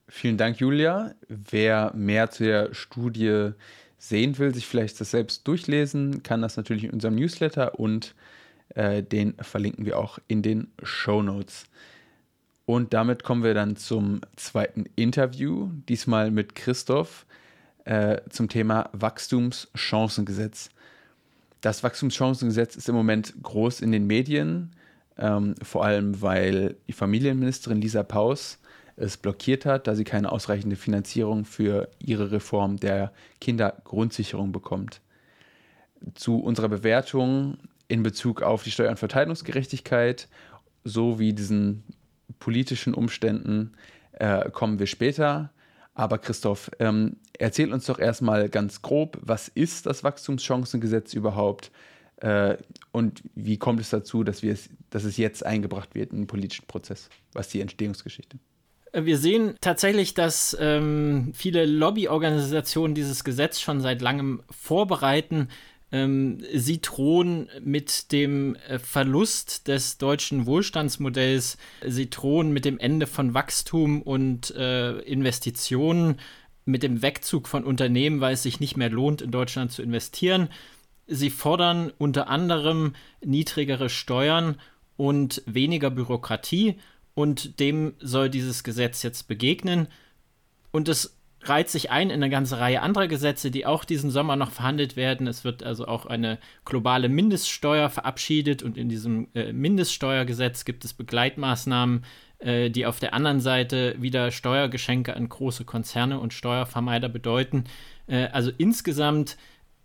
Vielen 0.08 0.38
Dank, 0.38 0.60
Julia. 0.60 1.16
Wer 1.28 1.92
mehr 1.96 2.30
zu 2.30 2.44
der 2.44 2.74
Studie 2.74 3.54
sehen 3.98 4.38
will, 4.38 4.54
sich 4.54 4.68
vielleicht 4.68 5.00
das 5.00 5.12
selbst 5.12 5.48
durchlesen, 5.48 6.24
kann 6.24 6.42
das 6.42 6.58
natürlich 6.58 6.84
in 6.84 6.92
unserem 6.92 7.16
Newsletter 7.16 7.80
und 7.80 8.14
äh, 8.70 9.04
den 9.04 9.36
verlinken 9.42 9.86
wir 9.86 9.98
auch 10.00 10.20
in 10.28 10.42
den 10.42 10.68
Show 10.84 11.22
Notes. 11.22 11.66
Und 12.66 12.94
damit 12.94 13.24
kommen 13.24 13.44
wir 13.44 13.54
dann 13.54 13.76
zum 13.76 14.22
zweiten 14.36 14.86
Interview, 14.96 15.70
diesmal 15.88 16.32
mit 16.32 16.56
Christoph 16.56 17.26
äh, 17.86 18.22
zum 18.30 18.50
Thema 18.50 18.90
Wachstumschancengesetz. 18.94 20.72
Das 21.62 21.84
Wachstumschancengesetz 21.84 22.76
ist 22.76 22.90
im 22.90 22.96
Moment 22.96 23.36
groß 23.42 23.82
in 23.82 23.92
den 23.92 24.08
Medien, 24.08 24.72
ähm, 25.18 25.56
vor 25.62 25.86
allem 25.86 26.22
weil 26.22 26.76
die 26.88 26.94
Familienministerin 26.94 27.82
Lisa 27.82 28.04
Paus 28.04 28.60
es 28.98 29.18
blockiert 29.18 29.66
hat, 29.66 29.88
da 29.88 29.96
sie 29.96 30.04
keine 30.04 30.32
ausreichende 30.32 30.76
Finanzierung 30.76 31.46
für 31.46 31.90
ihre 32.00 32.32
Reform 32.32 32.78
der 32.78 33.12
Kindergrundsicherung 33.42 34.52
bekommt. 34.52 35.02
Zu 36.14 36.40
unserer 36.40 36.70
Bewertung 36.70 37.58
in 37.88 38.04
Bezug 38.04 38.42
auf 38.42 38.64
die 38.64 38.72
Steuer- 38.72 38.92
und 38.92 39.00
Verteilungsgerechtigkeit 39.00 40.28
sowie 40.84 41.34
diesen 41.34 41.84
politischen 42.40 42.94
Umständen 42.94 43.74
äh, 44.14 44.50
kommen 44.50 44.80
wir 44.80 44.88
später. 44.88 45.52
Aber 45.94 46.18
Christoph, 46.18 46.72
ähm, 46.80 47.18
erzähl 47.38 47.72
uns 47.74 47.86
doch 47.86 48.00
erstmal 48.00 48.50
ganz 48.50 48.82
grob, 48.82 49.18
was 49.22 49.48
ist 49.48 49.86
das 49.86 50.04
Wachstumschancengesetz 50.04 51.14
überhaupt 51.14 51.72
äh, 52.18 52.58
und 52.92 53.24
wie 53.34 53.58
kommt 53.58 53.80
es 53.80 53.90
dazu, 53.90 54.24
dass, 54.24 54.42
wir 54.42 54.54
es, 54.54 54.70
dass 54.90 55.04
es 55.04 55.18
jetzt 55.18 55.46
eingebracht 55.46 55.96
wird 55.96 56.12
in 56.12 56.20
den 56.20 56.28
politischen 56.28 56.66
Prozess? 56.68 57.10
Was 57.34 57.48
ist 57.48 57.54
die 57.54 57.62
Entstehungsgeschichte? 57.62 58.38
Wir 58.98 59.18
sehen 59.18 59.56
tatsächlich, 59.60 60.14
dass 60.14 60.56
ähm, 60.58 61.34
viele 61.34 61.66
Lobbyorganisationen 61.66 62.96
dieses 62.96 63.26
Gesetz 63.26 63.60
schon 63.60 63.82
seit 63.82 64.02
langem 64.02 64.42
vorbereiten. 64.50 65.50
Ähm, 65.92 66.42
sie 66.54 66.80
drohen 66.80 67.50
mit 67.62 68.14
dem 68.14 68.56
äh, 68.56 68.80
Verlust 68.80 69.68
des 69.68 69.98
deutschen 69.98 70.46
Wohlstandsmodells, 70.46 71.58
sie 71.86 72.10
drohen 72.10 72.54
mit 72.54 72.64
dem 72.64 72.80
Ende 72.80 73.06
von 73.06 73.34
Wachstum 73.34 74.02
und 74.02 74.56
äh, 74.56 74.98
Investitionen, 75.00 76.18
mit 76.64 76.82
dem 76.82 77.02
Wegzug 77.02 77.48
von 77.50 77.66
Unternehmen, 77.66 78.22
weil 78.22 78.34
es 78.34 78.44
sich 78.44 78.60
nicht 78.60 78.78
mehr 78.78 78.90
lohnt, 78.90 79.22
in 79.22 79.30
Deutschland 79.30 79.72
zu 79.72 79.84
investieren. 79.84 80.50
Sie 81.06 81.30
fordern 81.30 81.92
unter 81.98 82.30
anderem 82.30 82.94
niedrigere 83.24 83.90
Steuern 83.90 84.56
und 84.98 85.44
weniger 85.46 85.92
Bürokratie 85.92 86.80
und 87.16 87.60
dem 87.60 87.94
soll 88.00 88.30
dieses 88.30 88.64
Gesetz 88.64 89.02
jetzt 89.02 89.28
begegnen. 89.28 89.88
Und 90.72 90.88
es 90.90 91.18
reiht 91.42 91.70
sich 91.70 91.92
ein 91.92 92.10
in 92.10 92.16
eine 92.16 92.30
ganze 92.30 92.60
Reihe 92.60 92.82
anderer 92.82 93.08
Gesetze, 93.08 93.52
die 93.52 93.66
auch 93.66 93.86
diesen 93.86 94.10
Sommer 94.10 94.36
noch 94.36 94.52
verhandelt 94.52 94.96
werden. 94.96 95.28
Es 95.28 95.44
wird 95.44 95.64
also 95.64 95.88
auch 95.88 96.06
eine 96.06 96.40
globale 96.66 97.10
Mindeststeuer 97.10 97.90
verabschiedet 97.90 98.64
und 98.64 98.78
in 98.78 98.90
diesem 98.90 99.28
äh, 99.34 99.54
Mindeststeuergesetz 99.54 100.66
gibt 100.66 100.86
es 100.86 100.94
Begleitmaßnahmen, 100.94 102.04
äh, 102.40 102.70
die 102.70 102.86
auf 102.86 103.00
der 103.00 103.14
anderen 103.14 103.40
Seite 103.40 103.96
wieder 104.00 104.32
Steuergeschenke 104.32 105.16
an 105.16 105.30
große 105.30 105.66
Konzerne 105.66 106.20
und 106.20 106.34
Steuervermeider 106.34 107.10
bedeuten. 107.10 107.66
Äh, 108.08 108.28
also 108.28 108.52
insgesamt 108.58 109.38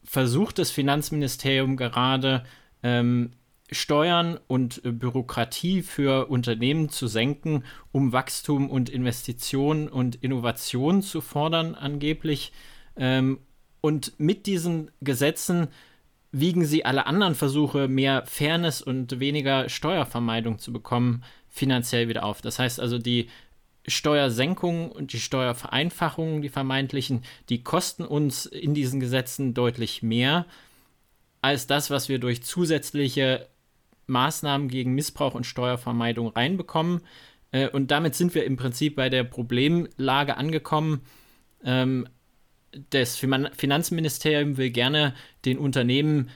versucht 0.03 0.59
das 0.59 0.71
Finanzministerium 0.71 1.77
gerade 1.77 2.45
ähm, 2.83 3.33
Steuern 3.73 4.39
und 4.47 4.85
äh, 4.85 4.93
Bürokratie 4.93 5.83
für 5.83 6.27
Unternehmen 6.27 6.89
zu 6.89 7.07
senken, 7.07 7.65
um 7.93 8.13
Wachstum 8.13 8.69
und 8.71 8.89
Investitionen 8.89 9.89
und 9.89 10.17
Innovation 10.17 11.03
zu 11.03 11.21
fordern, 11.21 11.75
angeblich. 11.75 12.53
Ähm, 12.97 13.39
und 13.81 14.19
mit 14.19 14.47
diesen 14.47 14.91
Gesetzen 15.01 15.69
wiegen 16.33 16.65
sie 16.65 16.85
alle 16.85 17.07
anderen 17.07 17.35
Versuche, 17.35 17.89
mehr 17.89 18.25
Fairness 18.27 18.83
und 18.83 19.19
weniger 19.21 19.69
Steuervermeidung 19.69 20.59
zu 20.59 20.73
bekommen, 20.73 21.25
finanziell 21.49 22.09
wieder 22.09 22.25
auf. 22.25 22.43
Das 22.43 22.59
heißt 22.59 22.81
also, 22.81 22.99
die 22.99 23.29
Steuersenkungen 23.87 24.91
und 24.91 25.13
die 25.13 25.21
Steuervereinfachungen, 25.21 26.43
die 26.43 26.49
vermeintlichen, 26.49 27.23
die 27.49 27.63
kosten 27.63 28.05
uns 28.05 28.47
in 28.47 28.75
diesen 28.75 29.01
Gesetzen 29.01 29.55
deutlich 29.55 30.03
mehr 30.03 30.47
als 31.43 31.67
das, 31.67 31.91
was 31.91 32.09
wir 32.09 32.19
durch 32.19 32.43
zusätzliche 32.43 33.49
Maßnahmen 34.11 34.69
gegen 34.69 34.95
Missbrauch 34.95 35.35
und 35.35 35.47
Steuervermeidung 35.47 36.29
reinbekommen. 36.29 37.01
Äh, 37.53 37.69
und 37.69 37.91
damit 37.91 38.15
sind 38.15 38.35
wir 38.35 38.45
im 38.45 38.57
Prinzip 38.57 38.97
bei 38.97 39.09
der 39.09 39.25
Problemlage 39.25 40.37
angekommen. 40.37 41.01
Ähm, 41.65 42.07
das 42.91 43.17
Finanzministerium 43.17 44.57
will 44.57 44.71
gerne 44.71 45.15
den 45.45 45.59
Unternehmen 45.59 46.31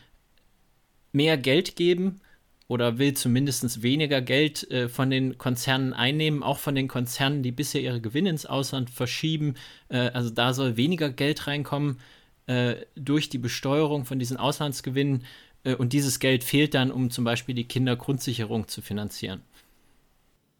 mehr 1.12 1.36
Geld 1.36 1.76
geben 1.76 2.20
oder 2.66 2.98
will 2.98 3.14
zumindest 3.14 3.82
weniger 3.82 4.20
Geld 4.20 4.68
äh, 4.70 4.88
von 4.88 5.10
den 5.10 5.38
Konzernen 5.38 5.92
einnehmen, 5.92 6.42
auch 6.42 6.58
von 6.58 6.74
den 6.74 6.88
Konzernen, 6.88 7.42
die 7.42 7.52
bisher 7.52 7.82
ihre 7.82 8.00
Gewinne 8.00 8.30
ins 8.30 8.46
Ausland 8.46 8.90
verschieben. 8.90 9.54
Äh, 9.88 10.10
also 10.10 10.30
da 10.30 10.54
soll 10.54 10.76
weniger 10.76 11.10
Geld 11.10 11.46
reinkommen 11.46 12.00
äh, 12.46 12.76
durch 12.96 13.28
die 13.28 13.38
Besteuerung 13.38 14.04
von 14.04 14.18
diesen 14.18 14.36
Auslandsgewinnen. 14.36 15.24
Äh, 15.64 15.74
und 15.74 15.92
dieses 15.92 16.20
Geld 16.20 16.44
fehlt 16.44 16.74
dann, 16.74 16.90
um 16.90 17.10
zum 17.10 17.24
Beispiel 17.24 17.54
die 17.54 17.64
Kindergrundsicherung 17.64 18.68
zu 18.68 18.82
finanzieren. 18.82 19.42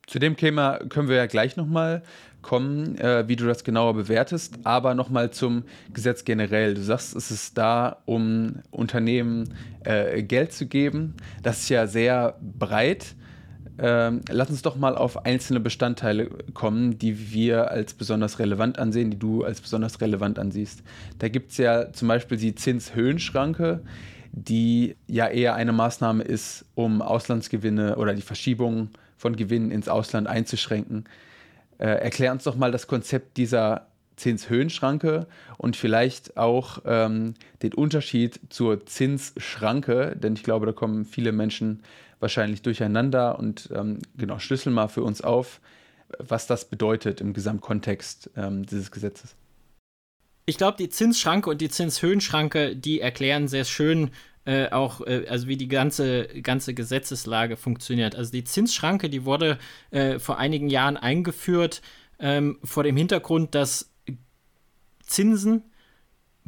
Zu 0.06 0.18
dem 0.18 0.36
Thema 0.36 0.78
können 0.88 1.08
wir 1.08 1.16
ja 1.16 1.26
gleich 1.26 1.56
nochmal 1.56 2.02
kommen, 2.42 2.98
äh, 2.98 3.26
wie 3.26 3.36
du 3.36 3.46
das 3.46 3.64
genauer 3.64 3.94
bewertest, 3.94 4.58
aber 4.64 4.94
nochmal 4.94 5.30
zum 5.30 5.64
Gesetz 5.94 6.24
generell. 6.24 6.74
Du 6.74 6.82
sagst, 6.82 7.16
es 7.16 7.30
ist 7.30 7.56
da, 7.56 8.02
um 8.04 8.56
Unternehmen 8.70 9.54
äh, 9.84 10.22
Geld 10.22 10.52
zu 10.52 10.66
geben. 10.66 11.14
Das 11.42 11.60
ist 11.60 11.70
ja 11.70 11.86
sehr 11.86 12.38
breit. 12.42 13.14
Ähm, 13.78 14.20
lass 14.30 14.50
uns 14.50 14.62
doch 14.62 14.76
mal 14.76 14.94
auf 14.94 15.24
einzelne 15.24 15.58
Bestandteile 15.58 16.28
kommen, 16.52 16.98
die 16.98 17.32
wir 17.32 17.70
als 17.70 17.94
besonders 17.94 18.38
relevant 18.38 18.78
ansehen, 18.78 19.10
die 19.10 19.18
du 19.18 19.42
als 19.42 19.60
besonders 19.60 20.00
relevant 20.00 20.38
ansiehst. 20.38 20.82
Da 21.18 21.28
gibt 21.28 21.50
es 21.50 21.56
ja 21.56 21.92
zum 21.92 22.06
Beispiel 22.08 22.36
die 22.36 22.54
Zinshöhenschranke, 22.54 23.80
die 24.36 24.96
ja 25.06 25.28
eher 25.28 25.54
eine 25.54 25.72
Maßnahme 25.72 26.24
ist, 26.24 26.64
um 26.74 27.02
Auslandsgewinne 27.02 27.96
oder 27.96 28.14
die 28.14 28.22
Verschiebung 28.22 28.88
von 29.16 29.36
Gewinnen 29.36 29.70
ins 29.70 29.88
Ausland 29.88 30.26
einzuschränken. 30.26 31.04
Äh, 31.78 31.86
erklär 31.86 32.32
uns 32.32 32.44
doch 32.44 32.56
mal 32.56 32.72
das 32.72 32.88
Konzept 32.88 33.36
dieser 33.36 33.86
Zinshöhenschranke 34.16 35.26
und 35.56 35.76
vielleicht 35.76 36.36
auch 36.36 36.78
ähm, 36.84 37.34
den 37.62 37.74
Unterschied 37.74 38.40
zur 38.48 38.86
Zinsschranke, 38.86 40.16
denn 40.16 40.34
ich 40.34 40.42
glaube, 40.42 40.66
da 40.66 40.72
kommen 40.72 41.04
viele 41.04 41.32
Menschen 41.32 41.82
wahrscheinlich 42.18 42.62
durcheinander 42.62 43.38
und 43.38 43.70
ähm, 43.74 43.98
genau, 44.16 44.38
schlüssel 44.38 44.72
mal 44.72 44.88
für 44.88 45.02
uns 45.02 45.20
auf, 45.20 45.60
was 46.18 46.46
das 46.46 46.64
bedeutet 46.64 47.20
im 47.20 47.34
Gesamtkontext 47.34 48.30
ähm, 48.36 48.66
dieses 48.66 48.90
Gesetzes. 48.90 49.36
Ich 50.46 50.58
glaube, 50.58 50.76
die 50.78 50.88
Zinsschranke 50.88 51.50
und 51.50 51.60
die 51.60 51.70
Zinshöhenschranke, 51.70 52.76
die 52.76 53.00
erklären 53.00 53.48
sehr 53.48 53.64
schön, 53.64 54.10
äh, 54.44 54.68
auch, 54.70 55.00
äh, 55.00 55.26
also 55.28 55.48
wie 55.48 55.56
die 55.56 55.68
ganze, 55.68 56.26
ganze 56.42 56.74
Gesetzeslage 56.74 57.56
funktioniert. 57.56 58.14
Also 58.14 58.30
die 58.30 58.44
Zinsschranke, 58.44 59.08
die 59.08 59.24
wurde 59.24 59.58
äh, 59.90 60.18
vor 60.18 60.38
einigen 60.38 60.68
Jahren 60.68 60.98
eingeführt 60.98 61.80
ähm, 62.18 62.58
vor 62.62 62.82
dem 62.82 62.96
Hintergrund, 62.96 63.54
dass 63.54 63.90
Zinsen 65.02 65.62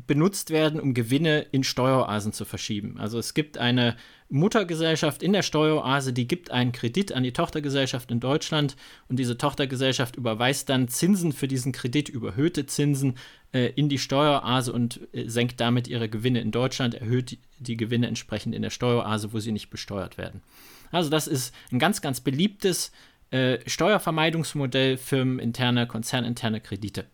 benutzt 0.06 0.50
werden, 0.50 0.78
um 0.78 0.92
Gewinne 0.92 1.46
in 1.52 1.64
Steueroasen 1.64 2.32
zu 2.32 2.44
verschieben. 2.44 2.98
Also 2.98 3.18
es 3.18 3.32
gibt 3.32 3.56
eine 3.56 3.96
Muttergesellschaft 4.28 5.22
in 5.22 5.32
der 5.32 5.42
Steueroase, 5.42 6.12
die 6.12 6.26
gibt 6.26 6.50
einen 6.50 6.72
Kredit 6.72 7.12
an 7.12 7.22
die 7.22 7.32
Tochtergesellschaft 7.32 8.10
in 8.10 8.20
Deutschland 8.20 8.76
und 9.08 9.18
diese 9.18 9.38
Tochtergesellschaft 9.38 10.16
überweist 10.16 10.68
dann 10.68 10.88
Zinsen 10.88 11.32
für 11.32 11.48
diesen 11.48 11.72
Kredit, 11.72 12.08
überhöhte 12.08 12.66
Zinsen 12.66 13.14
äh, 13.52 13.72
in 13.76 13.88
die 13.88 13.98
Steueroase 13.98 14.72
und 14.72 15.00
äh, 15.12 15.28
senkt 15.28 15.60
damit 15.60 15.86
ihre 15.86 16.08
Gewinne 16.08 16.40
in 16.40 16.50
Deutschland, 16.50 16.94
erhöht 16.94 17.38
die 17.58 17.76
Gewinne 17.76 18.08
entsprechend 18.08 18.54
in 18.54 18.62
der 18.62 18.70
Steueroase, 18.70 19.32
wo 19.32 19.38
sie 19.38 19.52
nicht 19.52 19.70
besteuert 19.70 20.18
werden. 20.18 20.42
Also 20.90 21.08
das 21.10 21.26
ist 21.26 21.54
ein 21.70 21.78
ganz, 21.78 22.00
ganz 22.00 22.20
beliebtes 22.20 22.92
äh, 23.30 23.58
Steuervermeidungsmodell 23.66 24.96
firmeninterne, 24.96 25.86
konzerninterne 25.86 26.60
Kredite. 26.60 27.06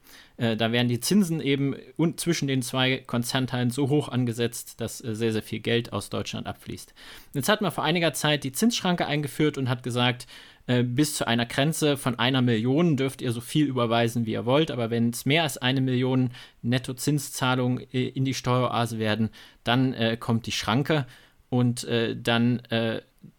Äh, 0.43 0.57
da 0.57 0.73
werden 0.73 0.89
die 0.89 0.99
Zinsen 0.99 1.41
eben 1.41 1.77
und 1.97 2.19
zwischen 2.19 2.49
den 2.49 2.63
zwei 2.63 2.99
Konzernteilen 2.99 3.71
so 3.71 3.89
hoch 3.89 4.09
angesetzt, 4.09 4.81
dass 4.81 5.03
äh, 5.03 5.15
sehr, 5.15 5.33
sehr 5.33 5.43
viel 5.43 5.61
Geld 5.61 5.93
aus 5.93 6.11
Deutschland 6.11 6.49
abfließt. 6.49 6.93
Jetzt 7.33 7.49
hat 7.49 7.61
man 7.61 7.71
vor 7.71 7.85
einiger 7.85 8.13
Zeit 8.13 8.43
die 8.43 8.51
Zinsschranke 8.51 9.07
eingeführt 9.07 9.57
und 9.57 9.69
hat 9.69 9.85
gesagt, 9.85 10.27
äh, 10.67 10.83
bis 10.83 11.15
zu 11.15 11.29
einer 11.29 11.47
Grenze 11.47 11.97
von 11.97 12.19
einer 12.19 12.43
Million 12.43 12.97
dürft 12.97 13.23
ihr 13.23 13.31
so 13.31 13.41
viel 13.41 13.67
überweisen, 13.67 14.27
wie 14.27 14.33
ihr 14.33 14.45
wollt, 14.45 14.73
aber 14.73 14.91
wenn 14.91 15.11
es 15.11 15.27
mehr 15.27 15.45
als 15.45 15.59
eine 15.59 15.81
Million 15.81 16.31
Nettozinszahlungen 16.63 17.87
äh, 17.93 18.09
in 18.09 18.25
die 18.25 18.35
Steueroase 18.35 18.99
werden, 18.99 19.31
dann 19.63 19.95
kommt 20.19 20.47
die 20.47 20.53
Schranke 20.53 21.07
und 21.49 21.87
dann 21.89 22.63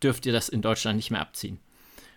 dürft 0.01 0.26
ihr 0.26 0.32
das 0.32 0.47
in 0.47 0.62
Deutschland 0.62 0.95
nicht 0.95 1.12
mehr 1.12 1.20
abziehen. 1.20 1.60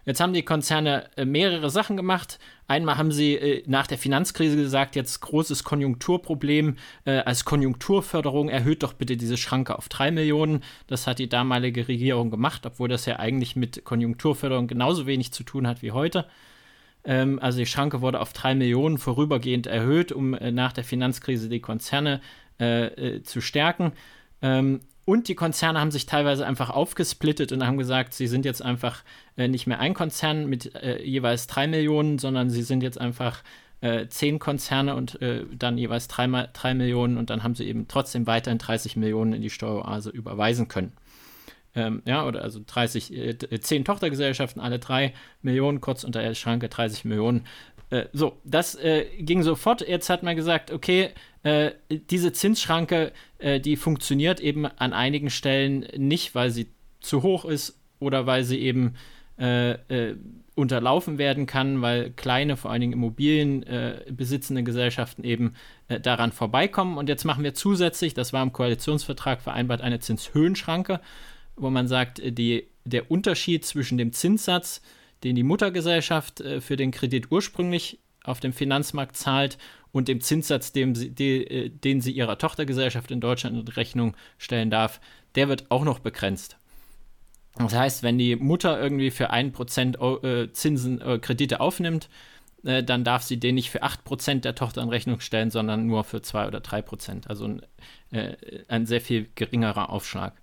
Jetzt 0.06 0.20
haben 0.20 0.32
die 0.32 0.44
Konzerne 0.44 1.10
äh, 1.16 1.24
mehrere 1.24 1.68
Sachen 1.68 1.96
gemacht. 1.96 2.38
Einmal 2.68 2.96
haben 2.96 3.10
sie 3.10 3.34
äh, 3.34 3.64
nach 3.66 3.88
der 3.88 3.98
Finanzkrise 3.98 4.56
gesagt, 4.56 4.94
jetzt 4.94 5.20
großes 5.20 5.64
Konjunkturproblem. 5.64 6.76
Äh, 7.04 7.18
als 7.18 7.44
Konjunkturförderung 7.44 8.48
erhöht 8.48 8.84
doch 8.84 8.92
bitte 8.92 9.16
diese 9.16 9.36
Schranke 9.36 9.76
auf 9.76 9.88
3 9.88 10.12
Millionen. 10.12 10.62
Das 10.86 11.08
hat 11.08 11.18
die 11.18 11.28
damalige 11.28 11.88
Regierung 11.88 12.30
gemacht, 12.30 12.64
obwohl 12.66 12.88
das 12.88 13.04
ja 13.04 13.16
eigentlich 13.16 13.56
mit 13.56 13.84
Konjunkturförderung 13.84 14.68
genauso 14.68 15.06
wenig 15.06 15.32
zu 15.32 15.42
tun 15.42 15.66
hat 15.66 15.82
wie 15.82 15.90
heute. 15.90 16.26
Ähm, 17.04 17.40
also 17.40 17.58
die 17.58 17.66
Schranke 17.66 18.00
wurde 18.00 18.20
auf 18.20 18.32
3 18.32 18.54
Millionen 18.54 18.98
vorübergehend 18.98 19.66
erhöht, 19.66 20.12
um 20.12 20.30
nach 20.30 20.72
der 20.72 20.84
Finanzkrise 20.84 21.48
die 21.48 21.60
Konzerne 21.60 22.20
zu 22.58 23.42
stärken. 23.42 23.92
Ähm, 24.40 24.80
und 25.06 25.28
die 25.28 25.36
Konzerne 25.36 25.80
haben 25.80 25.92
sich 25.92 26.04
teilweise 26.04 26.44
einfach 26.44 26.68
aufgesplittet 26.68 27.52
und 27.52 27.64
haben 27.64 27.78
gesagt, 27.78 28.12
sie 28.12 28.26
sind 28.26 28.44
jetzt 28.44 28.60
einfach 28.60 29.04
äh, 29.36 29.48
nicht 29.48 29.66
mehr 29.66 29.78
ein 29.78 29.94
Konzern 29.94 30.46
mit 30.46 30.74
äh, 30.74 31.00
jeweils 31.02 31.46
drei 31.46 31.68
Millionen, 31.68 32.18
sondern 32.18 32.50
sie 32.50 32.62
sind 32.62 32.82
jetzt 32.82 33.00
einfach 33.00 33.42
äh, 33.80 34.08
zehn 34.08 34.40
Konzerne 34.40 34.96
und 34.96 35.22
äh, 35.22 35.44
dann 35.56 35.78
jeweils 35.78 36.08
drei, 36.08 36.26
drei 36.52 36.74
Millionen 36.74 37.18
und 37.18 37.30
dann 37.30 37.44
haben 37.44 37.54
sie 37.54 37.68
eben 37.68 37.86
trotzdem 37.86 38.26
weiterhin 38.26 38.58
30 38.58 38.96
Millionen 38.96 39.32
in 39.32 39.42
die 39.42 39.50
Steueroase 39.50 40.10
überweisen 40.10 40.66
können. 40.66 40.92
Ähm, 41.76 42.02
ja, 42.04 42.26
oder 42.26 42.42
also 42.42 42.60
30, 42.66 43.12
äh, 43.16 43.60
10 43.60 43.84
Tochtergesellschaften, 43.84 44.60
alle 44.60 44.80
drei 44.80 45.14
Millionen, 45.40 45.80
kurz 45.80 46.02
unter 46.02 46.20
der 46.20 46.34
Schranke 46.34 46.68
30 46.68 47.04
Millionen. 47.04 47.46
Äh, 47.90 48.06
so, 48.12 48.38
das 48.44 48.74
äh, 48.74 49.04
ging 49.20 49.44
sofort. 49.44 49.86
Jetzt 49.86 50.10
hat 50.10 50.24
man 50.24 50.34
gesagt, 50.34 50.72
okay, 50.72 51.10
äh, 51.46 51.74
diese 52.10 52.32
Zinsschranke, 52.32 53.12
äh, 53.38 53.60
die 53.60 53.76
funktioniert 53.76 54.40
eben 54.40 54.66
an 54.66 54.92
einigen 54.92 55.30
Stellen 55.30 55.86
nicht, 55.96 56.34
weil 56.34 56.50
sie 56.50 56.66
zu 57.00 57.22
hoch 57.22 57.44
ist 57.44 57.78
oder 58.00 58.26
weil 58.26 58.42
sie 58.42 58.58
eben 58.58 58.94
äh, 59.38 59.74
äh, 59.74 60.16
unterlaufen 60.56 61.18
werden 61.18 61.46
kann, 61.46 61.82
weil 61.82 62.10
kleine, 62.10 62.56
vor 62.56 62.72
allen 62.72 62.80
Dingen 62.80 62.94
Immobilien 62.94 63.62
besitzende 64.10 64.62
Gesellschaften 64.62 65.22
eben 65.22 65.52
daran 66.00 66.32
vorbeikommen. 66.32 66.96
Und 66.96 67.10
jetzt 67.10 67.26
machen 67.26 67.44
wir 67.44 67.52
zusätzlich, 67.52 68.14
das 68.14 68.32
war 68.32 68.42
im 68.42 68.54
Koalitionsvertrag 68.54 69.42
vereinbart, 69.42 69.82
eine 69.82 70.00
Zinshöhenschranke, 70.00 71.02
wo 71.56 71.68
man 71.68 71.88
sagt, 71.88 72.22
die, 72.24 72.68
der 72.86 73.10
Unterschied 73.10 73.66
zwischen 73.66 73.98
dem 73.98 74.14
Zinssatz, 74.14 74.80
den 75.24 75.36
die 75.36 75.42
Muttergesellschaft 75.42 76.42
für 76.60 76.76
den 76.76 76.90
Kredit 76.90 77.30
ursprünglich 77.30 77.98
auf 78.26 78.40
dem 78.40 78.52
Finanzmarkt 78.52 79.16
zahlt 79.16 79.58
und 79.92 80.08
dem 80.08 80.20
Zinssatz, 80.20 80.72
den 80.72 80.94
sie, 80.94 81.10
die, 81.10 81.46
äh, 81.46 81.68
den 81.70 82.00
sie 82.00 82.12
ihrer 82.12 82.38
Tochtergesellschaft 82.38 83.10
in 83.10 83.20
Deutschland 83.20 83.56
in 83.56 83.68
Rechnung 83.68 84.16
stellen 84.38 84.70
darf, 84.70 85.00
der 85.34 85.48
wird 85.48 85.70
auch 85.70 85.84
noch 85.84 85.98
begrenzt. 85.98 86.58
Das 87.56 87.74
heißt, 87.74 88.02
wenn 88.02 88.18
die 88.18 88.36
Mutter 88.36 88.78
irgendwie 88.80 89.10
für 89.10 89.32
1% 89.32 90.24
äh, 90.24 90.52
Zinsen, 90.52 91.00
äh, 91.00 91.18
Kredite 91.18 91.60
aufnimmt, 91.60 92.10
äh, 92.64 92.82
dann 92.82 93.04
darf 93.04 93.22
sie 93.22 93.38
den 93.38 93.54
nicht 93.54 93.70
für 93.70 93.82
8% 93.82 94.40
der 94.40 94.54
Tochter 94.54 94.82
in 94.82 94.90
Rechnung 94.90 95.20
stellen, 95.20 95.50
sondern 95.50 95.86
nur 95.86 96.04
für 96.04 96.20
2 96.20 96.48
oder 96.48 96.60
3%. 96.60 97.28
Also 97.28 97.46
ein, 97.46 97.62
äh, 98.10 98.36
ein 98.68 98.84
sehr 98.84 99.00
viel 99.00 99.28
geringerer 99.34 99.88
Aufschlag. 99.88 100.34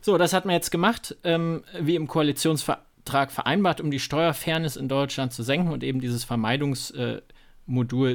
So, 0.00 0.16
das 0.16 0.32
hat 0.32 0.46
man 0.46 0.54
jetzt 0.54 0.70
gemacht, 0.70 1.16
ähm, 1.24 1.62
wie 1.78 1.96
im 1.96 2.08
Koalitionsvertrag 2.08 2.86
vereinbart, 3.04 3.80
um 3.80 3.90
die 3.90 4.00
Steuerfairness 4.00 4.76
in 4.76 4.88
Deutschland 4.88 5.32
zu 5.32 5.42
senken 5.42 5.72
und 5.72 5.82
eben 5.82 6.00
dieses 6.00 6.26
Vermeidungs- 6.28 6.94
äh, 6.94 7.22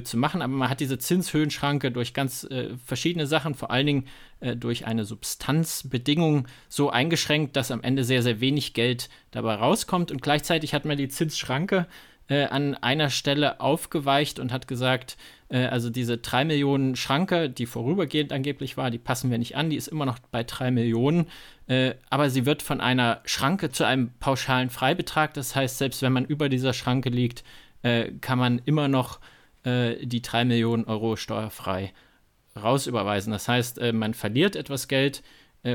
zu 0.04 0.18
machen, 0.18 0.42
aber 0.42 0.52
man 0.52 0.70
hat 0.70 0.82
diese 0.82 0.98
Zinshöhenschranke 0.98 1.90
durch 1.92 2.14
ganz 2.14 2.44
äh, 2.44 2.76
verschiedene 2.84 3.26
Sachen, 3.26 3.56
vor 3.56 3.72
allen 3.72 3.86
Dingen 3.86 4.08
äh, 4.42 4.56
durch 4.56 4.86
eine 4.86 5.06
Substanzbedingung 5.06 6.48
so 6.68 6.90
eingeschränkt, 6.90 7.56
dass 7.56 7.72
am 7.72 7.82
Ende 7.82 8.04
sehr, 8.04 8.22
sehr 8.22 8.42
wenig 8.42 8.74
Geld 8.74 9.10
dabei 9.32 9.56
rauskommt. 9.56 10.12
Und 10.12 10.22
gleichzeitig 10.22 10.74
hat 10.74 10.84
man 10.84 10.98
die 10.98 11.08
Zinsschranke 11.08 11.88
äh, 12.28 12.46
an 12.46 12.76
einer 12.76 13.10
Stelle 13.10 13.60
aufgeweicht 13.60 14.40
und 14.40 14.52
hat 14.52 14.68
gesagt, 14.68 15.18
äh, 15.50 15.66
also 15.66 15.90
diese 15.90 16.18
3 16.18 16.46
Millionen 16.46 16.96
Schranke, 16.96 17.50
die 17.50 17.66
vorübergehend 17.66 18.34
angeblich 18.34 18.78
war, 18.78 18.92
die 18.92 18.98
passen 18.98 19.32
wir 19.32 19.38
nicht 19.38 19.56
an, 19.56 19.70
die 19.70 19.76
ist 19.76 19.88
immer 19.88 20.06
noch 20.06 20.20
bei 20.32 20.44
3 20.44 20.72
Millionen, 20.72 21.28
äh, 21.68 21.94
aber 22.10 22.30
sie 22.30 22.46
wird 22.46 22.62
von 22.62 22.82
einer 22.82 23.22
Schranke 23.26 23.72
zu 23.72 23.86
einem 23.86 24.12
pauschalen 24.20 24.70
Freibetrag, 24.70 25.34
das 25.34 25.56
heißt, 25.56 25.78
selbst 25.78 26.02
wenn 26.02 26.14
man 26.14 26.26
über 26.26 26.50
dieser 26.50 26.74
Schranke 26.74 27.10
liegt, 27.10 27.44
äh, 27.86 28.14
kann 28.20 28.40
man 28.40 28.60
immer 28.66 28.88
noch 28.88 29.20
äh, 29.64 30.04
die 30.04 30.24
3 30.24 30.46
Millionen 30.46 30.86
Euro 30.86 31.16
steuerfrei 31.18 31.94
rausüberweisen. 32.60 33.32
Das 33.32 33.48
heißt, 33.48 33.78
äh, 33.78 33.94
man 33.94 34.16
verliert 34.16 34.56
etwas 34.56 34.88
Geld 34.88 35.24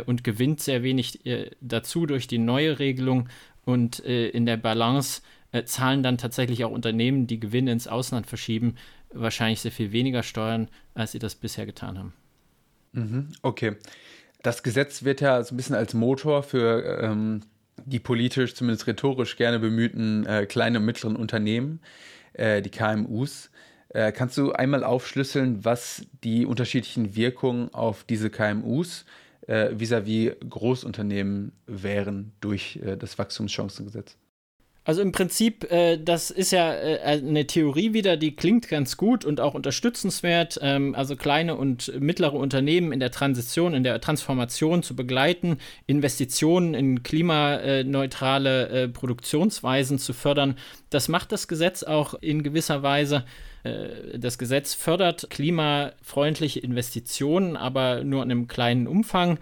und 0.07 0.23
gewinnt 0.23 0.61
sehr 0.61 0.85
wenig 0.85 1.19
dazu 1.61 2.07
durch 2.07 2.29
die 2.29 2.39
neue 2.39 2.79
Regelung. 2.79 3.29
Und 3.65 3.99
in 3.99 4.47
der 4.47 4.57
Balance 4.57 5.21
zahlen 5.65 6.03
dann 6.03 6.19
tatsächlich 6.19 6.65
auch 6.65 6.71
Unternehmen, 6.71 7.27
die 7.27 7.41
Gewinne 7.41 7.73
ins 7.73 7.89
Ausland 7.89 8.27
verschieben, 8.27 8.77
wahrscheinlich 9.13 9.61
sehr 9.61 9.73
viel 9.73 9.93
weniger 9.93 10.23
steuern, 10.23 10.69
als 10.95 11.13
sie 11.13 11.19
das 11.19 11.35
bisher 11.35 11.67
getan 11.67 11.99
haben. 11.99 12.13
Mhm, 12.93 13.29
okay. 13.43 13.77
Das 14.43 14.63
Gesetz 14.63 15.03
wird 15.03 15.21
ja 15.21 15.43
so 15.43 15.55
ein 15.55 15.57
bisschen 15.57 15.77
als 15.77 15.95
Motor 15.95 16.43
für 16.43 17.01
ähm, 17.03 17.43
die 17.85 17.99
politisch, 17.99 18.55
zumindest 18.55 18.87
rhetorisch 18.87 19.37
gerne 19.37 19.59
bemühten 19.59 20.25
äh, 20.27 20.47
kleinen 20.47 20.79
und 20.79 20.85
mittleren 20.85 21.17
Unternehmen, 21.17 21.81
äh, 22.33 22.63
die 22.63 22.71
KMUs. 22.71 23.51
Äh, 23.91 24.13
kannst 24.13 24.39
du 24.39 24.53
einmal 24.53 24.85
aufschlüsseln, 24.85 25.65
was 25.65 26.07
die 26.23 26.47
unterschiedlichen 26.47 27.17
Wirkungen 27.17 27.75
auf 27.75 28.05
diese 28.05 28.31
KMUs 28.31 29.05
äh, 29.47 29.71
vis-à-vis 29.77 30.31
-vis 30.31 30.49
Großunternehmen 30.49 31.53
wären 31.67 32.33
durch 32.41 32.77
äh, 32.77 32.97
das 32.97 33.19
Wachstumschancengesetz? 33.19 34.17
Also 34.91 35.03
im 35.03 35.13
Prinzip, 35.13 35.71
äh, 35.71 35.99
das 35.99 36.33
ist 36.33 36.51
ja 36.51 36.75
äh, 36.75 36.99
eine 37.03 37.47
Theorie 37.47 37.93
wieder, 37.93 38.17
die 38.17 38.35
klingt 38.35 38.67
ganz 38.67 38.97
gut 38.97 39.25
und 39.25 39.41
auch 39.41 39.55
unterstützenswert. 39.55 40.59
Ähm, 40.63 40.97
also 40.97 41.15
kleine 41.15 41.55
und 41.55 41.97
mittlere 42.01 42.33
Unternehmen 42.33 42.91
in 42.91 42.99
der 42.99 43.13
Transition, 43.13 43.73
in 43.73 43.85
der 43.85 44.01
Transformation 44.01 44.83
zu 44.83 44.97
begleiten, 44.97 45.59
Investitionen 45.87 46.75
in 46.75 47.05
klimaneutrale 47.05 48.69
äh, 48.69 48.89
Produktionsweisen 48.89 50.01
zu 50.01 50.13
fördern. 50.13 50.57
Das 50.91 51.07
macht 51.07 51.31
das 51.31 51.47
Gesetz 51.47 51.85
auch 51.85 52.15
in 52.15 52.43
gewisser 52.43 52.83
Weise. 52.83 53.25
Äh, 53.63 54.19
das 54.19 54.39
Gesetz 54.39 54.75
fördert 54.75 55.31
klimafreundliche 55.31 56.59
Investitionen, 56.59 57.57
aber 57.57 58.03
nur 58.03 58.25
in 58.25 58.33
einem 58.33 58.49
kleinen 58.49 58.89
Umfang 58.89 59.39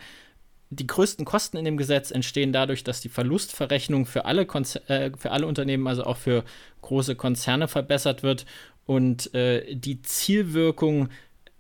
die 0.71 0.87
größten 0.87 1.25
Kosten 1.25 1.57
in 1.57 1.65
dem 1.65 1.77
Gesetz 1.77 2.11
entstehen 2.11 2.53
dadurch, 2.53 2.85
dass 2.85 3.01
die 3.01 3.09
Verlustverrechnung 3.09 4.07
für 4.07 4.25
alle, 4.25 4.47
Konzer 4.47 4.89
äh, 4.91 5.11
für 5.17 5.31
alle 5.31 5.47
Unternehmen, 5.47 5.87
also 5.87 6.05
auch 6.05 6.19
für 6.19 6.45
große 6.83 7.17
Konzerne, 7.17 7.69
verbessert 7.69 8.23
wird. 8.23 8.45
Und 8.85 9.35
äh, 9.35 9.75
die 9.75 10.03
Zielwirkung 10.03 11.09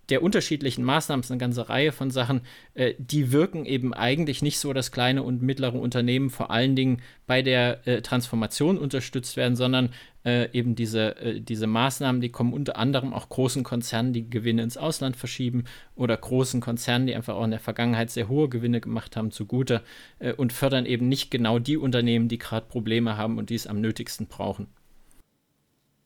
der 0.08 0.22
unterschiedlichen 0.22 0.84
Maßnahmen, 0.84 1.22
ist 1.22 1.30
eine 1.30 1.38
ganze 1.38 1.68
Reihe 1.68 1.92
von 1.92 2.10
Sachen, 2.10 2.42
äh, 2.74 2.94
die 2.98 3.32
wirken 3.32 3.66
eben 3.66 3.92
eigentlich 3.92 4.42
nicht 4.42 4.58
so, 4.58 4.72
dass 4.72 4.92
kleine 4.92 5.22
und 5.22 5.42
mittlere 5.42 5.74
Unternehmen 5.74 6.30
vor 6.30 6.50
allen 6.50 6.76
Dingen 6.76 7.02
bei 7.26 7.42
der 7.42 7.86
äh, 7.86 8.02
Transformation 8.02 8.78
unterstützt 8.78 9.36
werden, 9.36 9.56
sondern 9.56 9.90
äh, 10.28 10.50
eben 10.52 10.74
diese, 10.74 11.16
äh, 11.16 11.40
diese 11.40 11.66
Maßnahmen, 11.66 12.20
die 12.20 12.28
kommen 12.28 12.52
unter 12.52 12.76
anderem 12.76 13.14
auch 13.14 13.30
großen 13.30 13.64
Konzernen, 13.64 14.12
die 14.12 14.28
Gewinne 14.28 14.62
ins 14.62 14.76
Ausland 14.76 15.16
verschieben 15.16 15.64
oder 15.94 16.16
großen 16.16 16.60
Konzernen, 16.60 17.06
die 17.06 17.14
einfach 17.14 17.34
auch 17.34 17.44
in 17.44 17.50
der 17.50 17.60
Vergangenheit 17.60 18.10
sehr 18.10 18.28
hohe 18.28 18.48
Gewinne 18.48 18.80
gemacht 18.80 19.16
haben, 19.16 19.30
zugute 19.30 19.82
äh, 20.18 20.34
und 20.34 20.52
fördern 20.52 20.84
eben 20.84 21.08
nicht 21.08 21.30
genau 21.30 21.58
die 21.58 21.78
Unternehmen, 21.78 22.28
die 22.28 22.38
gerade 22.38 22.66
Probleme 22.66 23.16
haben 23.16 23.38
und 23.38 23.48
die 23.48 23.54
es 23.54 23.66
am 23.66 23.80
nötigsten 23.80 24.26
brauchen. 24.26 24.66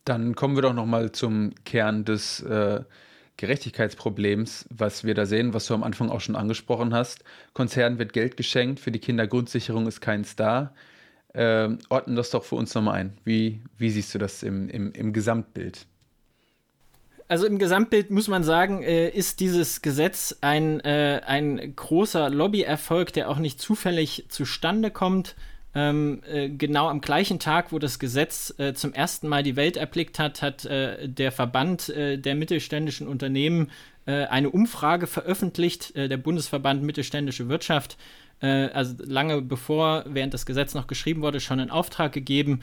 Dann 0.05 0.37
kommen 0.37 0.57
wir 0.57 0.63
doch 0.63 0.75
noch 0.75 0.87
mal 0.87 1.11
zum 1.13 1.53
Kern 1.65 2.05
des 2.05 2.41
äh, 2.43 2.83
Gerechtigkeitsproblems, 3.37 4.67
was 4.71 5.05
wir 5.05 5.15
da 5.15 5.27
sehen, 5.27 5.53
was 5.53 5.67
du 5.67 5.75
am 5.75 5.83
Anfang 5.83 6.11
auch 6.11 6.21
schon 6.21 6.37
angesprochen 6.37 6.95
hast. 6.95 7.25
Konzernen 7.55 7.99
wird 7.99 8.13
Geld 8.13 8.37
geschenkt, 8.37 8.79
für 8.79 8.93
die 8.93 9.01
Kindergrundsicherung 9.01 9.87
ist 9.89 10.01
keins 10.01 10.37
da. 10.37 10.75
Ähm, 11.35 11.79
ordnen 11.89 12.17
das 12.17 12.31
doch 12.31 12.45
für 12.45 12.57
uns 12.57 12.75
nochmal 12.75 13.01
ein. 13.01 13.17
Wie, 13.25 13.61
wie 13.79 13.91
siehst 13.91 14.15
du 14.15 14.19
das 14.19 14.43
im, 14.43 14.69
im, 14.69 14.93
im 14.93 15.13
Gesamtbild? 15.13 15.87
Also 17.29 17.47
im 17.47 17.59
Gesamtbild 17.59 18.11
muss 18.11 18.29
man 18.29 18.45
sagen, 18.45 18.83
äh, 18.83 19.09
ist 19.09 19.41
dieses 19.41 19.81
Gesetz 19.81 20.37
ein, 20.43 20.81
äh, 20.81 21.23
ein 21.25 21.75
großer 21.75 22.29
Lobbyerfolg, 22.29 23.15
der 23.15 23.31
auch 23.31 23.39
nicht 23.39 23.59
zufällig 23.59 24.27
zustande 24.29 24.91
kommt. 24.91 25.35
Ähm, 25.75 26.23
äh, 26.31 26.51
genau 26.51 26.89
am 26.89 27.01
gleichen 27.01 27.39
Tag, 27.39 27.73
wo 27.73 27.79
das 27.79 27.99
Gesetz 27.99 28.53
äh, 28.59 28.75
zum 28.75 28.93
ersten 28.93 29.29
Mal 29.29 29.43
die 29.43 29.57
Welt 29.57 29.79
erblickt 29.79 30.19
hat, 30.19 30.43
hat 30.43 30.67
äh, 30.67 31.09
der 31.09 31.33
Verband 31.33 31.89
äh, 31.89 32.19
der 32.19 32.35
mittelständischen 32.35 33.09
Unternehmen 33.09 33.71
eine 34.05 34.51
Umfrage 34.51 35.07
veröffentlicht, 35.07 35.95
der 35.95 36.17
Bundesverband 36.17 36.83
Mittelständische 36.83 37.49
Wirtschaft, 37.49 37.97
also 38.45 38.97
lange 39.05 39.41
bevor, 39.41 40.05
während 40.09 40.35
das 40.35 40.47
Gesetz 40.47 40.75
noch 40.75 40.89
geschrieben 40.89 41.23
wurde, 41.23 41.39
schon 41.39 41.61
in 41.61 41.71
Auftrag 41.71 42.13
gegeben 42.13 42.61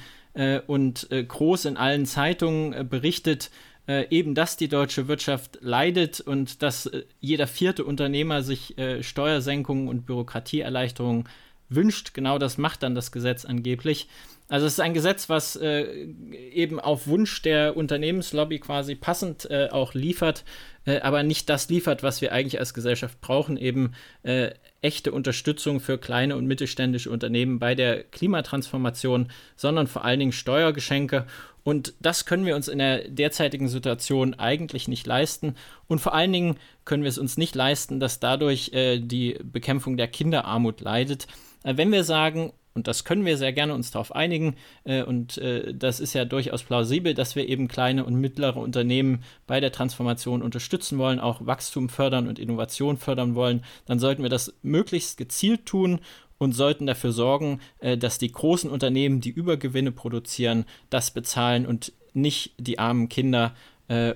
und 0.68 1.08
groß 1.10 1.66
in 1.66 1.78
allen 1.78 2.06
Zeitungen 2.06 2.90
berichtet, 2.90 3.50
eben, 3.88 4.36
dass 4.36 4.58
die 4.58 4.68
deutsche 4.68 5.08
Wirtschaft 5.08 5.58
leidet 5.62 6.20
und 6.20 6.62
dass 6.62 6.92
jeder 7.22 7.48
vierte 7.48 7.86
Unternehmer 7.86 8.44
sich 8.44 8.76
Steuersenkungen 9.00 9.88
und 9.88 10.06
Bürokratieerleichterungen 10.06 11.30
wünscht. 11.70 12.14
Genau 12.14 12.38
das 12.38 12.58
macht 12.58 12.84
dann 12.84 12.96
das 12.96 13.12
Gesetz 13.12 13.46
angeblich. 13.46 14.10
Also 14.50 14.66
es 14.66 14.74
ist 14.74 14.80
ein 14.80 14.96
Gesetz, 14.96 15.30
was 15.30 15.56
äh, 15.56 16.08
eben 16.52 16.80
auf 16.80 17.06
Wunsch 17.06 17.44
der 17.44 17.78
Unternehmenslobby 17.78 18.58
quasi 18.58 18.96
passend 18.96 19.50
äh, 19.52 19.70
auch 19.70 19.94
liefert, 19.94 20.44
äh, 20.86 21.02
aber 21.02 21.22
nicht 21.22 21.50
das 21.50 21.70
liefert, 21.70 22.02
was 22.02 22.20
wir 22.22 22.32
eigentlich 22.32 22.60
als 22.60 22.74
Gesellschaft 22.74 23.22
brauchen, 23.22 23.58
eben 23.58 23.94
äh, 24.24 24.50
echte 24.82 25.12
Unterstützung 25.12 25.80
für 25.80 25.98
kleine 25.98 26.36
und 26.36 26.46
mittelständische 26.46 27.10
Unternehmen 27.10 27.60
bei 27.60 27.76
der 27.76 28.04
Klimatransformation, 28.04 29.30
sondern 29.56 29.88
vor 29.88 30.06
allen 30.06 30.20
Dingen 30.20 30.32
Steuergeschenke. 30.32 31.26
Und 31.64 31.94
das 32.00 32.26
können 32.26 32.46
wir 32.46 32.56
uns 32.56 32.68
in 32.68 32.80
der 32.80 33.08
derzeitigen 33.10 33.68
Situation 33.68 34.34
eigentlich 34.36 34.88
nicht 34.88 35.06
leisten. 35.06 35.56
Und 35.88 36.00
vor 36.00 36.14
allen 36.14 36.32
Dingen 36.32 36.56
können 36.86 37.04
wir 37.04 37.10
es 37.10 37.18
uns 37.18 37.38
nicht 37.38 37.56
leisten, 37.56 38.00
dass 38.00 38.20
dadurch 38.20 38.72
äh, 38.74 39.00
die 39.00 39.38
Bekämpfung 39.44 39.98
der 39.98 40.08
Kinderarmut 40.08 40.82
leidet. 40.82 41.28
Äh, 41.64 41.76
wenn 41.78 41.92
wir 41.92 42.04
sagen, 42.04 42.54
und 42.74 42.88
das 42.88 43.04
können 43.04 43.26
wir 43.26 43.38
sehr 43.38 43.54
gerne 43.54 43.74
uns 43.74 43.92
darauf 43.92 44.16
einigen, 44.16 44.56
äh, 44.84 45.04
und 45.04 45.38
äh, 45.38 45.74
das 45.74 46.00
ist 46.00 46.14
ja 46.14 46.26
durchaus 46.26 46.64
plausibel, 46.64 47.14
dass 47.14 47.36
wir 47.36 47.48
eben 47.50 47.68
kleine 47.68 48.06
und 48.06 48.16
mittlere 48.16 48.58
Unternehmen 48.58 49.24
bei 49.48 49.60
der 49.60 49.72
Transformation 49.72 50.42
unterstützen 50.42 50.98
wollen, 50.98 51.20
auch 51.20 51.46
Wachstum 51.46 51.90
fördern 51.90 52.28
und 52.28 52.40
Innovation 52.40 52.98
fördern 52.98 53.36
wollen, 53.36 53.64
dann 53.86 54.00
sollten 54.00 54.24
wir 54.24 54.30
das 54.30 54.54
möglichst 54.62 55.18
gezielt 55.18 55.66
tun 55.66 56.00
und 56.38 56.54
sollten 56.54 56.86
dafür 56.86 57.12
sorgen, 57.12 57.60
äh, 57.80 57.98
dass 57.98 58.18
die 58.18 58.32
großen 58.32 58.70
Unternehmen, 58.70 59.20
die 59.20 59.32
Übergewinne 59.32 59.92
produzieren, 59.92 60.66
das 60.90 61.12
bezahlen 61.12 61.66
und 61.66 61.94
nicht 62.14 62.54
die 62.58 62.80
armen 62.80 63.10
Kinder 63.10 63.54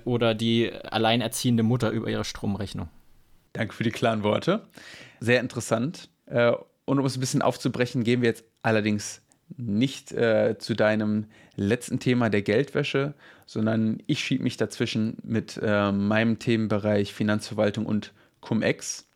oder 0.05 0.35
die 0.35 0.71
alleinerziehende 0.71 1.63
Mutter 1.63 1.89
über 1.89 2.07
ihre 2.07 2.23
Stromrechnung. 2.23 2.89
Danke 3.53 3.73
für 3.73 3.83
die 3.83 3.89
klaren 3.89 4.21
Worte. 4.21 4.67
Sehr 5.19 5.39
interessant. 5.39 6.09
Und 6.85 6.99
um 6.99 7.05
es 7.05 7.15
ein 7.17 7.19
bisschen 7.19 7.41
aufzubrechen, 7.41 8.03
gehen 8.03 8.21
wir 8.21 8.29
jetzt 8.29 8.43
allerdings 8.61 9.21
nicht 9.57 10.11
äh, 10.11 10.57
zu 10.57 10.73
deinem 10.73 11.25
letzten 11.55 11.99
Thema 11.99 12.29
der 12.29 12.41
Geldwäsche, 12.41 13.13
sondern 13.45 14.01
ich 14.07 14.23
schiebe 14.23 14.43
mich 14.43 14.57
dazwischen 14.57 15.17
mit 15.23 15.59
äh, 15.61 15.91
meinem 15.91 16.39
Themenbereich 16.39 17.13
Finanzverwaltung 17.13 17.85
und 17.85 18.13
Cum-Ex. 18.41 19.07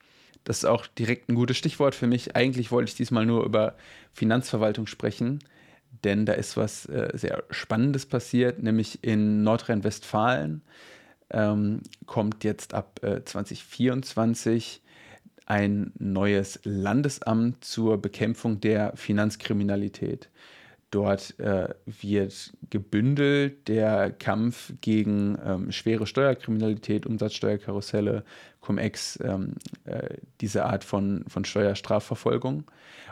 Das 0.43 0.59
ist 0.59 0.65
auch 0.65 0.87
direkt 0.87 1.29
ein 1.29 1.35
gutes 1.35 1.57
Stichwort 1.57 1.95
für 1.95 2.07
mich. 2.07 2.35
Eigentlich 2.35 2.71
wollte 2.71 2.89
ich 2.89 2.95
diesmal 2.95 3.25
nur 3.25 3.43
über 3.43 3.75
Finanzverwaltung 4.13 4.87
sprechen, 4.87 5.39
denn 6.03 6.25
da 6.25 6.33
ist 6.33 6.55
was 6.55 6.85
äh, 6.85 7.09
sehr 7.13 7.43
Spannendes 7.49 8.05
passiert, 8.05 8.61
nämlich 8.61 9.03
in 9.03 9.43
Nordrhein-Westfalen 9.43 10.61
ähm, 11.29 11.81
kommt 12.05 12.43
jetzt 12.43 12.73
ab 12.73 13.01
2024 13.01 14.81
äh, 14.85 14.86
ein 15.47 15.93
neues 15.97 16.59
Landesamt 16.63 17.63
zur 17.63 18.01
Bekämpfung 18.01 18.59
der 18.59 18.95
Finanzkriminalität. 18.95 20.29
Dort 20.91 21.39
äh, 21.39 21.69
wird 21.85 22.53
gebündelt 22.69 23.67
der 23.67 24.11
Kampf 24.11 24.73
gegen 24.81 25.37
ähm, 25.43 25.71
schwere 25.71 26.05
Steuerkriminalität, 26.05 27.05
Umsatzsteuerkarusselle, 27.05 28.23
Cum-Ex, 28.61 29.19
ähm, 29.23 29.53
äh, 29.85 30.15
diese 30.41 30.65
Art 30.65 30.83
von, 30.83 31.23
von 31.27 31.45
Steuerstrafverfolgung. 31.45 32.65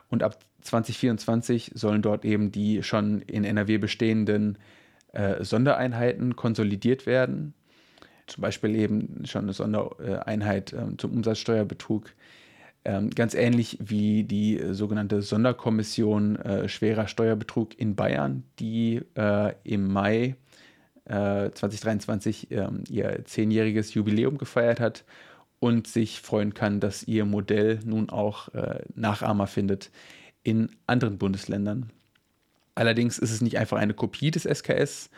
Und 0.09 0.21
ab 0.21 0.39
2024 0.61 1.71
sollen 1.73 2.01
dort 2.01 2.25
eben 2.25 2.51
die 2.51 2.83
schon 2.83 3.21
in 3.21 3.45
NRW 3.45 3.77
bestehenden 3.77 4.57
äh, 5.13 5.41
Sondereinheiten 5.43 6.35
konsolidiert 6.35 7.05
werden 7.05 7.53
zum 8.27 8.41
Beispiel 8.41 8.75
eben 8.75 9.23
schon 9.25 9.43
eine 9.43 9.53
Sondereinheit 9.53 10.73
ähm, 10.73 10.97
zum 10.97 11.11
Umsatzsteuerbetrug. 11.11 12.11
Ähm, 12.87 13.09
ganz 13.09 13.33
ähnlich 13.33 13.79
wie 13.81 14.23
die 14.23 14.61
sogenannte 14.71 15.23
Sonderkommission 15.23 16.35
äh, 16.35 16.69
schwerer 16.69 17.07
Steuerbetrug 17.07 17.77
in 17.79 17.95
Bayern, 17.95 18.43
die 18.59 19.01
äh, 19.17 19.53
im 19.63 19.91
Mai 19.91 20.35
äh, 21.05 21.49
2023 21.49 22.51
ähm, 22.51 22.83
ihr 22.87 23.25
zehnjähriges 23.25 23.95
Jubiläum 23.95 24.37
gefeiert 24.37 24.79
hat 24.79 25.03
und 25.59 25.87
sich 25.87 26.21
freuen 26.21 26.53
kann, 26.53 26.79
dass 26.79 27.03
ihr 27.07 27.25
Modell 27.25 27.79
nun 27.85 28.11
auch 28.11 28.53
äh, 28.53 28.83
Nachahmer 28.93 29.47
findet 29.47 29.89
in 30.43 30.69
anderen 30.85 31.17
Bundesländern. 31.17 31.91
Allerdings 32.75 33.17
ist 33.17 33.31
es 33.31 33.41
nicht 33.41 33.57
einfach 33.57 33.77
eine 33.77 33.93
Kopie 33.93 34.29
des 34.29 34.43
SKS, 34.43 35.09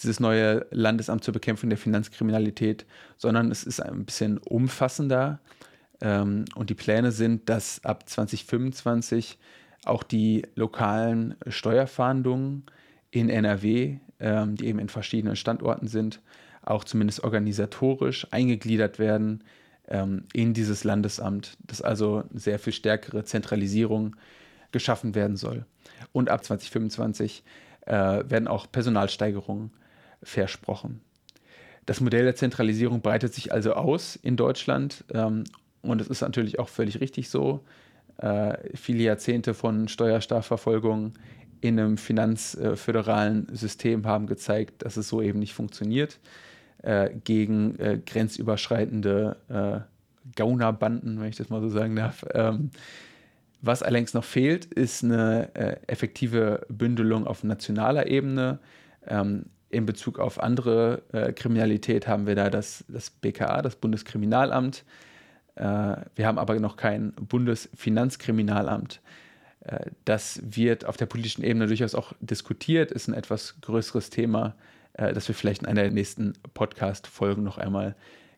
dieses 0.00 0.20
neue 0.20 0.66
Landesamt 0.70 1.24
zur 1.24 1.32
Bekämpfung 1.32 1.70
der 1.70 1.78
Finanzkriminalität, 1.78 2.86
sondern 3.16 3.50
es 3.50 3.64
ist 3.64 3.80
ein 3.80 4.04
bisschen 4.04 4.38
umfassender. 4.38 5.40
Ähm, 6.00 6.44
und 6.54 6.70
die 6.70 6.74
Pläne 6.74 7.12
sind, 7.12 7.48
dass 7.48 7.84
ab 7.84 8.08
2025 8.08 9.38
auch 9.84 10.02
die 10.02 10.42
lokalen 10.54 11.36
Steuerfahndungen 11.46 12.64
in 13.10 13.28
NRW, 13.28 13.98
ähm, 14.20 14.56
die 14.56 14.66
eben 14.66 14.78
in 14.78 14.88
verschiedenen 14.88 15.36
Standorten 15.36 15.88
sind, 15.88 16.20
auch 16.62 16.84
zumindest 16.84 17.22
organisatorisch 17.22 18.26
eingegliedert 18.32 18.98
werden 18.98 19.44
ähm, 19.88 20.24
in 20.32 20.52
dieses 20.52 20.84
Landesamt, 20.84 21.56
dass 21.66 21.80
also 21.80 22.24
eine 22.28 22.40
sehr 22.40 22.58
viel 22.58 22.72
stärkere 22.72 23.24
Zentralisierung 23.24 24.16
geschaffen 24.72 25.14
werden 25.14 25.36
soll. 25.36 25.64
Und 26.12 26.28
ab 26.28 26.44
2025 26.44 27.44
äh, 27.82 27.92
werden 27.92 28.48
auch 28.48 28.70
Personalsteigerungen 28.70 29.70
versprochen. 30.22 31.00
Das 31.86 32.00
Modell 32.00 32.24
der 32.24 32.34
Zentralisierung 32.34 33.00
breitet 33.00 33.32
sich 33.32 33.52
also 33.52 33.74
aus 33.74 34.16
in 34.16 34.36
Deutschland 34.36 35.04
ähm, 35.14 35.44
und 35.88 36.00
es 36.00 36.08
ist 36.08 36.20
natürlich 36.20 36.58
auch 36.58 36.68
völlig 36.68 37.00
richtig 37.00 37.28
so. 37.28 37.64
Äh, 38.18 38.56
viele 38.74 39.02
Jahrzehnte 39.02 39.54
von 39.54 39.88
Steuerstrafverfolgung 39.88 41.14
in 41.60 41.78
einem 41.78 41.96
finanzföderalen 41.96 43.48
System 43.54 44.06
haben 44.06 44.26
gezeigt, 44.26 44.84
dass 44.84 44.96
es 44.96 45.08
so 45.08 45.22
eben 45.22 45.38
nicht 45.38 45.54
funktioniert. 45.54 46.18
Äh, 46.82 47.10
gegen 47.24 47.78
äh, 47.78 47.98
grenzüberschreitende 48.04 49.36
äh, 49.48 49.80
Gaunerbanden, 50.36 51.20
wenn 51.20 51.28
ich 51.28 51.36
das 51.36 51.48
mal 51.48 51.60
so 51.60 51.68
sagen 51.68 51.96
darf. 51.96 52.24
Ähm, 52.34 52.70
was 53.62 53.82
allerdings 53.82 54.14
noch 54.14 54.24
fehlt, 54.24 54.66
ist 54.66 55.02
eine 55.02 55.54
äh, 55.54 55.76
effektive 55.86 56.66
Bündelung 56.68 57.26
auf 57.26 57.42
nationaler 57.42 58.06
Ebene. 58.06 58.58
Ähm, 59.06 59.46
in 59.70 59.86
Bezug 59.86 60.18
auf 60.18 60.40
andere 60.40 61.02
äh, 61.12 61.32
Kriminalität 61.32 62.06
haben 62.06 62.26
wir 62.26 62.34
da 62.34 62.50
das, 62.50 62.84
das 62.88 63.10
BKA, 63.10 63.62
das 63.62 63.76
Bundeskriminalamt. 63.76 64.84
Äh, 65.56 65.96
wir 66.14 66.26
haben 66.26 66.38
aber 66.38 66.58
noch 66.60 66.76
kein 66.76 67.12
Bundesfinanzkriminalamt. 67.12 69.00
Äh, 69.60 69.90
das 70.04 70.40
wird 70.44 70.84
auf 70.84 70.96
der 70.96 71.06
politischen 71.06 71.42
Ebene 71.42 71.66
durchaus 71.66 71.94
auch 71.94 72.12
diskutiert, 72.20 72.92
ist 72.92 73.08
ein 73.08 73.14
etwas 73.14 73.60
größeres 73.62 74.10
Thema, 74.10 74.54
äh, 74.92 75.12
das 75.12 75.28
wir 75.28 75.34
vielleicht 75.34 75.62
in 75.62 75.68
einer 75.68 75.82
der 75.82 75.90
nächsten 75.90 76.34
Podcast-Folgen 76.54 77.42
noch 77.42 77.58
einmal 77.58 77.96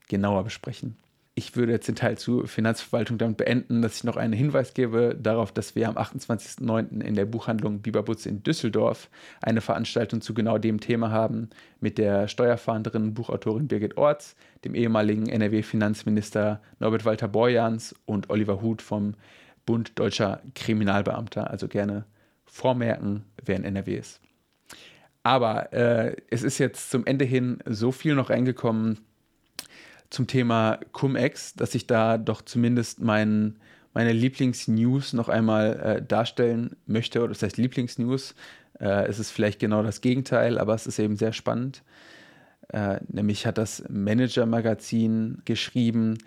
genauer 0.09 0.45
besprechen. 0.45 0.97
Ich 1.39 1.55
würde 1.55 1.71
jetzt 1.71 1.87
den 1.87 1.95
Teil 1.95 2.19
zu 2.19 2.49
Finanzverwaltung 2.49 3.17
damit 3.17 3.37
beenden, 3.37 3.81
dass 3.81 3.99
ich 3.99 4.03
noch 4.03 4.17
einen 4.17 4.33
Hinweis 4.33 4.75
gebe 4.75 5.15
darauf, 5.15 5.53
dass 5.53 5.77
wir 5.77 5.89
am 5.89 5.97
28.09. 5.97 7.01
in 7.01 7.15
der 7.15 7.27
Buchhandlung 7.27 7.79
Biberbutz 7.79 8.27
in 8.27 8.43
Düsseldorf 8.43 9.09
eine 9.41 9.61
Veranstaltung 9.61 10.21
zu 10.21 10.35
genau 10.35 10.59
dem 10.59 10.81
Thema 10.81 11.13
haben 11.13 11.51
mit 11.79 11.97
der 11.97 12.27
Steuerfahnderin 12.27 13.05
und 13.05 13.15
Buchautorin 13.15 13.69
Birgit 13.69 13.97
Orts, 13.97 14.35
dem 14.65 14.75
ehemaligen 14.75 15.29
NRW-Finanzminister 15.29 16.61
Norbert 16.81 17.05
Walter 17.05 17.29
Borjans 17.29 17.95
und 18.05 18.31
Oliver 18.31 18.61
Huth 18.61 18.83
vom 18.83 19.15
Bund 19.65 19.97
Deutscher 19.97 20.43
Kriminalbeamter. 20.57 21.51
Also 21.51 21.69
gerne 21.69 22.05
vormerken, 22.47 23.27
wer 23.45 23.55
in 23.55 23.63
NRW 23.63 23.95
ist. 23.95 24.21
Aber 25.23 25.73
äh, 25.73 26.17
es 26.31 26.43
ist 26.43 26.59
jetzt 26.59 26.91
zum 26.91 27.07
Ende 27.07 27.25
hin 27.25 27.59
so 27.65 27.93
viel 27.93 28.17
noch 28.17 28.29
reingekommen, 28.31 28.99
zum 30.11 30.27
Thema 30.27 30.81
Cum-Ex, 30.93 31.55
dass 31.55 31.75
ich 31.75 31.87
da 31.87 32.19
doch 32.19 32.43
zumindest 32.43 33.01
mein, 33.01 33.57
meine 33.95 34.13
Lieblingsnews 34.13 35.13
noch 35.13 35.29
einmal 35.29 35.81
äh, 35.81 36.03
darstellen 36.03 36.77
möchte. 36.87 37.21
Oder 37.21 37.29
das 37.29 37.43
heißt 37.43 37.57
Lieblingsnews. 37.57 38.35
Äh, 38.81 39.07
es 39.07 39.19
ist 39.19 39.31
vielleicht 39.31 39.59
genau 39.59 39.83
das 39.83 40.01
Gegenteil, 40.01 40.59
aber 40.59 40.75
es 40.75 40.87
ist 40.87 40.99
eben 40.99 41.17
sehr 41.17 41.33
spannend. 41.33 41.83
Äh, 42.69 43.01
nämlich 43.09 43.47
hat 43.47 43.59
das 43.59 43.85
Manager-Magazin 43.89 45.43
geschrieben, 45.45 46.19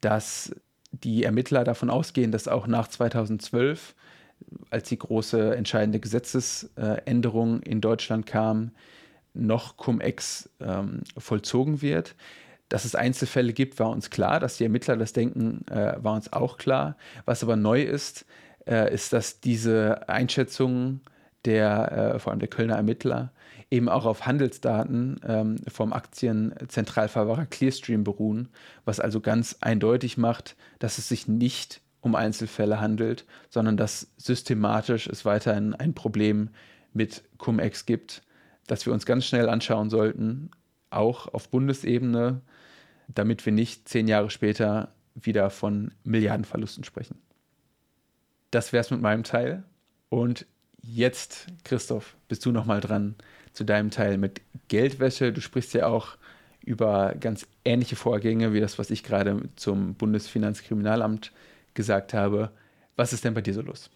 dass 0.00 0.54
die 0.92 1.24
Ermittler 1.24 1.64
davon 1.64 1.90
ausgehen, 1.90 2.32
dass 2.32 2.48
auch 2.48 2.66
nach 2.66 2.88
2012, 2.88 3.94
als 4.70 4.88
die 4.88 4.98
große 4.98 5.54
entscheidende 5.56 6.00
Gesetzesänderung 6.00 7.60
in 7.62 7.80
Deutschland 7.80 8.26
kam, 8.26 8.70
noch 9.34 9.76
Cum-Ex 9.76 10.48
ähm, 10.60 11.02
vollzogen 11.16 11.82
wird. 11.82 12.14
Dass 12.68 12.84
es 12.84 12.94
Einzelfälle 12.94 13.52
gibt, 13.52 13.78
war 13.78 13.90
uns 13.90 14.10
klar. 14.10 14.40
Dass 14.40 14.58
die 14.58 14.64
Ermittler 14.64 14.96
das 14.96 15.12
denken, 15.12 15.66
äh, 15.68 15.94
war 15.98 16.14
uns 16.14 16.32
auch 16.32 16.58
klar. 16.58 16.96
Was 17.24 17.42
aber 17.42 17.56
neu 17.56 17.82
ist, 17.82 18.26
äh, 18.66 18.92
ist, 18.92 19.12
dass 19.12 19.40
diese 19.40 20.08
Einschätzungen 20.08 21.00
der, 21.44 22.14
äh, 22.14 22.18
vor 22.18 22.32
allem 22.32 22.40
der 22.40 22.48
Kölner 22.48 22.76
Ermittler, 22.76 23.32
eben 23.70 23.88
auch 23.88 24.06
auf 24.06 24.26
Handelsdaten 24.26 25.20
ähm, 25.26 25.56
vom 25.68 25.92
Aktienzentralverwahrer 25.92 27.46
Clearstream 27.46 28.04
beruhen, 28.04 28.48
was 28.84 29.00
also 29.00 29.20
ganz 29.20 29.56
eindeutig 29.60 30.16
macht, 30.16 30.56
dass 30.78 30.98
es 30.98 31.08
sich 31.08 31.28
nicht 31.28 31.80
um 32.00 32.14
Einzelfälle 32.14 32.80
handelt, 32.80 33.26
sondern 33.50 33.76
dass 33.76 34.08
systematisch 34.16 35.06
es 35.06 35.24
weiterhin 35.24 35.74
ein 35.74 35.94
Problem 35.94 36.50
mit 36.92 37.24
Cum-Ex 37.38 37.86
gibt, 37.86 38.22
das 38.66 38.86
wir 38.86 38.92
uns 38.92 39.04
ganz 39.04 39.26
schnell 39.26 39.48
anschauen 39.48 39.90
sollten, 39.90 40.50
auch 40.90 41.32
auf 41.34 41.50
Bundesebene, 41.50 42.40
damit 43.08 43.44
wir 43.44 43.52
nicht 43.52 43.88
zehn 43.88 44.06
Jahre 44.06 44.30
später 44.30 44.92
wieder 45.14 45.50
von 45.50 45.92
Milliardenverlusten 46.04 46.84
sprechen. 46.84 47.18
Das 48.50 48.72
wäre 48.72 48.82
es 48.82 48.90
mit 48.90 49.00
meinem 49.00 49.24
Teil. 49.24 49.64
Und 50.08 50.46
jetzt, 50.80 51.46
Christoph, 51.64 52.16
bist 52.28 52.46
du 52.46 52.52
nochmal 52.52 52.80
dran 52.80 53.16
zu 53.52 53.64
deinem 53.64 53.90
Teil 53.90 54.18
mit 54.18 54.40
Geldwäsche. 54.68 55.32
Du 55.32 55.40
sprichst 55.40 55.74
ja 55.74 55.86
auch 55.86 56.16
über 56.64 57.14
ganz 57.18 57.46
ähnliche 57.64 57.96
Vorgänge 57.96 58.52
wie 58.52 58.60
das, 58.60 58.78
was 58.78 58.90
ich 58.90 59.02
gerade 59.02 59.48
zum 59.56 59.94
Bundesfinanzkriminalamt 59.94 61.32
gesagt 61.74 62.14
habe. 62.14 62.50
Was 62.96 63.12
ist 63.12 63.24
denn 63.24 63.34
bei 63.34 63.40
dir 63.40 63.54
so 63.54 63.62
los? 63.62 63.90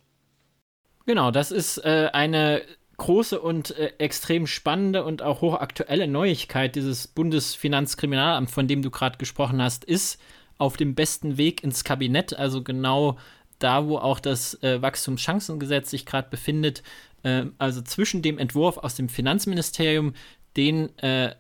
Genau, 1.06 1.30
das 1.30 1.50
ist 1.50 1.78
äh, 1.78 2.08
eine 2.12 2.62
große 2.97 3.40
und 3.40 3.76
äh, 3.76 3.93
extrem 3.99 4.47
spannende 4.47 5.05
und 5.05 5.22
auch 5.22 5.40
hochaktuelle 5.40 6.07
Neuigkeit 6.07 6.74
dieses 6.76 7.09
Bundesfinanzkriminalamt, 7.09 8.51
von 8.51 8.68
dem 8.68 8.82
du 8.82 8.90
gerade 8.90 9.18
gesprochen 9.18 9.62
hast, 9.62 9.84
ist 9.84 10.20
auf 10.59 10.76
dem 10.76 10.95
besten 10.95 11.36
Weg 11.36 11.64
ins 11.64 11.84
Kabinett, 11.84 12.34
also 12.34 12.62
genau 12.62 13.18
da, 13.59 13.86
wo 13.86 13.99
auch 13.99 14.20
das 14.20 14.62
äh, 14.62 14.82
Wachstumschancengesetz 14.82 15.90
sich 15.90 16.07
gerade 16.07 16.28
befindet, 16.30 16.82
äh, 17.22 17.47
also 17.59 17.82
zwischen 17.82 18.22
dem 18.22 18.38
Entwurf 18.38 18.78
aus 18.78 18.95
dem 18.95 19.09
Finanzministerium, 19.09 20.14
den 20.57 20.97
äh, 20.99 21.34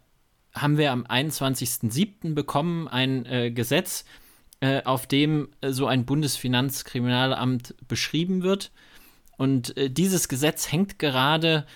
haben 0.54 0.78
wir 0.78 0.92
am 0.92 1.04
21.07. 1.04 2.34
bekommen, 2.34 2.88
ein 2.88 3.26
äh, 3.26 3.50
Gesetz, 3.50 4.04
äh, 4.60 4.82
auf 4.84 5.06
dem 5.06 5.48
so 5.66 5.86
ein 5.86 6.04
Bundesfinanzkriminalamt 6.04 7.74
beschrieben 7.88 8.42
wird. 8.42 8.70
Und 9.36 9.76
äh, 9.76 9.90
dieses 9.90 10.28
Gesetz 10.28 10.70
hängt 10.70 10.98
gerade 10.98 11.66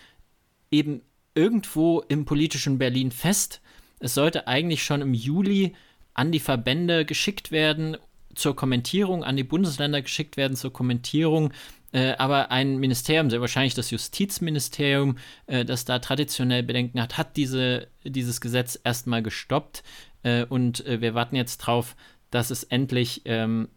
eben 0.70 1.02
irgendwo 1.34 2.00
im 2.08 2.24
politischen 2.24 2.78
Berlin 2.78 3.10
fest. 3.10 3.60
Es 3.98 4.14
sollte 4.14 4.46
eigentlich 4.46 4.82
schon 4.84 5.02
im 5.02 5.14
Juli 5.14 5.74
an 6.14 6.32
die 6.32 6.40
Verbände 6.40 7.04
geschickt 7.04 7.50
werden 7.50 7.96
zur 8.34 8.56
Kommentierung, 8.56 9.24
an 9.24 9.36
die 9.36 9.44
Bundesländer 9.44 10.02
geschickt 10.02 10.36
werden 10.36 10.56
zur 10.56 10.72
Kommentierung. 10.72 11.52
Äh, 11.92 12.14
aber 12.18 12.50
ein 12.50 12.78
Ministerium, 12.78 13.30
sehr 13.30 13.40
wahrscheinlich 13.40 13.74
das 13.74 13.90
Justizministerium, 13.90 15.18
äh, 15.46 15.64
das 15.64 15.84
da 15.84 15.98
traditionell 15.98 16.62
Bedenken 16.62 17.00
hat, 17.00 17.16
hat 17.16 17.36
diese, 17.36 17.88
dieses 18.04 18.40
Gesetz 18.40 18.78
erstmal 18.82 19.22
gestoppt. 19.22 19.82
Äh, 20.22 20.44
und 20.44 20.84
äh, 20.86 21.00
wir 21.00 21.14
warten 21.14 21.36
jetzt 21.36 21.58
drauf, 21.58 21.96
dass 22.30 22.50
es 22.50 22.64
endlich 22.64 23.22
ähm, 23.24 23.68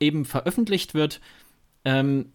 eben 0.00 0.24
veröffentlicht 0.24 0.94
wird. 0.94 1.20
Ähm, 1.84 2.30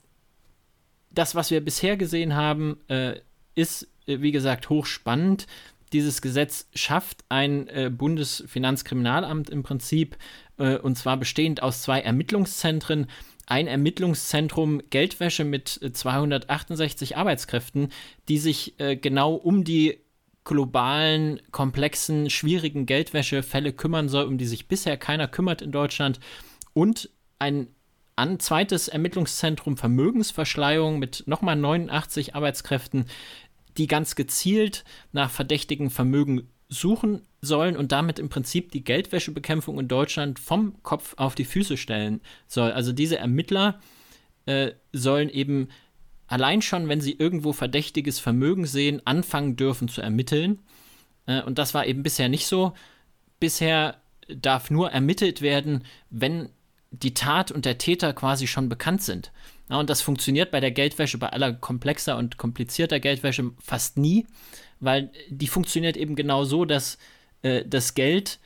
das, 1.12 1.36
was 1.36 1.52
wir 1.52 1.64
bisher 1.64 1.98
gesehen 1.98 2.36
haben, 2.36 2.80
äh, 2.88 3.20
ist, 3.56 3.88
äh, 4.06 4.22
wie 4.22 4.32
gesagt, 4.32 4.70
hochspannend. 4.70 5.48
Dieses 5.92 6.22
Gesetz 6.22 6.68
schafft 6.76 7.26
ein 7.30 7.68
äh, 7.68 7.90
Bundesfinanzkriminalamt 7.90 9.50
im 9.50 9.64
Prinzip, 9.64 10.18
äh, 10.58 10.78
und 10.78 10.98
zwar 10.98 11.18
bestehend 11.18 11.64
aus 11.64 11.82
zwei 11.82 12.00
Ermittlungszentren. 12.02 13.08
Ein 13.48 13.66
Ermittlungszentrum 13.66 14.84
Geldwäsche 14.92 15.44
mit 15.44 15.68
268 15.68 17.12
äh, 17.12 17.16
Arbeitskräften, 17.16 17.90
die 18.28 18.38
sich 18.38 18.80
äh, 18.80 18.96
genau 18.96 19.34
um 19.34 19.64
die 19.64 20.00
globalen, 20.44 21.42
komplexen, 21.52 22.30
schwierigen 22.30 22.86
Geldwäschefälle 22.86 23.74
kümmern 23.74 24.10
soll, 24.10 24.26
um 24.26 24.38
die 24.38 24.46
sich 24.46 24.68
bisher 24.68 24.98
keiner 24.98 25.28
kümmert 25.28 25.62
in 25.62 25.72
Deutschland. 25.72 26.20
Und 26.74 27.10
ein 27.40 27.68
an 28.20 28.40
zweites 28.40 28.90
Ermittlungszentrum 28.90 29.78
Vermögensverschleierung 29.78 31.00
mit 31.00 31.24
nochmal 31.26 31.56
89 31.56 32.36
Arbeitskräften, 32.36 33.06
die 33.78 33.88
ganz 33.88 34.16
gezielt 34.16 34.84
nach 35.14 35.32
verdächtigen 35.32 35.90
Vermögen 35.90 36.50
suchen 36.68 37.24
sollen 37.42 37.78
und 37.78 37.94
damit 37.94 38.20
im 38.20 38.28
Prinzip 38.28 38.72
die 38.72 38.84
Geldwäschebekämpfung 38.84 39.80
in 39.80 39.88
Deutschland 39.88 40.38
vom 40.38 40.84
Kopf 40.84 41.14
auf 41.18 41.34
die 41.34 41.46
Füße 41.46 41.78
stellen 41.78 42.20
soll. 42.48 42.74
Also 42.74 42.92
diese 42.92 43.18
Ermittler 43.18 43.80
äh, 44.46 44.74
sollen 44.92 45.30
eben 45.30 45.70
allein 46.28 46.62
schon, 46.62 46.90
wenn 46.90 47.02
sie 47.02 47.14
irgendwo 47.14 47.54
verdächtiges 47.54 48.20
Vermögen 48.20 48.66
sehen, 48.66 49.02
anfangen 49.06 49.56
dürfen 49.56 49.88
zu 49.88 50.02
ermitteln. 50.02 50.60
Äh, 51.26 51.42
und 51.42 51.58
das 51.58 51.74
war 51.74 51.88
eben 51.88 52.04
bisher 52.04 52.28
nicht 52.28 52.48
so. 52.48 52.74
Bisher 53.40 53.96
darf 54.28 54.70
nur 54.70 54.92
ermittelt 54.92 55.42
werden, 55.42 55.86
wenn 56.10 56.50
die 56.92 57.14
Tat 57.14 57.52
und 57.52 57.66
der 57.66 57.78
Täter 57.78 58.14
quasi 58.14 58.48
schon 58.48 58.70
bekannt 58.70 59.04
sind. 59.04 59.32
Ja, 59.70 59.80
und 59.80 59.90
das 59.90 60.02
funktioniert 60.02 60.52
bei 60.52 60.60
der 60.60 60.72
Geldwäsche, 60.72 61.18
bei 61.18 61.30
aller 61.30 61.54
komplexer 61.54 62.18
und 62.18 62.38
komplizierter 62.38 63.00
Geldwäsche 63.00 63.52
fast 63.62 63.98
nie, 63.98 64.26
weil 64.80 65.12
die 65.30 65.48
funktioniert 65.48 65.98
eben 65.98 66.16
genau 66.16 66.44
so, 66.44 66.66
dass 66.66 66.98
äh, 67.44 67.64
das 67.66 67.94
Geld 67.94 68.40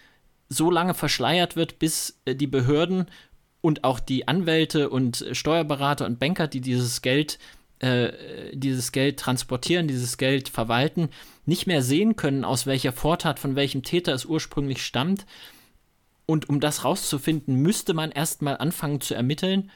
so 0.50 0.70
lange 0.70 0.94
verschleiert 0.94 1.56
wird, 1.56 1.80
bis 1.80 2.20
äh, 2.26 2.36
die 2.36 2.48
Behörden 2.48 3.08
und 3.62 3.86
auch 3.86 4.02
die 4.02 4.28
Anwälte 4.28 4.90
und 4.90 5.26
Steuerberater 5.32 6.06
und 6.06 6.20
Banker, 6.20 6.48
die 6.48 6.60
dieses 6.60 7.02
Geld 7.02 7.40
äh, 7.80 8.56
dieses 8.56 8.94
Geld 8.94 9.20
transportieren, 9.20 9.90
dieses 9.90 10.18
Geld 10.18 10.48
verwalten, 10.48 11.10
nicht 11.46 11.68
mehr 11.68 11.82
sehen 11.82 12.16
können, 12.16 12.46
aus 12.46 12.66
welcher 12.66 12.94
Vortat, 12.94 13.40
von 13.40 13.58
welchem 13.58 13.84
Täter 13.84 14.14
es 14.14 14.26
ursprünglich 14.26 14.86
stammt. 14.86 15.26
Und 16.26 16.50
um 16.50 16.60
das 16.60 16.86
rauszufinden, 16.86 17.56
müsste 17.56 17.94
man 17.94 18.12
erstmal 18.12 18.58
anfangen 18.58 19.02
zu 19.02 19.14
ermitteln. 19.14 19.72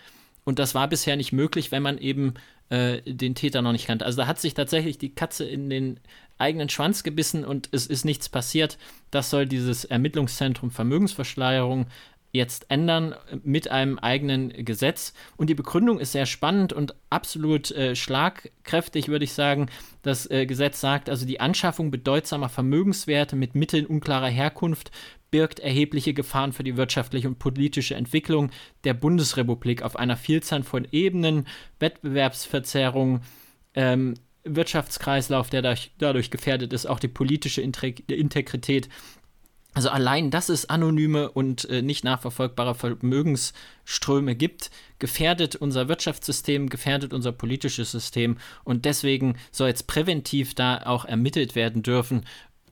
Und 0.45 0.60
das 0.60 0.76
war 0.76 0.88
bisher 0.88 1.18
nicht 1.18 1.34
möglich, 1.34 1.72
wenn 1.72 1.84
man 1.84 1.98
eben 1.98 2.36
äh, 2.70 3.02
den 3.02 3.36
Täter 3.36 3.62
noch 3.62 3.74
nicht 3.74 3.88
kannte. 3.88 4.06
Also 4.06 4.18
da 4.18 4.28
hat 4.28 4.39
sich 4.39 4.54
tatsächlich 4.54 4.98
die 4.98 5.14
Katze 5.14 5.45
in 5.45 5.70
den 5.70 6.00
eigenen 6.38 6.70
Schwanz 6.70 7.04
gebissen 7.04 7.43
und 7.43 7.70
es 7.72 7.88
ist 7.88 8.06
nichts 8.06 8.30
passiert. 8.30 8.78
Das 9.12 9.30
soll 9.30 9.45
dieses 9.45 9.86
Ermittlungszentrum 9.86 10.72
Vermögensverschleierung 10.72 11.88
jetzt 12.34 12.66
ändern 12.70 13.16
mit 13.43 13.70
einem 13.70 14.00
eigenen 14.00 14.50
Gesetz. 14.66 15.14
Und 15.38 15.50
die 15.50 15.56
Begründung 15.56 16.00
ist 16.00 16.12
sehr 16.12 16.26
spannend 16.26 16.74
und 16.74 16.93
absolut 17.10 17.72
äh, 17.72 17.95
schlagkräftig, 17.95 19.08
würde 19.08 19.26
ich 19.26 19.34
sagen. 19.34 19.68
Das 20.02 20.30
äh, 20.30 20.45
Gesetz 20.45 20.80
sagt 20.80 21.10
also, 21.10 21.26
die 21.26 21.39
Anschaffung 21.39 21.89
bedeutsamer 21.89 22.50
Vermögenswerte 22.50 23.36
mit 23.36 23.56
Mitteln 23.56 23.86
unklarer 23.86 24.30
Herkunft 24.30 24.91
birgt 25.32 25.59
erhebliche 25.59 26.13
Gefahren 26.13 26.53
für 26.53 26.63
die 26.63 26.78
wirtschaftliche 26.78 27.28
und 27.28 27.39
politische 27.39 27.95
Entwicklung 27.95 28.51
der 28.84 28.93
Bundesrepublik. 28.93 29.82
Auf 29.82 29.95
einer 29.95 30.17
Vielzahl 30.17 30.63
von 30.63 30.88
Ebenen, 30.91 31.47
Wettbewerbsverzerrung, 31.80 33.21
ähm, 33.73 34.15
Wirtschaftskreislauf, 34.43 35.49
der 35.49 35.61
dadurch, 35.61 35.91
dadurch 35.97 36.32
gefährdet 36.32 36.73
ist, 36.73 36.86
auch 36.86 36.99
die 36.99 37.09
politische 37.09 37.61
Integrität. 37.61 38.89
Also 39.78 39.89
allein, 39.89 40.32
dass 40.32 40.49
es 40.49 40.67
anonyme 40.71 41.30
und 41.30 41.69
äh, 41.69 41.84
nicht 41.84 42.03
nachverfolgbare 42.03 42.73
Vermögensströme 42.73 44.36
gibt, 44.36 44.71
gefährdet 44.97 45.55
unser 45.55 45.88
Wirtschaftssystem, 45.88 46.69
gefährdet 46.69 47.13
unser 47.13 47.32
politisches 47.32 47.91
System. 47.91 48.38
Und 48.63 48.86
deswegen 48.86 49.38
soll 49.51 49.67
jetzt 49.67 49.86
präventiv 49.86 50.55
da 50.55 50.82
auch 50.84 51.05
ermittelt 51.05 51.53
werden 51.53 51.84
dürfen 51.84 52.25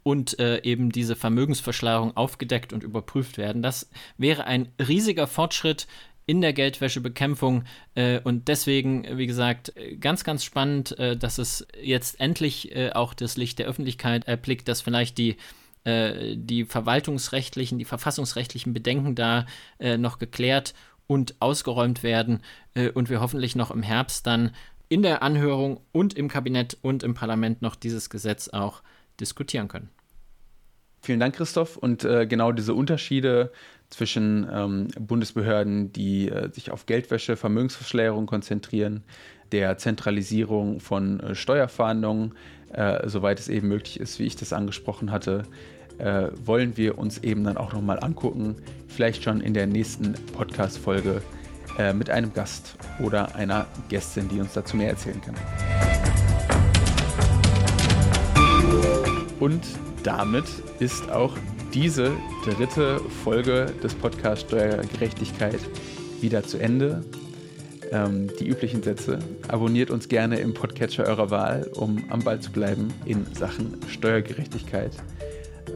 und 0.06 0.38
äh, 0.38 0.62
eben 0.62 0.92
diese 0.92 1.16
Vermögensverschleierung 1.16 2.16
aufgedeckt 2.16 2.74
und 2.74 2.84
überprüft 2.84 3.40
werden. 3.40 3.64
Das 3.64 3.90
wäre 4.20 4.46
ein 4.46 4.70
riesiger 4.80 5.26
Fortschritt 5.26 5.88
in 6.28 6.42
der 6.42 6.54
Geldwäschebekämpfung 6.54 7.64
äh, 7.96 8.20
und 8.20 8.48
deswegen, 8.48 9.18
wie 9.18 9.26
gesagt, 9.26 9.74
ganz, 10.00 10.24
ganz 10.24 10.44
spannend, 10.44 10.98
äh, 11.00 11.18
dass 11.18 11.40
es 11.40 11.66
jetzt 11.82 12.20
endlich 12.20 12.76
äh, 12.76 12.92
auch 12.92 13.16
das 13.16 13.36
Licht 13.36 13.58
der 13.58 13.66
Öffentlichkeit 13.66 14.28
erblickt, 14.28 14.68
dass 14.68 14.82
vielleicht 14.82 15.18
die 15.18 15.38
äh, 15.86 16.36
die 16.38 16.66
verwaltungsrechtlichen, 16.66 17.80
die 17.80 17.86
verfassungsrechtlichen 17.86 18.74
Bedenken 18.74 19.16
da 19.16 19.48
äh, 19.80 19.98
noch 19.98 20.20
geklärt 20.20 20.76
und 21.08 21.34
ausgeräumt 21.40 22.04
werden 22.04 22.44
äh, 22.76 22.90
und 22.90 23.10
wir 23.10 23.22
hoffentlich 23.22 23.56
noch 23.56 23.72
im 23.72 23.82
Herbst 23.82 24.28
dann 24.28 24.52
in 24.88 25.02
der 25.02 25.24
Anhörung 25.24 25.82
und 25.92 26.14
im 26.14 26.28
Kabinett 26.28 26.78
und 26.84 27.02
im 27.02 27.16
Parlament 27.16 27.64
noch 27.64 27.76
dieses 27.76 28.12
Gesetz 28.12 28.50
auch 28.50 28.84
diskutieren 29.20 29.68
können. 29.68 29.90
Vielen 31.06 31.20
Dank, 31.20 31.36
Christoph. 31.36 31.78
Und 31.78 32.04
äh, 32.04 32.26
genau 32.26 32.52
diese 32.52 32.74
Unterschiede 32.74 33.52
zwischen 33.92 34.48
ähm, 34.52 34.88
Bundesbehörden, 35.00 35.94
die 35.94 36.30
äh, 36.30 36.52
sich 36.52 36.72
auf 36.72 36.88
Geldwäsche, 36.88 37.38
Vermögensverschleierung 37.38 38.26
konzentrieren, 38.26 39.04
der 39.52 39.78
Zentralisierung 39.78 40.80
von 40.80 41.20
äh, 41.20 41.36
Steuerfahndungen, 41.36 42.34
soweit 43.06 43.40
es 43.40 43.48
eben 43.48 43.70
möglich 43.70 44.02
ist, 44.02 44.20
wie 44.20 44.26
ich 44.26 44.36
das 44.36 44.52
angesprochen 44.52 45.10
hatte, 45.10 45.44
äh, 45.98 46.28
wollen 46.44 46.76
wir 46.76 46.98
uns 46.98 47.20
eben 47.20 47.46
dann 47.46 47.56
auch 47.56 47.72
nochmal 47.72 48.00
angucken. 48.02 48.56
Vielleicht 48.90 49.24
schon 49.24 49.40
in 49.40 49.54
der 49.54 49.66
nächsten 49.66 50.14
Podcast-Folge 50.34 51.22
äh, 51.78 51.94
mit 51.94 52.10
einem 52.10 52.34
Gast 52.34 52.76
oder 53.00 53.34
einer 53.36 53.68
Gästin, 53.88 54.28
die 54.28 54.42
uns 54.42 54.54
dazu 54.54 54.76
mehr 54.76 54.90
erzählen 54.90 55.22
kann. 55.22 55.36
Und 59.40 59.62
damit 60.06 60.46
ist 60.80 61.10
auch 61.10 61.36
diese 61.74 62.12
dritte 62.44 63.00
Folge 63.24 63.66
des 63.82 63.96
Podcasts 63.96 64.46
Steuergerechtigkeit 64.46 65.60
wieder 66.22 66.44
zu 66.44 66.60
Ende. 66.60 67.04
Ähm, 67.92 68.30
die 68.40 68.48
üblichen 68.48 68.84
Sätze. 68.84 69.20
Abonniert 69.48 69.90
uns 69.92 70.08
gerne 70.08 70.38
im 70.38 70.54
Podcatcher 70.54 71.06
eurer 71.06 71.30
Wahl, 71.30 71.70
um 71.76 72.04
am 72.10 72.24
Ball 72.24 72.40
zu 72.40 72.52
bleiben 72.52 72.94
in 73.06 73.26
Sachen 73.34 73.78
Steuergerechtigkeit 73.88 74.92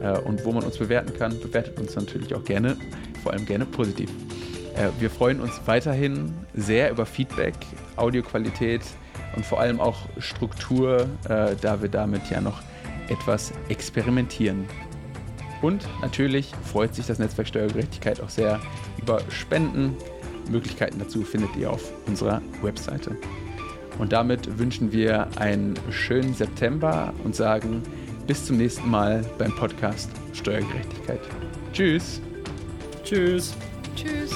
äh, 0.00 0.18
und 0.18 0.44
wo 0.44 0.52
man 0.52 0.64
uns 0.64 0.78
bewerten 0.78 1.12
kann, 1.16 1.38
bewertet 1.40 1.78
uns 1.78 1.94
natürlich 1.94 2.34
auch 2.34 2.44
gerne, 2.44 2.76
vor 3.22 3.32
allem 3.32 3.46
gerne 3.46 3.64
positiv. 3.64 4.10
Äh, 4.76 4.88
wir 4.98 5.10
freuen 5.10 5.40
uns 5.40 5.60
weiterhin 5.66 6.34
sehr 6.54 6.90
über 6.90 7.06
Feedback, 7.06 7.54
Audioqualität 7.96 8.82
und 9.36 9.46
vor 9.46 9.60
allem 9.60 9.80
auch 9.80 10.08
Struktur, 10.18 11.06
äh, 11.28 11.54
da 11.60 11.80
wir 11.80 11.88
damit 11.88 12.28
ja 12.30 12.40
noch 12.40 12.60
etwas 13.10 13.52
experimentieren. 13.68 14.66
Und 15.62 15.86
natürlich 16.00 16.52
freut 16.64 16.94
sich 16.94 17.06
das 17.06 17.18
Netzwerk 17.18 17.48
Steuergerechtigkeit 17.48 18.20
auch 18.20 18.30
sehr 18.30 18.60
über 19.00 19.20
Spenden. 19.28 19.94
Möglichkeiten 20.50 20.98
dazu 20.98 21.22
findet 21.22 21.54
ihr 21.56 21.70
auf 21.70 21.92
unserer 22.06 22.40
Webseite. 22.62 23.16
Und 23.98 24.12
damit 24.12 24.58
wünschen 24.58 24.92
wir 24.92 25.28
einen 25.36 25.74
schönen 25.90 26.32
September 26.32 27.12
und 27.24 27.36
sagen 27.36 27.82
bis 28.26 28.46
zum 28.46 28.56
nächsten 28.56 28.88
Mal 28.88 29.22
beim 29.38 29.54
Podcast 29.54 30.10
Steuergerechtigkeit. 30.32 31.20
Tschüss. 31.72 32.22
Tschüss. 33.04 33.54
Tschüss. 33.94 34.30